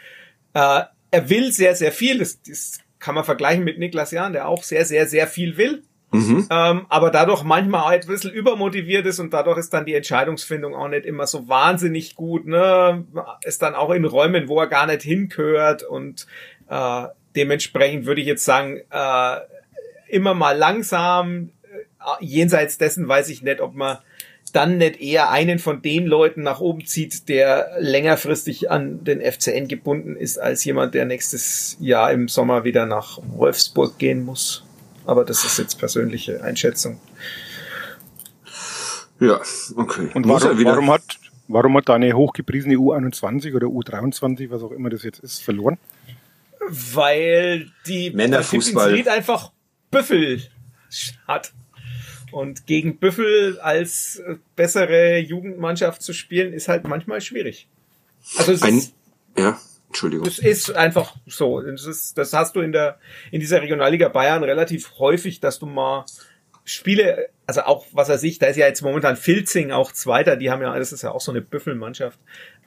äh, 0.54 0.82
er 1.12 1.30
will 1.30 1.52
sehr, 1.52 1.76
sehr 1.76 1.92
viel. 1.92 2.18
Das, 2.18 2.42
das 2.42 2.80
kann 2.98 3.14
man 3.14 3.24
vergleichen 3.24 3.62
mit 3.62 3.78
Niklas 3.78 4.10
Jahn, 4.10 4.32
der 4.32 4.48
auch 4.48 4.64
sehr, 4.64 4.84
sehr, 4.84 5.06
sehr 5.06 5.28
viel 5.28 5.56
will. 5.56 5.84
Mhm. 6.10 6.48
Ähm, 6.50 6.86
aber 6.88 7.10
dadurch 7.12 7.44
manchmal 7.44 7.82
auch 7.82 7.90
ein 7.90 8.06
bisschen 8.08 8.32
übermotiviert 8.32 9.06
ist 9.06 9.20
und 9.20 9.32
dadurch 9.32 9.58
ist 9.58 9.72
dann 9.72 9.86
die 9.86 9.94
Entscheidungsfindung 9.94 10.74
auch 10.74 10.88
nicht 10.88 11.06
immer 11.06 11.28
so 11.28 11.46
wahnsinnig 11.46 12.16
gut. 12.16 12.44
Ne? 12.46 13.06
Ist 13.44 13.62
dann 13.62 13.76
auch 13.76 13.90
in 13.90 14.04
Räumen, 14.04 14.48
wo 14.48 14.58
er 14.58 14.66
gar 14.66 14.88
nicht 14.88 15.02
hingehört 15.02 15.84
und 15.84 16.26
äh, 16.68 17.06
dementsprechend 17.36 18.06
würde 18.06 18.20
ich 18.20 18.26
jetzt 18.26 18.44
sagen, 18.44 18.80
äh, 18.90 19.36
immer 20.08 20.34
mal 20.34 20.58
langsam. 20.58 21.50
Jenseits 22.20 22.78
dessen 22.78 23.06
weiß 23.06 23.28
ich 23.28 23.42
nicht, 23.42 23.60
ob 23.60 23.74
man 23.74 23.98
dann 24.52 24.78
nicht 24.78 25.00
eher 25.00 25.30
einen 25.30 25.58
von 25.58 25.82
den 25.82 26.06
Leuten 26.06 26.42
nach 26.42 26.60
oben 26.60 26.84
zieht, 26.86 27.28
der 27.28 27.76
längerfristig 27.78 28.70
an 28.70 29.04
den 29.04 29.20
FCN 29.20 29.68
gebunden 29.68 30.16
ist, 30.16 30.38
als 30.38 30.64
jemand, 30.64 30.94
der 30.94 31.04
nächstes 31.04 31.76
Jahr 31.80 32.12
im 32.12 32.28
Sommer 32.28 32.64
wieder 32.64 32.86
nach 32.86 33.18
Wolfsburg 33.22 33.98
gehen 33.98 34.24
muss. 34.24 34.64
Aber 35.06 35.24
das 35.24 35.44
ist 35.44 35.58
jetzt 35.58 35.78
persönliche 35.78 36.42
Einschätzung. 36.42 37.00
Ja, 39.20 39.40
okay. 39.76 40.08
Und 40.14 40.26
warum, 40.28 40.64
warum, 40.64 40.90
hat, 40.90 41.02
warum 41.48 41.76
hat 41.76 41.88
deine 41.88 42.12
hochgepriesene 42.14 42.76
U21 42.76 43.54
oder 43.54 43.66
U23, 43.66 44.50
was 44.50 44.62
auch 44.62 44.72
immer 44.72 44.90
das 44.90 45.02
jetzt 45.02 45.20
ist, 45.20 45.42
verloren? 45.42 45.78
Weil 46.68 47.70
die 47.86 48.10
Männerfußball. 48.10 49.08
einfach 49.08 49.52
Büffel 49.90 50.42
hat. 51.26 51.52
Und 52.32 52.66
gegen 52.66 52.98
Büffel 52.98 53.58
als 53.60 54.16
äh, 54.16 54.36
bessere 54.56 55.18
Jugendmannschaft 55.18 56.02
zu 56.02 56.12
spielen, 56.12 56.52
ist 56.52 56.68
halt 56.68 56.84
manchmal 56.84 57.20
schwierig. 57.20 57.68
Also 58.36 58.52
es 58.52 58.62
Ein, 58.62 58.78
ist, 58.78 58.94
ja, 59.36 59.58
Entschuldigung. 59.88 60.24
das 60.24 60.38
ist 60.38 60.70
einfach 60.72 61.16
so. 61.26 61.60
Das, 61.60 61.86
ist, 61.86 62.16
das 62.16 62.32
hast 62.32 62.56
du 62.56 62.60
in 62.60 62.72
der 62.72 62.98
in 63.30 63.40
dieser 63.40 63.62
Regionalliga 63.62 64.08
Bayern 64.08 64.44
relativ 64.44 64.98
häufig, 64.98 65.40
dass 65.40 65.58
du 65.58 65.66
mal 65.66 66.04
Spiele, 66.64 67.30
also 67.46 67.62
auch 67.62 67.86
was 67.92 68.08
er 68.08 68.18
sich, 68.18 68.38
da 68.38 68.46
ist 68.46 68.56
ja 68.56 68.66
jetzt 68.66 68.82
momentan 68.82 69.16
Filzing 69.16 69.72
auch 69.72 69.92
Zweiter, 69.92 70.36
die 70.36 70.50
haben 70.50 70.62
ja, 70.62 70.78
das 70.78 70.92
ist 70.92 71.02
ja 71.02 71.10
auch 71.10 71.20
so 71.20 71.32
eine 71.32 71.40
Büffelmannschaft, 71.40 72.18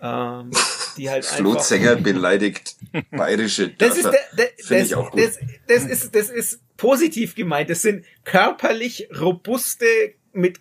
ähm, 0.03 0.51
die 0.97 1.09
halt 1.09 1.23
Zenger 1.57 1.95
beleidigt 1.95 2.75
bayerische 3.09 3.69
das 3.69 3.95
ist, 3.95 4.03
Dörfer. 4.03 4.17
der, 4.37 4.45
der, 4.45 4.53
das, 4.57 4.87
ich 4.87 4.95
auch 4.95 5.09
gut. 5.11 5.21
das, 5.21 5.39
das 5.67 5.85
ist, 5.85 6.13
das 6.15 6.29
ist 6.29 6.59
positiv 6.77 7.35
gemeint. 7.35 7.69
Das 7.69 7.81
sind 7.81 8.05
körperlich 8.25 9.07
robuste, 9.19 9.85
mit 10.33 10.59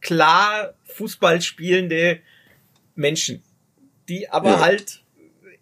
klar 0.00 0.74
Fußball 0.84 1.40
spielende 1.42 2.20
Menschen, 2.94 3.42
die 4.08 4.28
aber 4.28 4.50
Ja. 4.50 4.60
halt, 4.60 5.02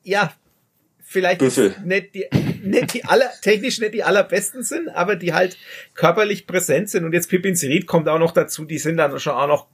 ja, 0.02 0.34
vielleicht 1.00 1.38
Büffel. 1.38 1.74
nicht 1.84 2.14
die, 2.14 2.26
nicht 2.62 2.94
die 2.94 3.04
aller, 3.04 3.30
technisch 3.40 3.78
nicht 3.78 3.94
die 3.94 4.02
allerbesten 4.02 4.62
sind, 4.62 4.88
aber 4.88 5.16
die 5.16 5.32
halt 5.32 5.56
körperlich 5.94 6.46
präsent 6.46 6.90
sind. 6.90 7.04
Und 7.04 7.12
jetzt 7.12 7.28
Pippins 7.30 7.62
Ried 7.62 7.86
kommt 7.86 8.08
auch 8.08 8.18
noch 8.18 8.32
dazu, 8.32 8.64
die 8.64 8.78
sind 8.78 8.96
dann 8.98 9.18
schon 9.20 9.34
auch 9.34 9.46
noch 9.46 9.66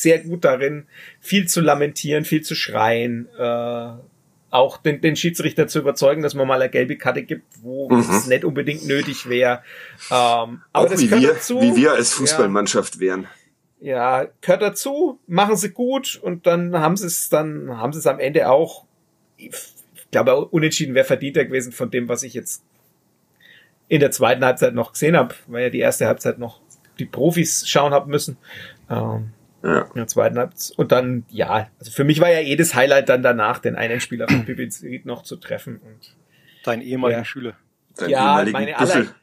sehr 0.00 0.18
gut 0.20 0.44
darin, 0.44 0.86
viel 1.20 1.46
zu 1.48 1.60
lamentieren, 1.60 2.24
viel 2.24 2.42
zu 2.42 2.54
schreien, 2.54 3.28
äh, 3.38 3.88
auch 4.50 4.76
den, 4.78 5.00
den 5.00 5.16
Schiedsrichter 5.16 5.66
zu 5.66 5.80
überzeugen, 5.80 6.22
dass 6.22 6.34
man 6.34 6.46
mal 6.46 6.60
eine 6.62 6.70
gelbe 6.70 6.96
Karte 6.96 7.24
gibt, 7.24 7.44
wo 7.62 7.88
Mhm. 7.90 7.98
es 7.98 8.26
nicht 8.28 8.44
unbedingt 8.44 8.86
nötig 8.86 9.28
wäre. 9.28 9.62
Ähm, 10.10 10.62
aber 10.72 10.86
Auch 10.86 10.88
das 10.88 11.00
wie 11.00 11.10
wir, 11.10 11.28
dazu. 11.34 11.60
wie 11.60 11.74
wir 11.74 11.92
als 11.92 12.12
Fußballmannschaft 12.12 13.00
wären. 13.00 13.26
Ja, 13.80 14.28
gehört 14.40 14.62
dazu, 14.62 15.18
machen 15.26 15.56
sie 15.56 15.70
gut 15.70 16.18
und 16.22 16.46
dann 16.46 16.78
haben 16.78 16.96
sie 16.96 17.06
es, 17.06 17.28
dann 17.28 17.76
haben 17.76 17.92
sie 17.92 17.98
es 17.98 18.06
am 18.06 18.18
Ende 18.20 18.48
auch. 18.48 18.84
Ich 19.36 19.50
glaube, 20.12 20.36
unentschieden 20.46 20.94
wäre 20.94 21.04
verdienter 21.04 21.44
gewesen 21.44 21.72
von 21.72 21.90
dem, 21.90 22.08
was 22.08 22.22
ich 22.22 22.34
jetzt 22.34 22.62
in 23.88 24.00
der 24.00 24.12
zweiten 24.12 24.44
Halbzeit 24.44 24.72
noch 24.74 24.92
gesehen 24.92 25.16
habe, 25.16 25.34
weil 25.48 25.64
ja 25.64 25.70
die 25.70 25.80
erste 25.80 26.06
Halbzeit 26.06 26.38
noch 26.38 26.60
die 26.98 27.04
Profis 27.04 27.68
schauen 27.68 27.92
haben 27.92 28.10
müssen. 28.10 28.36
Ähm, 28.88 29.32
Ja. 29.64 29.80
in 29.82 29.94
der 29.94 30.06
zweiten 30.06 30.38
Halbzeit. 30.38 30.78
Und 30.78 30.92
dann, 30.92 31.24
ja, 31.30 31.68
also 31.78 31.90
für 31.90 32.04
mich 32.04 32.20
war 32.20 32.30
ja 32.30 32.40
jedes 32.40 32.74
Highlight 32.74 33.08
dann 33.08 33.22
danach, 33.22 33.58
den 33.58 33.76
einen 33.76 34.00
Spieler 34.00 34.28
von 34.28 34.44
Pippins 34.46 34.82
Ried 34.82 35.06
noch 35.06 35.22
zu 35.22 35.36
treffen. 35.36 35.78
Und 35.78 36.14
Dein 36.64 36.80
ehemaliger 36.82 37.20
Ja. 37.20 37.24
Schüler. 37.24 37.52
Dein 37.96 38.10
Ja, 38.10 38.44
meine 38.52 38.72
Büffel. 38.74 39.02
aller- 39.02 39.14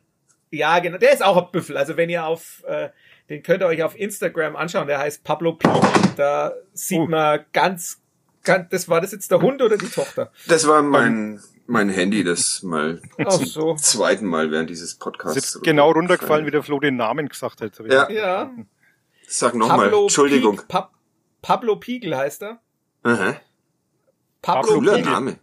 ja, 0.52 0.80
genau, 0.80 0.98
der 0.98 1.14
ist 1.14 1.24
auch 1.24 1.38
ein 1.46 1.52
Büffel. 1.52 1.78
Also 1.78 1.96
wenn 1.98 2.10
ihr 2.10 2.26
auf, 2.26 2.64
äh, 2.68 2.90
den 3.30 3.42
könnt 3.44 3.62
ihr 3.64 3.68
euch 3.68 3.84
auf 3.84 3.98
Instagram 3.98 4.56
anschauen, 4.56 4.88
der 4.88 5.00
heißt 5.00 5.24
Pablo 5.24 5.54
P. 5.54 5.70
Da 6.18 6.52
sieht 6.74 7.00
Oh. 7.00 7.06
man 7.08 7.40
ganz, 7.54 8.02
ganz, 8.44 8.70
das 8.70 8.90
war 8.90 9.00
das 9.00 9.12
jetzt 9.14 9.32
der 9.32 9.42
Hund 9.42 9.62
oder 9.62 9.78
die 9.78 9.88
Tochter? 9.90 10.32
Das 10.48 10.68
war 10.68 10.82
mein, 10.82 11.40
mein 11.68 11.90
Handy, 11.90 12.24
das 12.26 12.64
mal 12.64 13.02
Ach 13.20 13.30
zum 13.30 13.46
so. 13.46 13.76
zweiten 13.76 14.26
Mal 14.26 14.52
während 14.52 14.70
dieses 14.70 14.96
Podcasts. 14.96 15.38
Ist 15.38 15.54
jetzt 15.56 15.64
genau 15.64 15.92
runtergefallen, 15.92 16.46
wie 16.46 16.52
der 16.52 16.64
Flo 16.64 16.80
den 16.80 16.98
Namen 16.98 17.30
gesagt 17.30 17.62
hat. 17.62 17.80
Ja. 17.90 18.10
Ja. 18.10 18.52
Sag 19.34 19.56
nochmal, 19.56 19.94
Entschuldigung. 19.94 20.58
Pieg- 20.58 20.68
Pa 20.68 20.92
Pablo 21.42 21.76
Piegel 21.78 22.16
heißt 22.18 22.44
er. 22.44 22.60
Aha. 23.04 23.36
Pablo 24.42 24.74
Cooler 24.76 24.96
Piegel. 24.96 25.12
Name. 25.12 25.40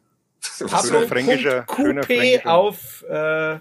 Pablo 0.61 1.01
fränkischer- 1.07 1.65
fränkischer- 1.67 2.47
auf 2.47 3.03
äh, 3.09 3.59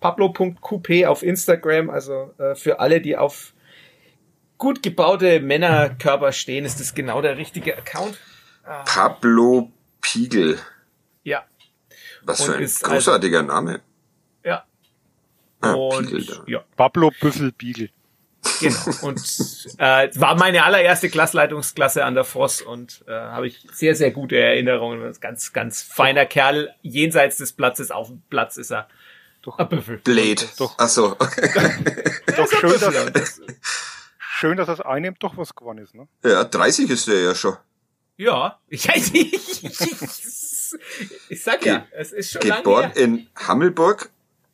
Pablo.qp 0.00 1.06
auf 1.06 1.22
Instagram, 1.22 1.90
also 1.90 2.32
äh, 2.38 2.54
für 2.54 2.78
alle, 2.80 3.00
die 3.00 3.16
auf 3.16 3.52
gut 4.58 4.82
gebaute 4.82 5.40
Männerkörper 5.40 6.32
stehen, 6.32 6.64
ist 6.64 6.78
das 6.80 6.94
genau 6.94 7.20
der 7.20 7.36
richtige 7.36 7.76
Account. 7.76 8.18
Pablo 8.86 9.70
Piegel. 10.00 10.58
Ja, 11.22 11.44
Was 12.22 12.40
Und 12.40 12.46
für 12.46 12.54
ein 12.56 12.62
ist 12.62 12.82
großartiger 12.82 13.42
Name. 13.42 13.80
ja. 14.44 14.64
Ah, 15.60 15.72
Und 15.72 16.06
Piegel 16.10 16.42
ja, 16.46 16.64
Pablo 16.76 17.10
Büffel 17.20 17.52
Biegel. 17.52 17.90
Genau. 18.60 18.78
Und 19.02 19.20
äh, 19.78 20.08
war 20.14 20.36
meine 20.36 20.64
allererste 20.64 21.08
Klassleitungsklasse 21.10 22.04
an 22.04 22.14
der 22.14 22.24
Voss 22.24 22.62
und 22.62 23.04
äh, 23.08 23.12
habe 23.12 23.46
ich 23.46 23.66
sehr, 23.72 23.94
sehr 23.94 24.10
gute 24.10 24.36
Erinnerungen. 24.36 25.14
Ganz, 25.20 25.52
ganz 25.52 25.82
feiner 25.82 26.26
Kerl. 26.26 26.74
Jenseits 26.82 27.36
des 27.38 27.52
Platzes, 27.52 27.90
auf 27.90 28.08
dem 28.08 28.22
Platz 28.30 28.56
ist 28.56 28.70
er. 28.70 28.88
Doch. 29.42 29.58
Ein 29.58 29.68
Büffel. 29.68 29.98
Blade. 29.98 30.42
Doch. 30.58 30.74
Ach 30.78 30.88
so. 30.88 31.14
Doch 32.36 32.48
schön, 32.60 32.80
dass, 32.80 33.12
das- 33.12 33.40
schön, 34.18 34.56
dass 34.56 34.66
das 34.68 34.80
einem 34.80 35.14
doch 35.18 35.36
was 35.36 35.54
geworden 35.54 35.78
ist. 35.78 35.94
Ne? 35.94 36.08
ja, 36.24 36.44
30 36.44 36.88
ist 36.90 37.08
der 37.08 37.20
ja 37.22 37.34
schon. 37.34 37.56
Ja, 38.16 38.58
ich, 38.68 38.88
ich, 38.88 39.64
ich, 39.64 40.72
ich 41.28 41.42
sag 41.42 41.66
ja, 41.66 41.86
es 41.90 42.12
ist 42.12 42.30
schon 42.32 42.42
lange 42.42 42.62
Geboren 42.62 42.92
in 42.94 43.26
Hammelburg 43.36 44.10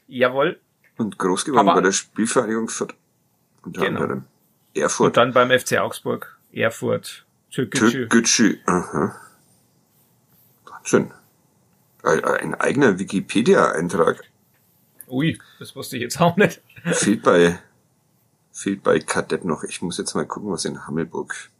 Jawohl. 0.08 0.58
und 0.96 1.18
groß 1.18 1.44
geworden 1.44 1.66
bei 1.66 1.80
der 1.82 1.92
Spielvereinigung 1.92 2.68
Fürth. 2.68 2.94
Unter 3.62 3.80
Genau. 3.82 4.00
anderem. 4.00 4.24
Und 4.74 4.80
Erfurt. 4.82 5.16
dann 5.16 5.32
beim 5.32 5.50
FC 5.50 5.78
Augsburg, 5.78 6.38
Erfurt, 6.52 7.24
Türkgücü. 7.50 7.90
Türkgücü. 8.08 8.58
Aha. 8.66 9.16
Wahnsinn. 10.66 11.12
Ein, 12.02 12.54
eigener 12.54 12.98
Wikipedia-Eintrag. 12.98 14.22
Ui, 15.08 15.38
das 15.58 15.74
wusste 15.76 15.96
ich 15.96 16.02
jetzt 16.02 16.20
auch 16.20 16.36
nicht. 16.36 16.62
Fehlt 16.92 17.22
bei, 17.22 17.58
fehlt 18.52 18.82
bei 18.82 19.00
Kadett 19.00 19.44
noch. 19.44 19.64
Ich 19.64 19.82
muss 19.82 19.98
jetzt 19.98 20.14
mal 20.14 20.24
gucken, 20.26 20.50
was 20.50 20.64
in 20.64 20.86
Hammelburg. 20.86 21.50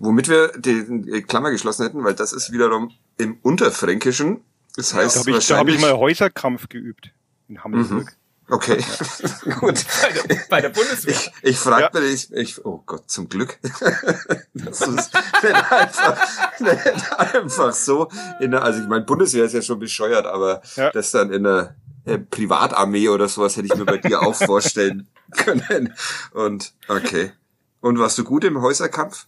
Womit 0.00 0.28
wir 0.28 0.48
die, 0.58 0.84
die 1.02 1.22
Klammer 1.22 1.50
geschlossen 1.52 1.84
hätten, 1.84 2.02
weil 2.02 2.14
das 2.14 2.32
ist 2.32 2.50
wiederum 2.50 2.90
im 3.18 3.38
Unterfränkischen. 3.42 4.40
Das 4.74 4.94
heißt 4.94 5.16
Da 5.16 5.20
habe 5.20 5.30
ich, 5.30 5.52
hab 5.52 5.68
ich 5.68 5.80
mal 5.80 5.92
Häuserkampf 5.96 6.68
geübt 6.68 7.12
in 7.48 7.62
Hammelburg. 7.62 8.16
Okay, 8.48 8.76
gut. 9.60 9.84
Bei 10.02 10.10
der, 10.12 10.38
bei 10.48 10.60
der 10.60 10.68
Bundeswehr. 10.70 11.14
Ich, 11.14 11.30
ich 11.42 11.58
fragte 11.58 12.00
mich, 12.00 12.32
ich, 12.32 12.64
oh 12.64 12.82
Gott, 12.84 13.10
zum 13.10 13.28
Glück. 13.28 13.58
das 14.54 14.80
ist 14.80 15.14
nicht 15.42 15.72
einfach, 15.72 16.60
nicht 16.60 17.18
einfach 17.18 17.72
so. 17.72 18.08
In 18.40 18.50
der, 18.52 18.62
also 18.62 18.80
ich 18.82 18.88
meine, 18.88 19.04
Bundeswehr 19.04 19.44
ist 19.44 19.54
ja 19.54 19.62
schon 19.62 19.78
bescheuert, 19.78 20.26
aber 20.26 20.62
Ja. 20.76 20.90
das 20.90 21.10
dann 21.10 21.32
in 21.32 21.44
der 21.44 21.74
äh, 22.04 22.18
Privatarmee 22.18 23.08
oder 23.08 23.28
sowas 23.28 23.56
hätte 23.56 23.66
ich 23.66 23.76
mir 23.76 23.84
bei 23.84 23.98
dir 23.98 24.22
auch 24.22 24.34
vorstellen 24.34 25.08
können. 25.30 25.94
Und 26.32 26.72
okay. 26.88 27.32
Und 27.80 27.98
warst 27.98 28.18
du 28.18 28.24
gut 28.24 28.44
im 28.44 28.60
Häuserkampf? 28.60 29.26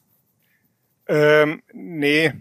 Ähm, 1.07 1.63
nee, 1.73 2.33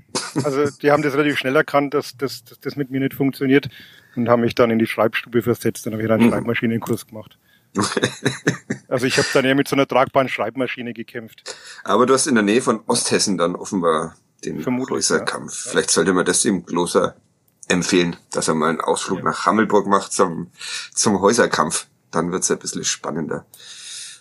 also 0.43 0.69
die 0.81 0.91
haben 0.91 1.03
das 1.03 1.13
relativ 1.15 1.37
schnell 1.37 1.55
erkannt, 1.55 1.93
dass, 1.93 2.15
dass, 2.15 2.45
dass 2.45 2.59
das 2.61 2.75
mit 2.77 2.91
mir 2.91 3.01
nicht 3.01 3.13
funktioniert 3.13 3.67
und 4.15 4.29
haben 4.29 4.41
mich 4.41 4.55
dann 4.55 4.69
in 4.71 4.79
die 4.79 4.87
Schreibstube 4.87 5.41
versetzt. 5.41 5.85
Dann 5.85 5.93
habe 5.93 6.03
ich 6.03 6.07
dann 6.09 6.19
einen 6.19 6.29
Mhm. 6.29 6.33
Schreibmaschinenkurs 6.33 7.07
gemacht. 7.07 7.37
Also 8.87 9.07
ich 9.07 9.17
habe 9.17 9.27
dann 9.33 9.43
eher 9.43 9.55
mit 9.55 9.67
so 9.67 9.75
einer 9.75 9.87
tragbaren 9.87 10.29
Schreibmaschine 10.29 10.93
gekämpft. 10.93 11.55
Aber 11.83 12.05
du 12.05 12.13
hast 12.13 12.27
in 12.27 12.35
der 12.35 12.43
Nähe 12.43 12.61
von 12.61 12.81
Osthessen 12.85 13.39
dann 13.39 13.55
offenbar 13.55 14.15
den 14.45 14.61
Vermutlich, 14.61 14.97
Häuserkampf. 14.97 15.51
Vielleicht 15.71 15.89
sollte 15.89 16.13
man 16.13 16.25
das 16.25 16.43
dem 16.43 16.63
Gloser 16.63 17.15
empfehlen, 17.69 18.15
dass 18.29 18.49
er 18.49 18.53
mal 18.53 18.69
einen 18.69 18.81
Ausflug 18.81 19.23
nach 19.23 19.47
Hammelburg 19.47 19.87
macht 19.87 20.13
zum, 20.13 20.51
zum 20.93 21.19
Häuserkampf. 21.21 21.87
Dann 22.11 22.31
wird's 22.31 22.51
ein 22.51 22.59
bisschen 22.59 22.83
spannender. 22.83 23.47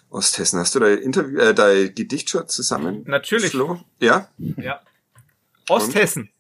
Osthessen, 0.09 0.59
hast 0.59 0.75
du 0.75 0.79
dein 0.81 0.99
Interview, 0.99 1.39
äh, 1.39 1.53
dein 1.53 1.95
Gedicht 1.95 2.31
schon 2.31 2.49
zusammen? 2.49 3.03
Natürlich. 3.07 3.51
Flo? 3.51 3.79
Ja? 4.01 4.29
Ja. 4.39 4.81
Osthessen. 5.69 6.31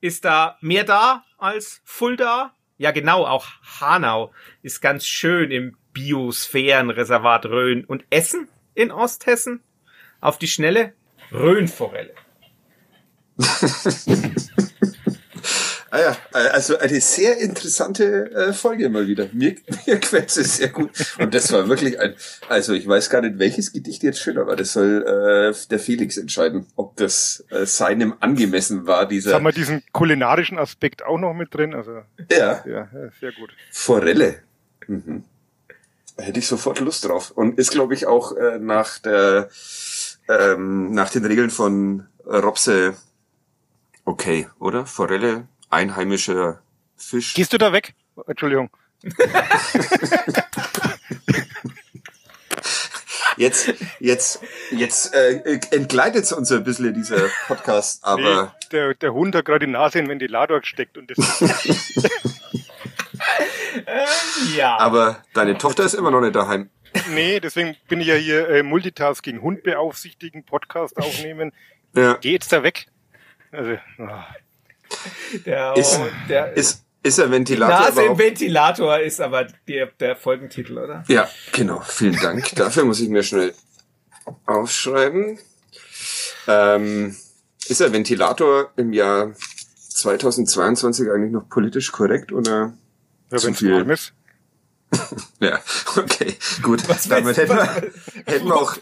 Ist 0.00 0.24
da 0.24 0.56
mehr 0.60 0.82
da 0.84 1.24
als 1.38 1.80
Fulda? 1.84 2.52
Ja, 2.80 2.92
genau, 2.92 3.26
auch 3.26 3.46
Hanau 3.78 4.32
ist 4.62 4.80
ganz 4.80 5.04
schön 5.04 5.50
im 5.50 5.76
Biosphärenreservat 5.92 7.44
Rhön. 7.44 7.84
Und 7.84 8.06
Essen 8.08 8.48
in 8.72 8.90
Osthessen? 8.90 9.62
Auf 10.22 10.38
die 10.38 10.48
Schnelle? 10.48 10.94
Rhönforelle. 11.30 12.14
Ah 15.92 15.98
ja, 15.98 16.16
also 16.52 16.78
eine 16.78 17.00
sehr 17.00 17.38
interessante 17.38 18.30
äh, 18.30 18.52
Folge 18.52 18.88
mal 18.88 19.08
wieder. 19.08 19.28
Mir, 19.32 19.56
mir 19.86 19.98
gefällt 19.98 20.36
es 20.36 20.56
sehr 20.56 20.68
gut. 20.68 20.90
Und 21.18 21.34
das 21.34 21.52
war 21.52 21.68
wirklich 21.68 21.98
ein, 21.98 22.14
also 22.48 22.74
ich 22.74 22.86
weiß 22.86 23.10
gar 23.10 23.22
nicht, 23.22 23.40
welches 23.40 23.72
Gedicht 23.72 24.04
jetzt 24.04 24.20
schöner 24.20 24.46
war. 24.46 24.54
Das 24.54 24.72
soll 24.72 25.02
äh, 25.04 25.68
der 25.68 25.78
Felix 25.80 26.16
entscheiden, 26.16 26.66
ob 26.76 26.96
das 26.96 27.44
äh, 27.50 27.66
seinem 27.66 28.14
angemessen 28.20 28.86
war, 28.86 29.02
Jetzt 29.02 29.10
dieser 29.10 29.34
haben 29.34 29.44
wir 29.44 29.52
diesen 29.52 29.82
kulinarischen 29.92 30.58
Aspekt 30.58 31.04
auch 31.04 31.18
noch 31.18 31.34
mit 31.34 31.52
drin. 31.52 31.74
Also 31.74 32.02
ja, 32.30 32.62
ja, 32.64 32.88
ja, 32.92 33.10
sehr 33.20 33.32
gut. 33.32 33.50
Forelle. 33.72 34.36
Mhm. 34.86 35.24
Hätte 36.16 36.38
ich 36.38 36.46
sofort 36.46 36.78
Lust 36.78 37.04
drauf. 37.04 37.32
Und 37.32 37.58
ist, 37.58 37.72
glaube 37.72 37.94
ich, 37.94 38.06
auch 38.06 38.36
äh, 38.36 38.58
nach 38.60 38.98
der 38.98 39.48
ähm, 40.28 40.92
nach 40.92 41.10
den 41.10 41.24
Regeln 41.24 41.50
von 41.50 42.06
Robse 42.24 42.94
okay, 44.04 44.48
oder? 44.58 44.86
Forelle, 44.86 45.48
einheimischer 45.70 46.60
Fisch. 46.96 47.34
Gehst 47.34 47.52
du 47.52 47.58
da 47.58 47.72
weg? 47.72 47.94
Entschuldigung. 48.26 48.70
Jetzt, 53.36 53.72
jetzt, 54.00 54.42
jetzt 54.70 55.14
äh, 55.14 55.58
entgleitet 55.70 56.30
uns 56.32 56.52
ein 56.52 56.62
bisschen 56.62 56.92
dieser 56.92 57.30
Podcast, 57.46 58.04
aber. 58.04 58.42
Nee, 58.42 58.68
der, 58.70 58.94
der 58.94 59.14
Hund 59.14 59.34
hat 59.34 59.46
gerade 59.46 59.64
die 59.64 59.72
Nase 59.72 59.98
in 59.98 60.04
den 60.04 60.10
Ventilator 60.10 60.60
gesteckt 60.60 60.98
und 60.98 61.10
das 61.10 61.40
Ja. 64.54 64.78
Aber 64.78 65.22
deine 65.32 65.56
Tochter 65.56 65.84
ist 65.84 65.94
immer 65.94 66.10
noch 66.10 66.20
nicht 66.20 66.34
daheim. 66.34 66.68
Nee, 67.12 67.40
deswegen 67.40 67.76
bin 67.88 68.00
ich 68.00 68.08
ja 68.08 68.14
hier 68.14 68.48
äh, 68.48 68.62
Multitasking, 68.62 69.40
Hund 69.40 69.62
beaufsichtigen, 69.62 70.44
Podcast 70.44 70.96
aufnehmen. 70.98 71.52
Ja. 71.94 72.18
Geh 72.20 72.32
jetzt 72.32 72.52
da 72.52 72.62
weg. 72.62 72.88
Also, 73.52 73.78
ah. 73.98 74.26
Der, 75.46 75.76
Ist, 75.76 76.00
der 76.28 76.52
ist, 76.56 76.84
ist 77.02 77.18
der 77.18 77.30
Ventilator 77.30 77.80
Nase 77.80 78.02
im? 78.04 78.18
Ventilator 78.18 78.98
ist 78.98 79.20
aber 79.20 79.46
der, 79.68 79.86
der 79.86 80.16
Folgentitel, 80.16 80.78
oder? 80.78 81.04
Ja, 81.08 81.28
genau. 81.52 81.80
Vielen 81.80 82.18
Dank. 82.20 82.50
Dafür 82.56 82.84
muss 82.84 83.00
ich 83.00 83.08
mir 83.08 83.22
schnell 83.22 83.54
aufschreiben. 84.46 85.38
Ähm, 86.46 87.16
ist 87.68 87.80
der 87.80 87.92
Ventilator 87.92 88.70
im 88.76 88.92
Jahr 88.92 89.32
2022 89.88 91.10
eigentlich 91.10 91.32
noch 91.32 91.48
politisch 91.48 91.92
korrekt 91.92 92.32
oder? 92.32 92.74
ja, 93.30 93.38
Zu 93.38 93.54
viel. 93.54 93.96
Ja, 95.38 95.60
okay, 95.96 96.36
gut. 96.62 96.88
Was 96.88 97.06
Damit 97.06 97.36
hätten 97.36 97.54
wir, 97.54 97.92
hätten 98.26 98.46
wir 98.46 98.56
auch, 98.56 98.76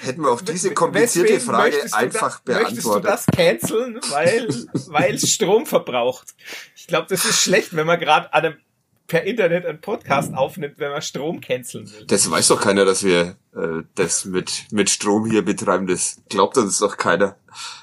hätten 0.00 0.22
wir 0.22 0.30
auch 0.30 0.40
diese 0.40 0.72
komplizierte 0.74 1.28
Weswegen 1.34 1.46
Frage 1.54 1.76
du 1.76 1.96
einfach 1.96 2.40
da, 2.44 2.54
Möchtest 2.60 2.84
du 2.84 2.90
beantwortet. 3.00 3.10
das 3.10 3.26
canceln, 3.26 4.00
weil, 4.10 4.48
weil 4.88 5.14
es 5.14 5.30
Strom 5.32 5.66
verbraucht? 5.66 6.34
Ich 6.76 6.86
glaube, 6.86 7.06
das 7.08 7.24
ist 7.24 7.40
schlecht, 7.42 7.74
wenn 7.74 7.86
man 7.86 7.98
gerade 8.00 8.32
an 8.32 8.44
einem, 8.44 8.56
per 9.06 9.24
Internet 9.24 9.66
einen 9.66 9.80
Podcast 9.80 10.32
aufnimmt, 10.34 10.74
wenn 10.78 10.92
man 10.92 11.02
Strom 11.02 11.40
canceln 11.40 11.90
will. 11.92 12.04
Das 12.06 12.30
weiß 12.30 12.46
doch 12.48 12.60
keiner, 12.60 12.84
dass 12.84 13.02
wir 13.02 13.36
äh, 13.56 13.82
das 13.96 14.24
mit, 14.24 14.66
mit 14.70 14.88
Strom 14.88 15.28
hier 15.28 15.44
betreiben. 15.44 15.86
Das 15.88 16.18
glaubt 16.28 16.56
uns 16.58 16.78
doch 16.78 16.96
keiner, 16.96 17.36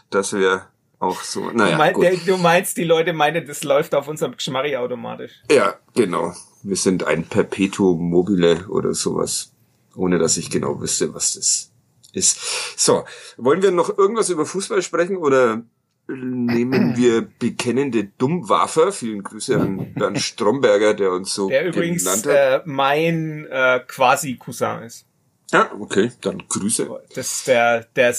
dass 0.09 0.31
wir 0.31 0.67
auch 0.99 1.21
so. 1.21 1.49
Du, 1.49 1.57
Naja, 1.57 1.77
mein, 1.77 1.93
gut. 1.93 2.05
der, 2.05 2.15
du 2.15 2.37
meinst, 2.37 2.77
die 2.77 2.85
Leute 2.85 3.11
meinen, 3.13 3.45
das 3.45 3.63
läuft 3.63 3.93
auf 3.93 4.07
unserem 4.07 4.37
Geschmarri 4.37 4.77
automatisch. 4.77 5.33
Ja, 5.51 5.75
genau. 5.93 6.33
Wir 6.63 6.77
sind 6.77 7.03
ein 7.03 7.25
Perpetuum 7.25 8.09
mobile 8.09 8.65
oder 8.69 8.93
sowas. 8.93 9.51
Ohne 9.95 10.19
dass 10.19 10.37
ich 10.37 10.49
genau 10.49 10.79
wüsste, 10.79 11.13
was 11.13 11.33
das 11.33 11.71
ist. 12.13 12.39
So, 12.77 13.05
wollen 13.37 13.61
wir 13.61 13.71
noch 13.71 13.97
irgendwas 13.97 14.29
über 14.29 14.45
Fußball 14.45 14.81
sprechen 14.81 15.17
oder 15.17 15.63
nehmen 16.07 16.95
wir 16.97 17.21
bekennende 17.21 18.05
Dummwafer? 18.05 18.91
Vielen 18.91 19.23
Grüße 19.23 19.59
an 19.59 19.93
Bernd 19.93 20.19
Stromberger, 20.19 20.93
der 20.93 21.11
uns 21.11 21.33
so 21.33 21.49
Der 21.49 21.65
übrigens 21.65 22.03
genannt 22.03 22.25
hat. 22.27 22.33
äh, 22.33 22.61
mein 22.65 23.45
äh, 23.49 23.81
Quasi-Cousin 23.87 24.83
ist. 24.83 25.05
ja, 25.51 25.71
okay, 25.79 26.11
dann 26.21 26.43
Grüße. 26.47 26.89
Das 27.13 27.31
ist 27.31 27.47
der, 27.47 27.83
der, 27.95 28.15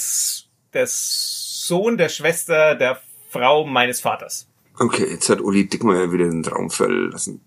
der 0.73 0.85
Sohn 0.87 1.97
der 1.97 2.09
Schwester 2.09 2.75
der 2.75 3.01
Frau 3.31 3.65
meines 3.65 4.01
Vaters. 4.01 4.47
Okay, 4.79 5.07
jetzt 5.11 5.29
hat 5.29 5.41
Uli 5.41 5.69
Dickmeyer 5.69 6.13
wieder 6.13 6.27
den 6.29 6.45
Raum 6.45 6.71
verlassen. 6.71 7.41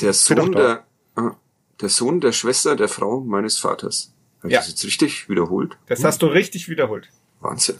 Der 0.00 0.12
Sohn 0.12 0.52
der, 0.52 0.84
ah, 1.16 1.32
der 1.80 1.88
Sohn 1.88 2.20
der 2.20 2.32
Schwester 2.32 2.74
der 2.74 2.88
Frau 2.88 3.20
meines 3.20 3.58
Vaters. 3.58 4.14
Habe 4.38 4.48
ich 4.48 4.52
Ja. 4.54 4.60
das 4.60 4.68
jetzt 4.68 4.84
richtig 4.84 5.28
wiederholt? 5.28 5.76
Das 5.86 6.04
hast 6.04 6.22
du 6.22 6.26
richtig 6.26 6.68
wiederholt. 6.68 7.08
Wahnsinn. 7.40 7.76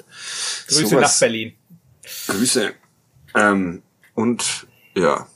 Grüße 0.69 0.87
Sowas- 0.87 1.01
nach 1.15 1.19
Berlin. 1.21 1.55
Grüße. 2.27 2.73
Ähm, 3.35 3.83
und 4.15 4.67
ja. 4.95 5.27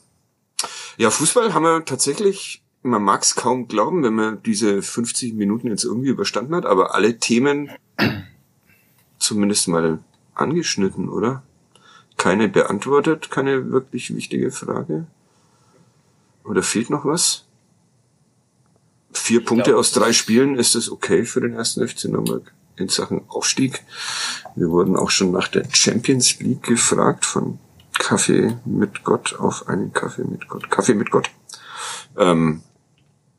Ja, 0.97 1.09
Fußball 1.09 1.53
haben 1.53 1.63
wir 1.63 1.85
tatsächlich, 1.85 2.63
man 2.83 3.03
mag 3.03 3.21
es 3.23 3.35
kaum 3.35 3.67
glauben, 3.67 4.03
wenn 4.03 4.13
man 4.13 4.43
diese 4.43 4.81
50 4.81 5.33
Minuten 5.33 5.67
jetzt 5.67 5.83
irgendwie 5.83 6.09
überstanden 6.09 6.55
hat, 6.55 6.65
aber 6.65 6.93
alle 6.95 7.19
Themen 7.19 7.69
zumindest 9.19 9.67
mal 9.67 9.99
angeschnitten, 10.35 11.09
oder? 11.09 11.43
Keine 12.17 12.47
beantwortet, 12.47 13.31
keine 13.31 13.71
wirklich 13.71 14.15
wichtige 14.15 14.51
Frage. 14.51 15.07
Oder 16.43 16.61
fehlt 16.63 16.89
noch 16.89 17.05
was? 17.05 17.45
Vier 19.13 19.43
Punkte 19.43 19.77
aus 19.77 19.91
drei 19.91 20.13
Spielen, 20.13 20.57
ist 20.57 20.75
das 20.75 20.89
okay 20.89 21.25
für 21.25 21.41
den 21.41 21.53
ersten 21.53 21.87
FC 21.87 22.05
Nürnberg 22.05 22.53
in 22.75 22.89
Sachen 22.89 23.21
Aufstieg? 23.29 23.83
Wir 24.55 24.69
wurden 24.69 24.95
auch 24.95 25.09
schon 25.09 25.31
nach 25.31 25.47
der 25.47 25.65
Champions 25.71 26.39
League 26.39 26.63
gefragt 26.63 27.25
von 27.25 27.59
Kaffee 27.97 28.57
mit 28.65 29.03
Gott 29.03 29.35
auf 29.39 29.67
einen 29.67 29.93
Kaffee 29.93 30.23
mit 30.23 30.47
Gott. 30.47 30.69
Kaffee 30.69 30.95
mit 30.95 31.11
Gott. 31.11 31.29
Ähm, 32.17 32.63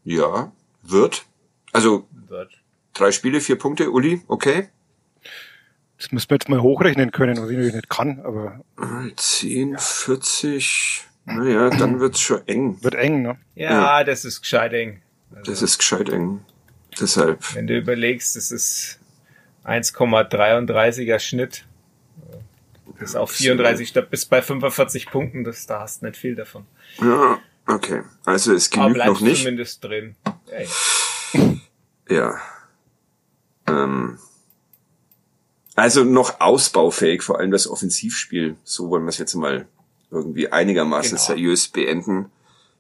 ja, 0.04 0.52
wird. 0.82 1.24
Also 1.72 2.06
drei 2.92 3.10
Spiele, 3.10 3.40
vier 3.40 3.56
Punkte, 3.56 3.90
Uli, 3.90 4.22
okay. 4.28 4.68
Das 5.98 6.12
müssen 6.12 6.30
wir 6.30 6.36
jetzt 6.36 6.48
mal 6.48 6.62
hochrechnen 6.62 7.10
können, 7.12 7.36
was 7.36 7.50
ich 7.50 7.56
natürlich 7.56 7.74
nicht 7.74 7.90
kann, 7.90 8.20
aber 8.20 8.60
10, 9.16 9.76
40, 9.78 11.04
naja, 11.24 11.70
dann 11.70 12.00
wird's 12.00 12.20
schon 12.20 12.46
eng. 12.46 12.82
wird 12.82 12.94
eng, 12.94 13.22
ne? 13.22 13.38
Ja, 13.54 14.04
das 14.04 14.24
ist 14.24 14.42
gescheit 14.42 14.72
eng. 14.72 15.02
Das 15.44 15.62
ist 15.62 15.78
gescheit 15.78 16.08
eng. 16.08 16.40
Deshalb, 17.00 17.54
Wenn 17.54 17.66
du 17.66 17.76
überlegst, 17.76 18.36
das 18.36 18.50
ist 18.50 18.98
1,33er 19.64 21.18
Schnitt. 21.18 21.64
Bis 22.98 23.16
auf 23.16 23.32
34, 23.32 23.92
da 23.92 24.00
bis 24.02 24.24
bei 24.26 24.40
45 24.40 25.06
Punkten, 25.10 25.42
das, 25.42 25.66
da 25.66 25.80
hast 25.80 26.02
du 26.02 26.06
nicht 26.06 26.16
viel 26.16 26.36
davon. 26.36 26.66
ja, 27.00 27.38
okay. 27.66 28.02
Also 28.24 28.54
es 28.54 28.70
genügt 28.70 29.04
noch 29.04 29.20
nicht. 29.20 29.40
zumindest 29.42 29.82
drin. 29.82 30.14
Ey. 30.50 30.68
Ja. 32.08 32.38
Ähm, 33.66 34.18
also 35.74 36.04
noch 36.04 36.40
ausbaufähig, 36.40 37.22
vor 37.22 37.40
allem 37.40 37.50
das 37.50 37.66
Offensivspiel. 37.66 38.56
So 38.62 38.90
wollen 38.90 39.02
wir 39.04 39.08
es 39.08 39.18
jetzt 39.18 39.34
mal 39.34 39.66
irgendwie 40.12 40.52
einigermaßen 40.52 41.16
Genau. 41.16 41.22
seriös 41.22 41.66
beenden. 41.68 42.30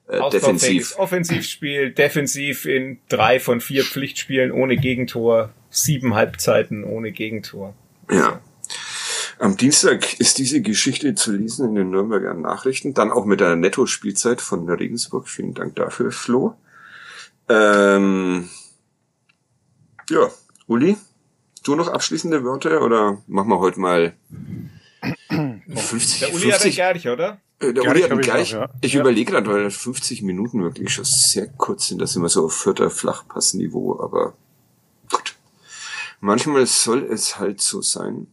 Äh, 0.06 0.20
defensiv. 0.30 0.98
Offensivspiel, 0.98 1.90
defensiv 1.90 2.66
in 2.66 2.98
drei 3.08 3.40
von 3.40 3.60
vier 3.60 3.84
Pflichtspielen 3.84 4.52
ohne 4.52 4.76
Gegentor, 4.76 5.50
sieben 5.70 6.14
Halbzeiten 6.14 6.84
ohne 6.84 7.12
Gegentor. 7.12 7.74
Ja. 8.10 8.40
Am 9.38 9.56
Dienstag 9.56 10.20
ist 10.20 10.38
diese 10.38 10.60
Geschichte 10.60 11.14
zu 11.14 11.32
lesen 11.32 11.70
in 11.70 11.74
den 11.74 11.90
Nürnberger 11.90 12.34
Nachrichten, 12.34 12.94
dann 12.94 13.10
auch 13.10 13.24
mit 13.24 13.42
einer 13.42 13.56
Netto-Spielzeit 13.56 14.40
von 14.40 14.68
Regensburg. 14.68 15.28
Vielen 15.28 15.54
Dank 15.54 15.74
dafür, 15.76 16.12
Flo. 16.12 16.54
Ähm, 17.48 18.48
ja, 20.08 20.30
Uli, 20.66 20.96
du 21.64 21.74
noch 21.74 21.88
abschließende 21.88 22.44
Wörter 22.44 22.82
oder 22.82 23.22
machen 23.26 23.48
wir 23.48 23.58
heute 23.58 23.80
mal 23.80 24.14
50, 25.74 26.20
Der 26.20 26.34
Uli 26.34 26.50
hat 26.50 26.60
50 26.60 26.76
gar 26.76 26.94
nicht, 26.94 27.08
oder? 27.08 27.40
Äh, 27.70 27.72
Der 27.74 27.82
Gar 27.84 27.92
Uli 27.92 28.02
hat 28.02 28.12
ich 28.12 28.20
gleich. 28.20 28.54
auch, 28.56 28.60
ja. 28.60 28.70
Ich 28.80 28.92
Ja. 28.94 29.00
überlege 29.00 29.32
gerade, 29.32 29.50
weil 29.50 29.70
50 29.70 30.22
Minuten 30.22 30.62
wirklich 30.62 30.92
schon 30.92 31.04
sehr 31.04 31.48
kurz 31.48 31.88
sind. 31.88 32.00
Das 32.00 32.12
sind 32.12 32.22
wir 32.22 32.28
so 32.28 32.46
auf 32.46 32.54
vierter 32.56 32.90
Flachpassniveau, 32.90 34.00
aber 34.00 34.34
gut. 35.10 35.34
Manchmal 36.20 36.66
soll 36.66 37.02
es 37.04 37.38
halt 37.38 37.60
so 37.60 37.82
sein. 37.82 38.26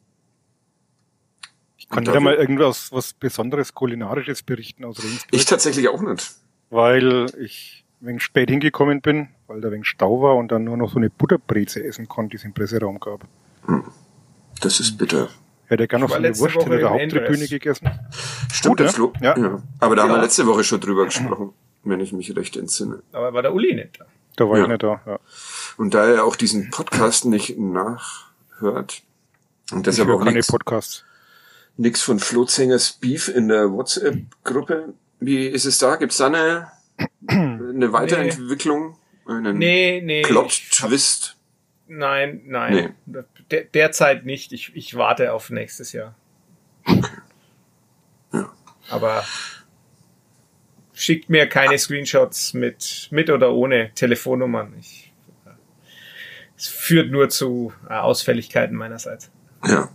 Ich 1.77 1.89
kann 1.89 1.99
Und 1.99 2.07
dir 2.13 2.19
mal 2.21 2.35
irgendwas 2.35 2.91
was 2.91 3.13
Besonderes 3.13 3.73
Kulinarisches 3.73 4.43
berichten 4.43 4.85
aus 4.85 4.99
Regensburg. 5.03 5.33
Ich 5.33 5.45
tatsächlich 5.45 5.89
auch 5.89 6.01
nicht. 6.01 6.31
weil 6.69 7.25
ich 7.39 7.83
wenig 7.99 8.23
spät 8.23 8.49
hingekommen 8.49 9.01
bin, 9.01 9.27
weil 9.47 9.59
da 9.61 9.69
wenig 9.71 9.87
Stau 9.87 10.21
war 10.21 10.35
und 10.37 10.51
dann 10.51 10.63
nur 10.63 10.77
noch 10.77 10.89
so 10.91 10.97
eine 10.97 11.09
Butterbreze 11.09 11.83
essen 11.83 12.07
konnte, 12.07 12.31
die 12.31 12.37
es 12.37 12.45
im 12.45 12.53
Presseraum 12.53 12.99
gab. 12.99 13.27
Das 14.61 14.79
ist 14.79 14.97
bitter. 14.97 15.29
Hätte 15.71 15.87
gerne 15.87 16.03
noch 16.03 16.09
so 16.09 16.15
eine 16.15 16.27
letzte 16.27 16.43
Wurst 16.43 16.55
Woche 16.57 16.63
hinter 16.65 16.77
der 16.79 16.89
Haupttribüne 16.89 17.47
gegessen. 17.47 17.89
Stimmt, 18.51 18.77
Gut, 18.77 18.79
das 18.87 18.95
Flo? 18.95 19.13
ja? 19.21 19.37
ja. 19.37 19.61
Aber 19.79 19.95
da 19.95 20.03
haben 20.03 20.09
wir 20.11 20.21
letzte 20.21 20.45
Woche 20.45 20.65
schon 20.65 20.81
drüber 20.81 21.05
gesprochen, 21.05 21.53
wenn 21.85 22.01
ich 22.01 22.11
mich 22.11 22.35
recht 22.35 22.57
entsinne. 22.57 23.01
Aber 23.13 23.33
war 23.33 23.41
der 23.41 23.53
Uli 23.53 23.73
nicht 23.73 23.99
da? 23.99 24.05
Da 24.35 24.49
war 24.49 24.57
Ja. 24.57 24.63
ich 24.63 24.69
nicht 24.69 24.83
da. 24.83 24.99
Ja. 25.05 25.19
Und 25.77 25.93
da 25.93 26.05
er 26.07 26.25
auch 26.25 26.35
diesen 26.35 26.69
Podcast 26.71 27.23
nicht 27.23 27.57
nachhört 27.57 29.01
und 29.71 29.77
Ich 29.79 29.83
deshalb 29.83 30.09
höre 30.09 30.15
auch 30.15 30.19
keine 30.19 30.33
nichts 30.33 30.51
Podcasts. 30.51 31.05
nix 31.77 32.01
von 32.01 32.19
Flo 32.19 32.43
Zengers 32.43 32.91
Beef 32.91 33.29
in 33.29 33.47
der 33.47 33.71
WhatsApp-Gruppe. 33.71 34.93
Wie 35.21 35.47
ist 35.47 35.63
es 35.65 35.77
da? 35.79 35.95
Gibt's 35.95 36.17
da 36.17 36.27
eine, 36.27 36.67
eine 37.27 37.93
Weiterentwicklung? 37.93 38.97
Einen 39.25 39.57
Nee, 39.57 40.01
nee. 40.03 40.23
Plot-Twist? 40.23 41.37
Nein, 41.87 42.41
nein. 42.45 42.95
Der, 43.51 43.65
derzeit 43.65 44.25
nicht. 44.25 44.51
Ich, 44.53 44.75
ich 44.75 44.95
warte 44.95 45.33
auf 45.33 45.49
nächstes 45.49 45.91
Jahr. 45.91 46.15
Ja. 48.33 48.51
Aber 48.89 49.23
schickt 50.93 51.29
mir 51.29 51.47
keine 51.47 51.77
Screenshots 51.77 52.53
mit, 52.53 53.09
mit 53.11 53.29
oder 53.29 53.51
ohne 53.53 53.93
Telefonnummern. 53.93 54.73
Ich, 54.79 55.11
Es 56.57 56.67
führt 56.67 57.11
nur 57.11 57.29
zu 57.29 57.73
äh, 57.89 57.93
Ausfälligkeiten 57.93 58.75
meinerseits. 58.75 59.29
Ja, 59.65 59.89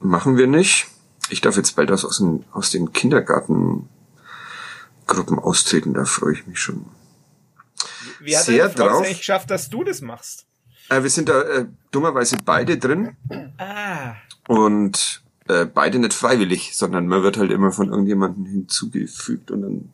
machen 0.00 0.36
wir 0.36 0.46
nicht. 0.46 0.86
Ich 1.28 1.40
darf 1.40 1.56
jetzt 1.56 1.76
bald 1.76 1.90
aus, 1.90 2.04
aus, 2.04 2.18
den, 2.18 2.44
aus 2.52 2.70
den 2.70 2.92
Kindergartengruppen 2.92 3.88
austreten, 5.38 5.92
da 5.94 6.04
freue 6.04 6.32
ich 6.34 6.46
mich 6.46 6.58
schon. 6.58 6.86
Wie 8.20 8.36
hat 8.36 8.44
Sehr 8.44 8.68
drauf. 8.68 9.02
eigentlich 9.02 9.18
geschafft, 9.18 9.50
dass 9.50 9.68
du 9.68 9.84
das 9.84 10.00
machst? 10.00 10.45
Äh, 10.88 11.02
wir 11.02 11.10
sind 11.10 11.28
da 11.28 11.42
äh, 11.42 11.66
dummerweise 11.90 12.38
beide 12.44 12.78
drin. 12.78 13.16
Ah. 13.58 14.14
Und 14.48 15.22
äh, 15.48 15.66
beide 15.66 15.98
nicht 15.98 16.14
freiwillig, 16.14 16.76
sondern 16.76 17.08
man 17.08 17.22
wird 17.22 17.36
halt 17.36 17.50
immer 17.50 17.72
von 17.72 17.90
irgendjemandem 17.90 18.46
hinzugefügt 18.46 19.50
und 19.50 19.62
dann 19.62 19.90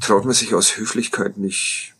traut 0.00 0.24
man 0.24 0.34
sich 0.34 0.54
aus 0.54 0.76
Höflichkeit 0.76 1.36
nicht 1.36 1.94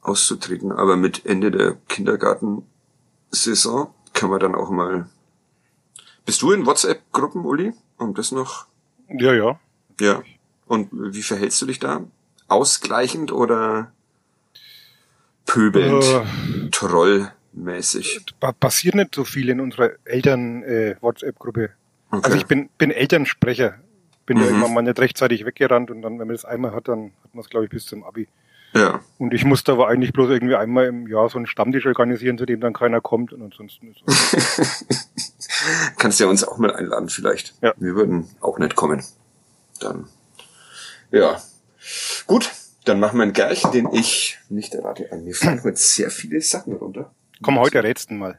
auszutreten. 0.00 0.72
Aber 0.72 0.96
mit 0.96 1.26
Ende 1.26 1.50
der 1.50 1.76
Kindergartensaison 1.88 3.92
kann 4.12 4.30
man 4.30 4.40
dann 4.40 4.54
auch 4.54 4.70
mal. 4.70 5.08
Bist 6.24 6.42
du 6.42 6.52
in 6.52 6.66
WhatsApp-Gruppen, 6.66 7.44
Uli? 7.44 7.72
Um 7.98 8.14
das 8.14 8.30
noch? 8.32 8.66
Ja, 9.08 9.34
ja. 9.34 9.60
Ja. 10.00 10.22
Und 10.66 10.88
wie 10.92 11.22
verhältst 11.22 11.60
du 11.62 11.66
dich 11.66 11.78
da? 11.78 12.04
Ausgleichend 12.48 13.32
oder 13.32 13.92
pöbelnd, 15.46 16.04
äh, 16.04 16.70
trollmäßig? 16.70 18.24
Passiert 18.60 18.94
nicht 18.94 19.14
so 19.14 19.24
viel 19.24 19.48
in 19.48 19.60
unserer 19.60 19.92
Eltern-WhatsApp-Gruppe. 20.04 21.64
Äh, 21.64 21.68
okay. 22.10 22.24
Also 22.24 22.36
ich 22.36 22.46
bin, 22.46 22.68
bin 22.78 22.90
Elternsprecher. 22.90 23.76
Bin 24.26 24.38
mhm. 24.38 24.44
ja 24.44 24.50
immer 24.50 24.68
mal 24.68 24.82
nicht 24.82 24.98
rechtzeitig 24.98 25.44
weggerannt 25.44 25.90
und 25.90 26.02
dann, 26.02 26.12
wenn 26.18 26.26
man 26.26 26.36
das 26.36 26.44
einmal 26.44 26.72
hat, 26.72 26.88
dann 26.88 27.12
hat 27.24 27.34
man 27.34 27.42
es, 27.42 27.50
glaube 27.50 27.64
ich, 27.64 27.70
bis 27.70 27.86
zum 27.86 28.04
Abi. 28.04 28.28
Ja. 28.74 29.00
Und 29.18 29.34
ich 29.34 29.44
musste 29.44 29.72
aber 29.72 29.88
eigentlich 29.88 30.12
bloß 30.12 30.30
irgendwie 30.30 30.54
einmal 30.54 30.86
im 30.86 31.06
Jahr 31.06 31.28
so 31.28 31.36
einen 31.36 31.46
Stammtisch 31.46 31.86
organisieren, 31.86 32.38
zu 32.38 32.46
dem 32.46 32.60
dann 32.60 32.72
keiner 32.72 33.00
kommt 33.00 33.32
und 33.32 33.42
ansonsten 33.42 33.90
ist 33.90 34.02
es. 34.06 34.86
Kannst 35.98 36.20
ja 36.20 36.26
uns 36.26 36.42
auch 36.44 36.58
mal 36.58 36.74
einladen 36.74 37.08
vielleicht. 37.08 37.54
Ja. 37.60 37.74
Wir 37.76 37.94
würden 37.94 38.28
auch 38.40 38.58
nicht 38.58 38.74
kommen. 38.74 39.04
Dann. 39.80 40.06
Ja. 41.10 41.40
Gut, 42.26 42.50
dann 42.84 43.00
machen 43.00 43.18
wir 43.18 43.22
einen 43.22 43.32
Gerch, 43.32 43.62
den 43.72 43.88
ich 43.92 44.38
nicht 44.48 44.74
errate. 44.74 45.08
Mir 45.16 45.34
fallen 45.34 45.62
heute 45.62 45.76
sehr 45.76 46.10
viele 46.10 46.40
Sachen 46.40 46.74
runter. 46.74 47.12
Komm, 47.42 47.58
heute 47.58 47.82
rätst 47.82 48.10
mal. 48.10 48.38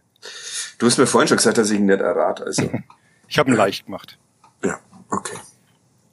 Du 0.77 0.85
hast 0.85 0.97
mir 0.97 1.07
vorhin 1.07 1.27
schon 1.27 1.37
gesagt, 1.37 1.57
dass 1.57 1.69
ich 1.69 1.79
ihn 1.79 1.85
nicht 1.85 2.01
errate. 2.01 2.45
Also. 2.45 2.69
ich 3.27 3.37
habe 3.39 3.51
ihn 3.51 3.55
leicht 3.55 3.85
gemacht. 3.85 4.17
Ja, 4.63 4.79
okay. 5.09 5.37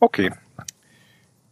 Okay. 0.00 0.30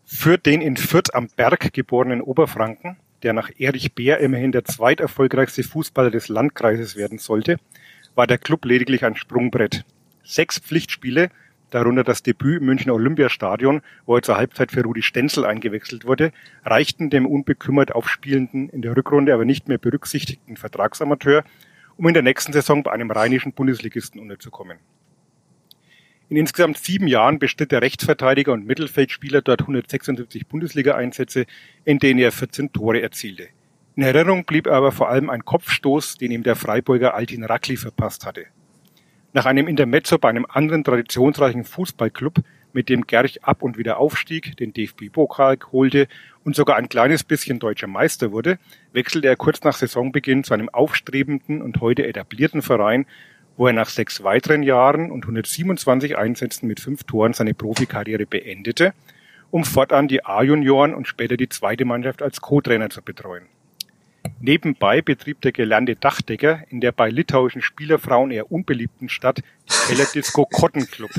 Für 0.04 0.38
den 0.38 0.60
in 0.60 0.76
Fürth 0.76 1.14
am 1.14 1.28
Berg 1.28 1.72
geborenen 1.72 2.22
Oberfranken, 2.22 2.96
der 3.22 3.32
nach 3.32 3.50
Erich 3.58 3.94
Bär 3.94 4.18
immerhin 4.20 4.52
der 4.52 4.64
zweiterfolgreichste 4.64 5.62
Fußballer 5.62 6.10
des 6.10 6.28
Landkreises 6.28 6.96
werden 6.96 7.18
sollte, 7.18 7.58
war 8.14 8.26
der 8.26 8.38
Club 8.38 8.64
lediglich 8.64 9.04
ein 9.04 9.16
Sprungbrett. 9.16 9.84
Sechs 10.24 10.58
Pflichtspiele, 10.58 11.30
darunter 11.70 12.04
das 12.04 12.22
Debüt 12.22 12.60
im 12.60 12.66
Münchner 12.66 12.94
Olympiastadion, 12.94 13.82
wo 14.06 14.16
er 14.16 14.22
zur 14.22 14.36
Halbzeit 14.36 14.72
für 14.72 14.82
Rudi 14.82 15.02
Stenzel 15.02 15.44
eingewechselt 15.44 16.04
wurde, 16.04 16.32
reichten 16.64 17.10
dem 17.10 17.26
unbekümmert 17.26 17.94
aufspielenden, 17.94 18.68
in 18.68 18.82
der 18.82 18.96
Rückrunde 18.96 19.34
aber 19.34 19.44
nicht 19.44 19.68
mehr 19.68 19.78
berücksichtigten 19.78 20.56
Vertragsamateur, 20.56 21.44
um 21.96 22.06
in 22.06 22.14
der 22.14 22.22
nächsten 22.22 22.52
Saison 22.52 22.82
bei 22.82 22.92
einem 22.92 23.10
rheinischen 23.10 23.52
Bundesligisten 23.52 24.20
unterzukommen. 24.20 24.78
In 26.30 26.36
insgesamt 26.36 26.76
sieben 26.76 27.06
Jahren 27.06 27.38
bestritt 27.38 27.72
der 27.72 27.80
Rechtsverteidiger 27.80 28.52
und 28.52 28.66
Mittelfeldspieler 28.66 29.40
dort 29.40 29.62
176 29.62 30.46
Bundesliga-Einsätze, 30.46 31.46
in 31.84 31.98
denen 31.98 32.20
er 32.20 32.32
14 32.32 32.72
Tore 32.72 33.00
erzielte. 33.00 33.48
In 33.96 34.02
Erinnerung 34.02 34.44
blieb 34.44 34.68
aber 34.68 34.92
vor 34.92 35.08
allem 35.08 35.30
ein 35.30 35.44
Kopfstoß, 35.44 36.18
den 36.18 36.30
ihm 36.30 36.42
der 36.42 36.54
Freiburger 36.54 37.14
Altin 37.14 37.44
Rackli 37.44 37.76
verpasst 37.76 38.26
hatte. 38.26 38.46
Nach 39.32 39.46
einem 39.46 39.68
Intermezzo 39.68 40.18
bei 40.18 40.28
einem 40.28 40.46
anderen 40.48 40.84
traditionsreichen 40.84 41.64
Fußballclub, 41.64 42.36
mit 42.72 42.88
dem 42.88 43.06
Gerch 43.06 43.44
ab 43.44 43.62
und 43.62 43.78
wieder 43.78 43.98
aufstieg, 43.98 44.56
den 44.56 44.72
DFB-Pokal 44.72 45.58
holte 45.72 46.06
und 46.44 46.54
sogar 46.54 46.76
ein 46.76 46.88
kleines 46.88 47.24
bisschen 47.24 47.58
deutscher 47.58 47.86
Meister 47.86 48.30
wurde, 48.30 48.58
wechselte 48.92 49.28
er 49.28 49.36
kurz 49.36 49.62
nach 49.62 49.74
Saisonbeginn 49.74 50.44
zu 50.44 50.54
einem 50.54 50.68
aufstrebenden 50.68 51.62
und 51.62 51.80
heute 51.80 52.06
etablierten 52.06 52.62
Verein 52.62 53.06
wo 53.58 53.66
er 53.66 53.72
nach 53.72 53.88
sechs 53.88 54.22
weiteren 54.22 54.62
Jahren 54.62 55.10
und 55.10 55.24
127 55.24 56.16
Einsätzen 56.16 56.68
mit 56.68 56.78
fünf 56.80 57.02
Toren 57.04 57.32
seine 57.32 57.54
Profikarriere 57.54 58.24
beendete, 58.24 58.94
um 59.50 59.64
fortan 59.64 60.06
die 60.06 60.24
A-Junioren 60.24 60.94
und 60.94 61.08
später 61.08 61.36
die 61.36 61.48
zweite 61.48 61.84
Mannschaft 61.84 62.22
als 62.22 62.40
Co-Trainer 62.40 62.88
zu 62.88 63.02
betreuen. 63.02 63.46
Nebenbei 64.40 65.02
betrieb 65.02 65.40
der 65.42 65.52
gelernte 65.52 65.96
Dachdecker 65.96 66.62
in 66.68 66.80
der 66.80 66.92
bei 66.92 67.10
litauischen 67.10 67.62
Spielerfrauen 67.62 68.30
eher 68.30 68.50
unbeliebten 68.50 69.08
Stadt 69.08 69.38
die 69.38 69.88
Kellerdisco 69.88 70.46
Cotton 70.46 70.86
Club. 70.86 71.10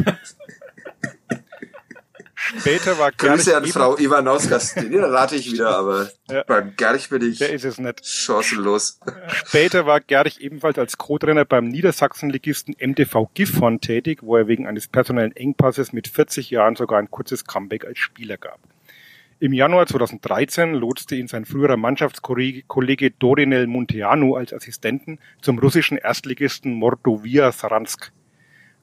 Später 2.35 2.97
war 2.97 3.11
Grüße 3.11 3.55
an 3.55 3.65
Frau 3.65 3.97
Ivanauskas. 3.97 4.73
Den 4.73 5.03
rate 5.03 5.35
ich 5.35 5.51
wieder, 5.51 5.75
aber 5.77 6.09
ja. 6.31 6.43
beim 6.43 6.73
Gerch 6.75 7.09
bin 7.09 7.21
ich 7.21 7.37
Der 7.37 7.51
ist 7.51 7.65
es 7.65 7.79
nicht. 7.79 8.03
chancenlos. 8.05 8.99
Später 9.45 9.85
war 9.85 9.99
Gerch 9.99 10.39
ebenfalls 10.39 10.79
als 10.79 10.97
Co-Trainer 10.97 11.45
beim 11.45 11.67
Niedersachsenligisten 11.67 12.75
MTV 12.79 13.29
Gifhorn 13.33 13.81
tätig, 13.81 14.19
wo 14.23 14.37
er 14.37 14.47
wegen 14.47 14.67
eines 14.67 14.87
personellen 14.87 15.35
Engpasses 15.35 15.91
mit 15.93 16.07
40 16.07 16.49
Jahren 16.49 16.75
sogar 16.75 16.99
ein 16.99 17.11
kurzes 17.11 17.45
Comeback 17.45 17.85
als 17.85 17.99
Spieler 17.99 18.37
gab. 18.37 18.59
Im 19.41 19.53
Januar 19.53 19.87
2013 19.87 20.73
lotste 20.73 21.15
ihn 21.15 21.29
sein 21.29 21.45
früherer 21.45 21.77
Mannschaftskollege 21.77 23.11
Dorinel 23.11 23.67
Munteanu 23.67 24.35
als 24.35 24.51
Assistenten 24.51 25.17
zum 25.41 25.59
russischen 25.59 25.97
Erstligisten 25.97 26.73
Mordovia 26.73 27.53
Saransk. 27.53 28.11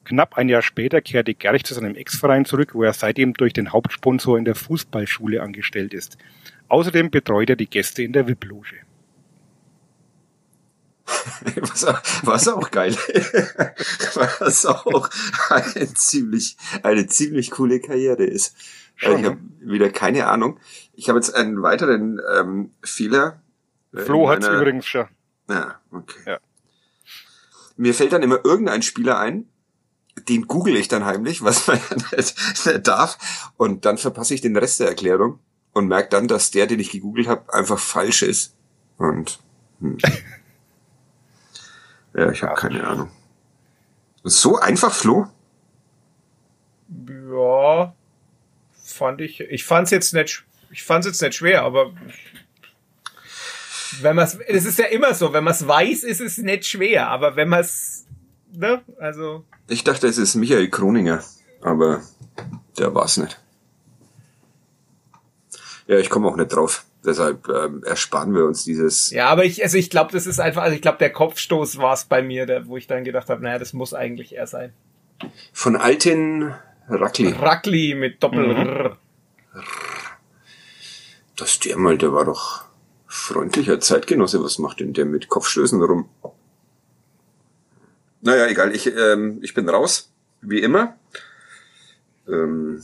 Knapp 0.05 0.39
ein 0.39 0.49
Jahr 0.49 0.63
später 0.63 1.03
kehrte 1.03 1.35
Gerch 1.35 1.65
zu 1.65 1.75
seinem 1.75 1.95
Ex-Verein 1.95 2.47
zurück, 2.47 2.75
wo 2.75 2.85
er 2.85 2.95
seitdem 2.95 3.35
durch 3.35 3.53
den 3.53 3.71
Hauptsponsor 3.71 4.39
in 4.39 4.47
der 4.47 4.55
Fußballschule 4.55 5.43
angestellt 5.43 5.93
ist. 5.93 6.17
Außerdem 6.69 7.11
betreut 7.11 7.51
er 7.51 7.57
die 7.57 7.69
Gäste 7.69 8.03
in 8.03 8.15
der 8.15 8.27
VIP-Loge. 8.27 8.77
Was, 11.61 11.87
was 12.25 12.49
auch 12.49 12.71
geil. 12.71 12.97
was 14.41 14.67
auch 14.67 15.09
eine 15.51 15.95
ziemlich, 15.95 16.57
eine 16.83 17.07
ziemlich 17.07 17.51
coole 17.53 17.79
Karriere 17.81 18.25
ist. 18.25 18.57
Schon, 18.97 19.21
ich 19.21 19.27
habe 19.27 19.39
wieder 19.61 19.91
keine 19.91 20.27
Ahnung. 20.27 20.59
Ich 20.95 21.09
habe 21.09 21.19
jetzt 21.19 21.35
einen 21.35 21.63
weiteren 21.63 22.21
ähm, 22.35 22.73
Fehler. 22.83 23.43
Flo 23.93 24.29
hat's 24.29 24.49
übrigens 24.49 24.87
schon. 24.87 25.07
Ja, 25.49 25.81
okay. 25.93 26.19
Ja. 26.27 26.39
Mir 27.77 27.95
fällt 27.95 28.13
dann 28.13 28.23
immer 28.23 28.45
irgendein 28.45 28.83
Spieler 28.83 29.19
ein, 29.19 29.49
den 30.29 30.47
google 30.47 30.77
ich 30.77 30.89
dann 30.89 31.05
heimlich, 31.05 31.45
was 31.45 31.67
man 31.67 31.79
nicht 32.17 32.87
darf. 32.87 33.53
Und 33.57 33.85
dann 33.85 33.99
verpasse 33.99 34.35
ich 34.35 34.41
den 34.41 34.57
Rest 34.57 34.81
der 34.81 34.89
Erklärung 34.89 35.39
und 35.73 35.89
merke 35.89 36.09
dann, 36.09 36.27
dass 36.27 36.51
der, 36.51 36.67
den 36.67 36.81
ich 36.81 36.91
gegoogelt 36.91 37.29
habe, 37.29 37.53
einfach 37.53 37.79
falsch 37.79 38.23
ist. 38.23 38.55
Und 38.97 39.39
hm. 39.81 39.99
ja, 42.15 42.31
ich 42.31 42.43
habe 42.43 42.55
keine 42.55 42.87
Ahnung. 42.87 43.11
So 44.25 44.57
einfach, 44.57 44.93
Flo? 44.93 45.27
Ja, 46.89 47.95
fand 48.97 49.21
ich. 49.21 49.41
Ich 49.41 49.65
fand's 49.65 49.91
jetzt 49.91 50.15
nicht. 50.15 50.45
Ich 50.71 50.83
fand's 50.83 51.07
jetzt 51.07 51.23
nicht 51.23 51.35
schwer, 51.35 51.63
aber 51.63 51.93
wenn 54.01 54.17
man 54.17 54.25
es, 54.25 54.35
es 54.35 54.65
ist 54.65 54.79
ja 54.79 54.87
immer 54.87 55.15
so, 55.15 55.33
wenn 55.33 55.45
man 55.45 55.53
es 55.53 55.67
weiß, 55.67 56.03
ist 56.03 56.21
es 56.21 56.39
nicht 56.39 56.67
schwer, 56.67 57.09
aber 57.09 57.37
wenn 57.37 57.49
man 57.49 57.61
es, 57.61 58.07
ne, 58.53 58.83
also 58.99 59.45
ich 59.69 59.85
dachte, 59.85 60.07
es 60.07 60.19
ist 60.19 60.35
Michael 60.35 60.69
Kroninger, 60.69 61.23
aber 61.61 62.03
der 62.79 62.95
war's 62.95 63.17
nicht. 63.17 63.41
Ja, 65.87 65.99
ich 65.99 66.11
komme 66.11 66.29
auch 66.29 66.37
nicht 66.37 66.49
drauf. 66.49 66.85
Deshalb 67.05 67.49
ähm, 67.49 67.85
ersparen 67.85 68.35
wir 68.35 68.45
uns 68.45 68.65
dieses. 68.65 69.11
Ja, 69.11 69.29
aber 69.29 69.45
ich, 69.45 69.63
also 69.63 69.79
ich 69.79 69.91
glaube, 69.91 70.13
das 70.13 70.27
ist 70.27 70.41
einfach, 70.41 70.63
also 70.63 70.75
ich 70.75 70.83
glaube, 70.83 70.99
der 70.99 71.13
Kopfstoß 71.13 71.79
war's 71.79 72.07
bei 72.07 72.21
mir, 72.23 72.47
der, 72.47 72.67
wo 72.67 72.77
ich 72.77 72.89
dann 72.89 73.05
gedacht 73.05 73.31
habe, 73.31 73.43
naja, 73.43 73.59
das 73.59 73.73
muss 73.73 73.95
eigentlich 73.95 74.37
er 74.37 74.49
sein. 74.49 74.73
Von 75.53 75.77
Alten 75.77 76.53
Rackli. 76.89 77.33
Rackli 77.33 77.95
mit 77.95 78.23
Doppel 78.23 78.47
mhm. 78.47 78.97
Das 81.37 81.59
der 81.59 81.77
mal, 81.77 81.99
der 81.99 82.13
war 82.13 82.25
doch 82.25 82.65
freundlicher 83.07 83.81
Zeitgenosse. 83.81 84.43
Was 84.43 84.59
macht 84.59 84.81
denn 84.81 84.93
der 84.93 85.05
mit 85.05 85.29
Kopfstößen 85.29 85.83
rum? 85.83 86.09
Naja, 88.23 88.47
egal, 88.47 88.75
ich, 88.75 88.87
ähm, 88.87 89.39
ich 89.43 89.55
bin 89.55 89.69
raus, 89.69 90.11
wie 90.41 90.61
immer. 90.61 90.97
Ähm, 92.27 92.83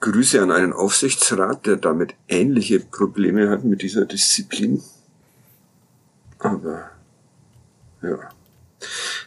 Grüße 0.00 0.42
an 0.42 0.50
einen 0.50 0.72
Aufsichtsrat, 0.72 1.66
der 1.66 1.76
damit 1.76 2.14
ähnliche 2.28 2.80
Probleme 2.80 3.48
hat 3.48 3.64
mit 3.64 3.80
dieser 3.82 4.04
Disziplin. 4.04 4.82
Aber 6.38 6.90
ja. 8.02 8.18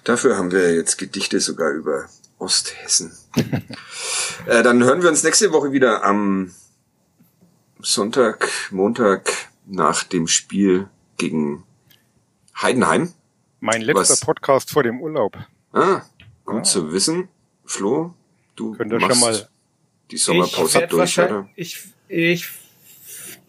Dafür 0.03 0.37
haben 0.37 0.51
wir 0.51 0.75
jetzt 0.75 0.97
Gedichte 0.97 1.39
sogar 1.39 1.71
über 1.71 2.07
Osthessen. 2.39 3.11
äh, 4.45 4.63
dann 4.63 4.83
hören 4.83 5.01
wir 5.01 5.09
uns 5.09 5.23
nächste 5.23 5.51
Woche 5.51 5.71
wieder 5.71 6.03
am 6.03 6.53
Sonntag, 7.79 8.49
Montag 8.71 9.31
nach 9.65 10.03
dem 10.03 10.27
Spiel 10.27 10.87
gegen 11.17 11.63
Heidenheim. 12.61 13.13
Mein 13.59 13.81
letzter 13.81 14.01
Was? 14.13 14.19
Podcast 14.21 14.71
vor 14.71 14.83
dem 14.83 15.01
Urlaub. 15.01 15.37
Ah, 15.73 16.01
gut 16.45 16.59
Ah. 16.61 16.63
zu 16.63 16.91
wissen. 16.91 17.27
Flo, 17.65 18.13
du 18.55 18.73
Könnt 18.73 18.91
machst 18.93 19.07
schon 19.07 19.19
mal 19.19 19.49
die 20.11 20.15
Ich 20.15 20.23
Sommerpause 20.23 20.79
werd 20.79 20.91
durch, 20.91 21.19
oder? 21.19 21.49
ich, 21.55 21.83
ich 22.07 22.47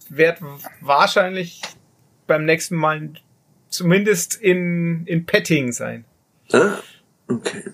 werde 0.09 0.45
wahrscheinlich 0.81 1.63
beim 2.27 2.45
nächsten 2.45 2.77
Mal 2.77 3.13
zumindest 3.69 4.35
in, 4.35 5.07
in 5.07 5.25
Petting 5.27 5.73
sein. 5.73 6.05
Ah, 6.53 6.79
okay. 7.29 7.65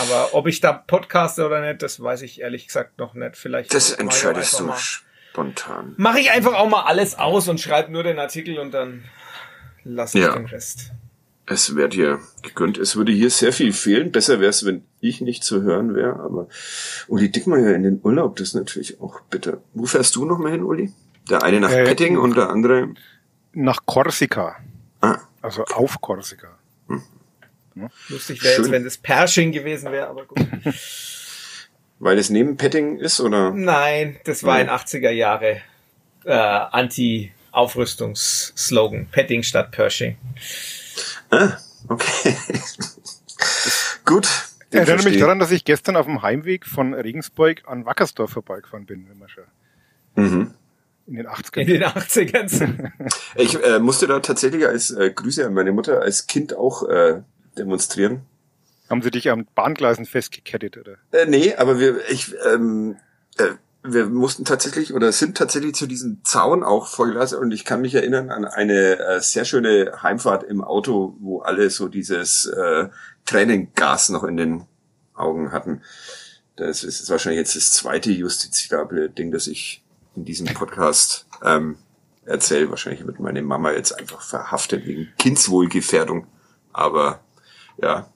Aber 0.00 0.34
ob 0.34 0.46
ich 0.46 0.60
da 0.60 0.72
podcaste 0.72 1.44
oder 1.46 1.60
nicht, 1.66 1.82
das 1.82 2.00
weiß 2.00 2.22
ich 2.22 2.40
ehrlich 2.40 2.66
gesagt 2.66 2.98
noch 2.98 3.14
nicht. 3.14 3.36
Vielleicht 3.36 3.74
Das 3.74 3.92
entscheidest 3.92 4.58
du 4.60 4.64
mal- 4.64 4.76
spontan. 4.76 5.94
Mache 5.96 6.20
ich 6.20 6.30
einfach 6.30 6.54
auch 6.54 6.68
mal 6.68 6.82
alles 6.82 7.18
aus 7.18 7.48
und 7.48 7.60
schreibe 7.60 7.92
nur 7.92 8.02
den 8.02 8.18
Artikel 8.18 8.58
und 8.58 8.72
dann 8.72 9.04
lasse 9.84 10.18
ich 10.18 10.24
Ja. 10.24 10.32
den 10.34 10.46
Rest. 10.46 10.92
Es 11.48 11.76
wäre 11.76 11.88
dir 11.88 12.18
gegönnt. 12.42 12.76
Es 12.76 12.96
würde 12.96 13.12
hier 13.12 13.30
sehr 13.30 13.52
viel 13.52 13.72
fehlen. 13.72 14.10
Besser 14.10 14.40
wäre 14.40 14.50
es, 14.50 14.64
wenn 14.66 14.84
ich 15.00 15.20
nicht 15.20 15.44
zu 15.44 15.62
hören 15.62 15.94
wäre. 15.94 16.18
Aber 16.20 16.48
Uli 17.06 17.30
Dickmeyer 17.30 17.72
in 17.74 17.84
den 17.84 18.00
Urlaub, 18.02 18.34
das 18.36 18.48
ist 18.48 18.54
natürlich 18.54 19.00
auch 19.00 19.20
bitter. 19.30 19.58
Wo 19.72 19.86
fährst 19.86 20.16
du 20.16 20.24
noch 20.24 20.38
mal 20.38 20.50
hin, 20.50 20.64
Uli? 20.64 20.92
Der 21.30 21.44
eine 21.44 21.60
nach 21.60 21.70
Äh, 21.70 21.84
Petting 21.84 22.18
und 22.18 22.36
der 22.36 22.48
andere. 22.50 22.88
nach 23.52 23.86
Korsika. 23.86 24.56
Ah, 25.00 25.18
Also 25.42 25.62
auf 25.66 26.00
Korsika. 26.00 26.48
Lustig 28.08 28.42
wäre 28.42 28.56
jetzt, 28.58 28.70
wenn 28.70 28.84
das 28.84 28.96
Pershing 28.96 29.52
gewesen 29.52 29.92
wäre, 29.92 30.08
aber 30.08 30.24
gut. 30.24 30.38
weil 31.98 32.18
es 32.18 32.30
neben 32.30 32.56
Petting 32.56 32.98
ist, 32.98 33.20
oder? 33.20 33.50
Nein, 33.52 34.16
das 34.24 34.42
war 34.44 34.56
ein 34.56 34.68
80er 34.68 35.10
Jahre 35.10 35.60
äh, 36.24 36.32
Anti-Aufrüstungs-Slogan. 36.32 39.06
Petting 39.10 39.42
statt 39.42 39.70
Pershing. 39.72 40.16
Ah, 41.30 41.56
okay. 41.88 42.36
Gut. 44.04 44.28
Ich 44.70 44.76
erinnere 44.78 45.04
mich 45.08 45.18
daran, 45.18 45.38
dass 45.38 45.50
ich 45.52 45.64
gestern 45.64 45.96
auf 45.96 46.06
dem 46.06 46.22
Heimweg 46.22 46.66
von 46.66 46.92
Regensburg 46.94 47.62
an 47.66 47.84
Wackersdorf 47.86 48.30
vorbeigefahren 48.30 48.86
bin, 48.86 49.06
wenn 49.08 49.18
man 49.18 49.28
schon 49.28 49.44
Mhm. 50.16 50.54
in 51.06 51.14
den 51.16 51.26
In 51.26 51.30
80ern. 51.30 51.64
den 51.66 51.84
80ern. 51.84 52.90
Ich 53.36 53.62
äh, 53.62 53.78
musste 53.78 54.06
da 54.06 54.20
tatsächlich 54.20 54.66
als 54.66 54.90
äh, 54.90 55.10
Grüße 55.14 55.46
an 55.46 55.52
meine 55.54 55.72
Mutter 55.72 56.00
als 56.00 56.26
Kind 56.26 56.56
auch 56.56 56.88
äh, 56.88 57.20
demonstrieren. 57.58 58.22
Haben 58.88 59.02
sie 59.02 59.10
dich 59.10 59.30
am 59.30 59.46
Bahngleisen 59.54 60.06
festgekettet, 60.06 60.76
oder? 60.76 60.96
Äh, 61.10 61.26
nee, 61.26 61.54
aber 61.54 61.80
wir, 61.80 62.08
ich, 62.08 62.34
ähm, 62.46 62.96
äh, 63.36 63.48
wir 63.82 64.06
mussten 64.06 64.44
tatsächlich 64.44 64.94
oder 64.94 65.10
sind 65.12 65.36
tatsächlich 65.36 65.74
zu 65.74 65.86
diesem 65.86 66.24
Zaun 66.24 66.62
auch 66.62 66.86
vorgelassen 66.86 67.38
und 67.38 67.52
ich 67.52 67.64
kann 67.64 67.80
mich 67.80 67.94
erinnern 67.94 68.30
an 68.30 68.44
eine 68.44 68.98
äh, 68.98 69.20
sehr 69.20 69.44
schöne 69.44 70.02
Heimfahrt 70.02 70.44
im 70.44 70.62
Auto, 70.62 71.16
wo 71.20 71.40
alle 71.40 71.70
so 71.70 71.88
dieses 71.88 72.46
äh, 72.46 72.88
Tränengas 73.24 74.08
noch 74.08 74.24
in 74.24 74.36
den 74.36 74.64
Augen 75.14 75.52
hatten. 75.52 75.82
Das 76.56 76.84
ist 76.84 77.08
wahrscheinlich 77.10 77.38
jetzt 77.38 77.56
das 77.56 77.72
zweite 77.72 78.10
justiziable 78.10 79.10
Ding, 79.10 79.30
das 79.30 79.46
ich 79.46 79.82
in 80.14 80.24
diesem 80.24 80.46
Podcast 80.46 81.26
ähm, 81.44 81.76
erzähle. 82.24 82.70
Wahrscheinlich 82.70 83.06
wird 83.06 83.20
meine 83.20 83.42
Mama 83.42 83.72
jetzt 83.72 83.92
einfach 83.92 84.22
verhaftet 84.22 84.86
wegen 84.86 85.08
Kindswohlgefährdung. 85.18 86.26
Aber 86.72 87.20
ja, 87.82 88.08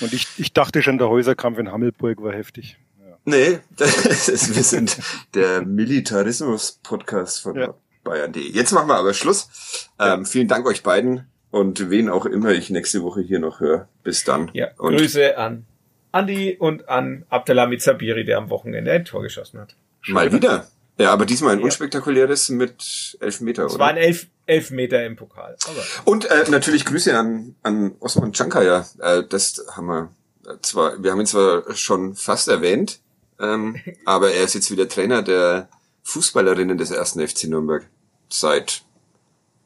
Und 0.00 0.12
ich, 0.12 0.26
ich 0.38 0.52
dachte 0.52 0.82
schon, 0.82 0.98
der 0.98 1.08
Häuserkampf 1.08 1.58
in 1.58 1.70
Hammelburg 1.72 2.22
war 2.22 2.32
heftig. 2.32 2.78
Ja. 3.00 3.16
Nee, 3.24 3.58
das 3.76 4.28
ist, 4.28 4.54
wir 4.54 4.62
sind 4.62 4.98
der 5.34 5.62
Militarismus-Podcast 5.64 7.40
von 7.42 7.56
Ja. 7.56 7.74
Bayern.de. 8.04 8.42
Jetzt 8.50 8.72
machen 8.72 8.88
wir 8.88 8.96
aber 8.96 9.12
Schluss. 9.14 9.90
Ähm, 9.98 10.24
vielen 10.24 10.48
Dank 10.48 10.66
euch 10.66 10.82
beiden 10.82 11.26
und 11.50 11.90
wen 11.90 12.08
auch 12.08 12.26
immer 12.26 12.50
ich 12.50 12.70
nächste 12.70 13.02
Woche 13.02 13.20
hier 13.20 13.38
noch 13.38 13.60
höre. 13.60 13.88
Bis 14.02 14.24
dann. 14.24 14.50
Ja, 14.54 14.68
und 14.78 14.96
Grüße 14.96 15.36
an 15.36 15.66
Andi 16.12 16.56
und 16.58 16.88
an 16.88 17.24
Abdelhamid 17.28 17.82
Sabiri, 17.82 18.24
der 18.24 18.38
am 18.38 18.48
Wochenende 18.50 18.92
ein 18.92 19.04
Tor 19.04 19.22
geschossen 19.22 19.60
hat. 19.60 19.76
mal 20.06 20.32
wieder. 20.32 20.68
Ja, 20.98 21.12
aber 21.12 21.26
diesmal 21.26 21.52
ein 21.52 21.58
Ja. 21.60 21.64
unspektakuläres 21.66 22.48
mit 22.48 23.16
elf 23.20 23.40
Meter, 23.40 23.66
Es 23.66 23.78
waren 23.78 23.96
oder? 23.96 24.04
elf, 24.06 24.26
elf 24.26 24.28
Meter 24.70 25.04
im 25.04 25.16
Pokal. 25.16 25.56
Aber 25.66 25.84
Und 26.04 26.24
äh, 26.24 26.48
natürlich 26.50 26.84
Grüße 26.84 27.16
an, 27.16 27.54
an 27.62 27.94
Osman 28.00 28.32
Chankaya. 28.34 28.86
Äh, 28.98 29.24
das 29.28 29.64
haben 29.72 29.86
wir 29.86 30.14
äh, 30.46 30.60
zwar, 30.62 31.02
wir 31.02 31.12
haben 31.12 31.20
ihn 31.20 31.26
zwar 31.26 31.74
schon 31.74 32.14
fast 32.14 32.48
erwähnt, 32.48 33.00
ähm, 33.38 33.76
aber 34.04 34.32
er 34.32 34.44
ist 34.44 34.54
jetzt 34.54 34.70
wieder 34.70 34.88
Trainer 34.88 35.22
der 35.22 35.68
Fußballerinnen 36.04 36.78
des 36.78 36.90
ersten 36.90 37.26
FC 37.26 37.44
Nürnberg 37.44 37.86
seit 38.30 38.82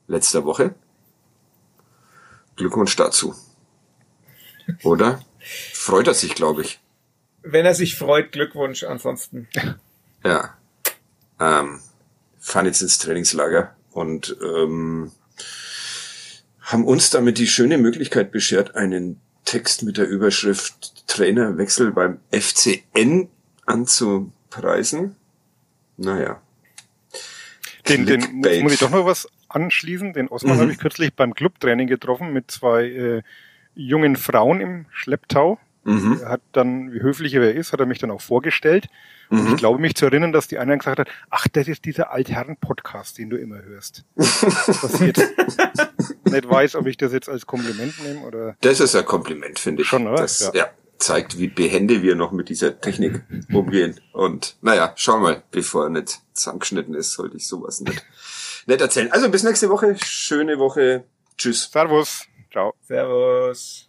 letzter 0.08 0.44
Woche. 0.44 0.74
Glückwunsch 2.56 2.94
dazu. 2.96 3.34
Oder? 4.82 5.24
Freut 5.72 6.06
er 6.06 6.14
sich, 6.14 6.34
glaube 6.34 6.62
ich. 6.62 6.80
wenn 7.42 7.64
er 7.64 7.74
sich 7.74 7.96
freut, 7.96 8.32
Glückwunsch. 8.32 8.84
Ansonsten 8.84 9.48
Ja. 10.24 10.56
Ähm, 11.40 11.80
fahren 12.38 12.66
jetzt 12.66 12.82
ins 12.82 12.98
Trainingslager 12.98 13.74
und 13.92 14.36
ähm, 14.42 15.12
haben 16.60 16.84
uns 16.84 17.10
damit 17.10 17.38
die 17.38 17.46
schöne 17.46 17.78
Möglichkeit 17.78 18.32
beschert, 18.32 18.74
einen 18.76 19.20
Text 19.44 19.82
mit 19.82 19.96
der 19.98 20.06
Überschrift 20.08 21.06
Trainerwechsel 21.08 21.90
beim 21.92 22.18
FCN 22.30 23.28
anzupreisen. 23.66 25.16
Naja. 25.96 26.40
Den, 27.88 28.06
den 28.06 28.20
Clickbait. 28.20 28.54
muss, 28.54 28.62
muss 28.62 28.72
ich 28.74 28.78
doch 28.78 28.90
noch 28.90 29.06
was 29.06 29.28
anschließen. 29.48 30.12
Den 30.12 30.28
Osman 30.28 30.56
Mhm. 30.56 30.60
habe 30.60 30.72
ich 30.72 30.78
kürzlich 30.78 31.12
beim 31.14 31.34
Clubtraining 31.34 31.88
getroffen 31.88 32.32
mit 32.32 32.50
zwei 32.50 32.84
äh, 32.84 33.22
jungen 33.74 34.16
Frauen 34.16 34.60
im 34.60 34.86
Schlepptau. 34.92 35.58
Mhm. 35.84 36.20
Er 36.22 36.28
hat 36.28 36.40
dann, 36.52 36.92
wie 36.92 37.00
höflich 37.02 37.34
er 37.34 37.54
ist, 37.54 37.72
hat 37.72 37.80
er 37.80 37.86
mich 37.86 37.98
dann 37.98 38.10
auch 38.10 38.20
vorgestellt. 38.20 38.86
Und 39.30 39.44
Mhm. 39.44 39.50
ich 39.52 39.56
glaube 39.56 39.80
mich 39.80 39.94
zu 39.94 40.04
erinnern, 40.06 40.32
dass 40.32 40.46
die 40.48 40.58
eine 40.58 40.76
gesagt 40.78 40.98
hat, 40.98 41.08
ach, 41.30 41.48
das 41.48 41.66
ist 41.68 41.84
dieser 41.84 42.12
Altherren-Podcast, 42.12 43.18
den 43.18 43.30
du 43.30 43.36
immer 43.36 43.62
hörst. 43.62 44.04
Was 44.14 44.94
ich 44.94 45.00
jetzt 45.00 45.22
nicht 46.24 46.48
weiß, 46.48 46.76
ob 46.76 46.86
ich 46.86 46.96
das 46.98 47.12
jetzt 47.12 47.28
als 47.28 47.46
Kompliment 47.46 47.94
nehme 48.04 48.20
oder 48.26 48.56
Das 48.60 48.78
ist 48.80 48.94
ein 48.94 49.04
Kompliment, 49.04 49.58
finde 49.58 49.82
ich. 49.82 49.88
Schon, 49.88 50.06
oder? 50.06 50.16
Das 50.22 50.40
ja. 50.40 50.50
Ja. 50.54 50.70
zeigt, 50.98 51.38
wie 51.38 51.48
behende 51.48 52.02
wir 52.02 52.14
noch 52.14 52.30
mit 52.32 52.48
dieser 52.48 52.80
Technik 52.80 53.22
umgehen. 53.52 53.98
Und 54.12 54.56
naja, 54.60 54.92
schau 54.96 55.18
mal, 55.18 55.42
bevor 55.50 55.84
er 55.84 55.90
nicht 55.90 56.20
zusammengeschnitten 56.34 56.94
ist, 56.94 57.12
sollte 57.12 57.36
ich 57.38 57.46
sowas 57.48 57.80
nicht, 57.80 58.04
nicht 58.66 58.80
erzählen. 58.80 59.10
Also 59.10 59.30
bis 59.30 59.42
nächste 59.42 59.68
Woche. 59.70 59.96
Schöne 60.04 60.58
Woche. 60.58 61.04
Tschüss. 61.38 61.70
Servus. 61.72 62.26
Ciao. 62.52 62.74
Servus. 62.86 63.88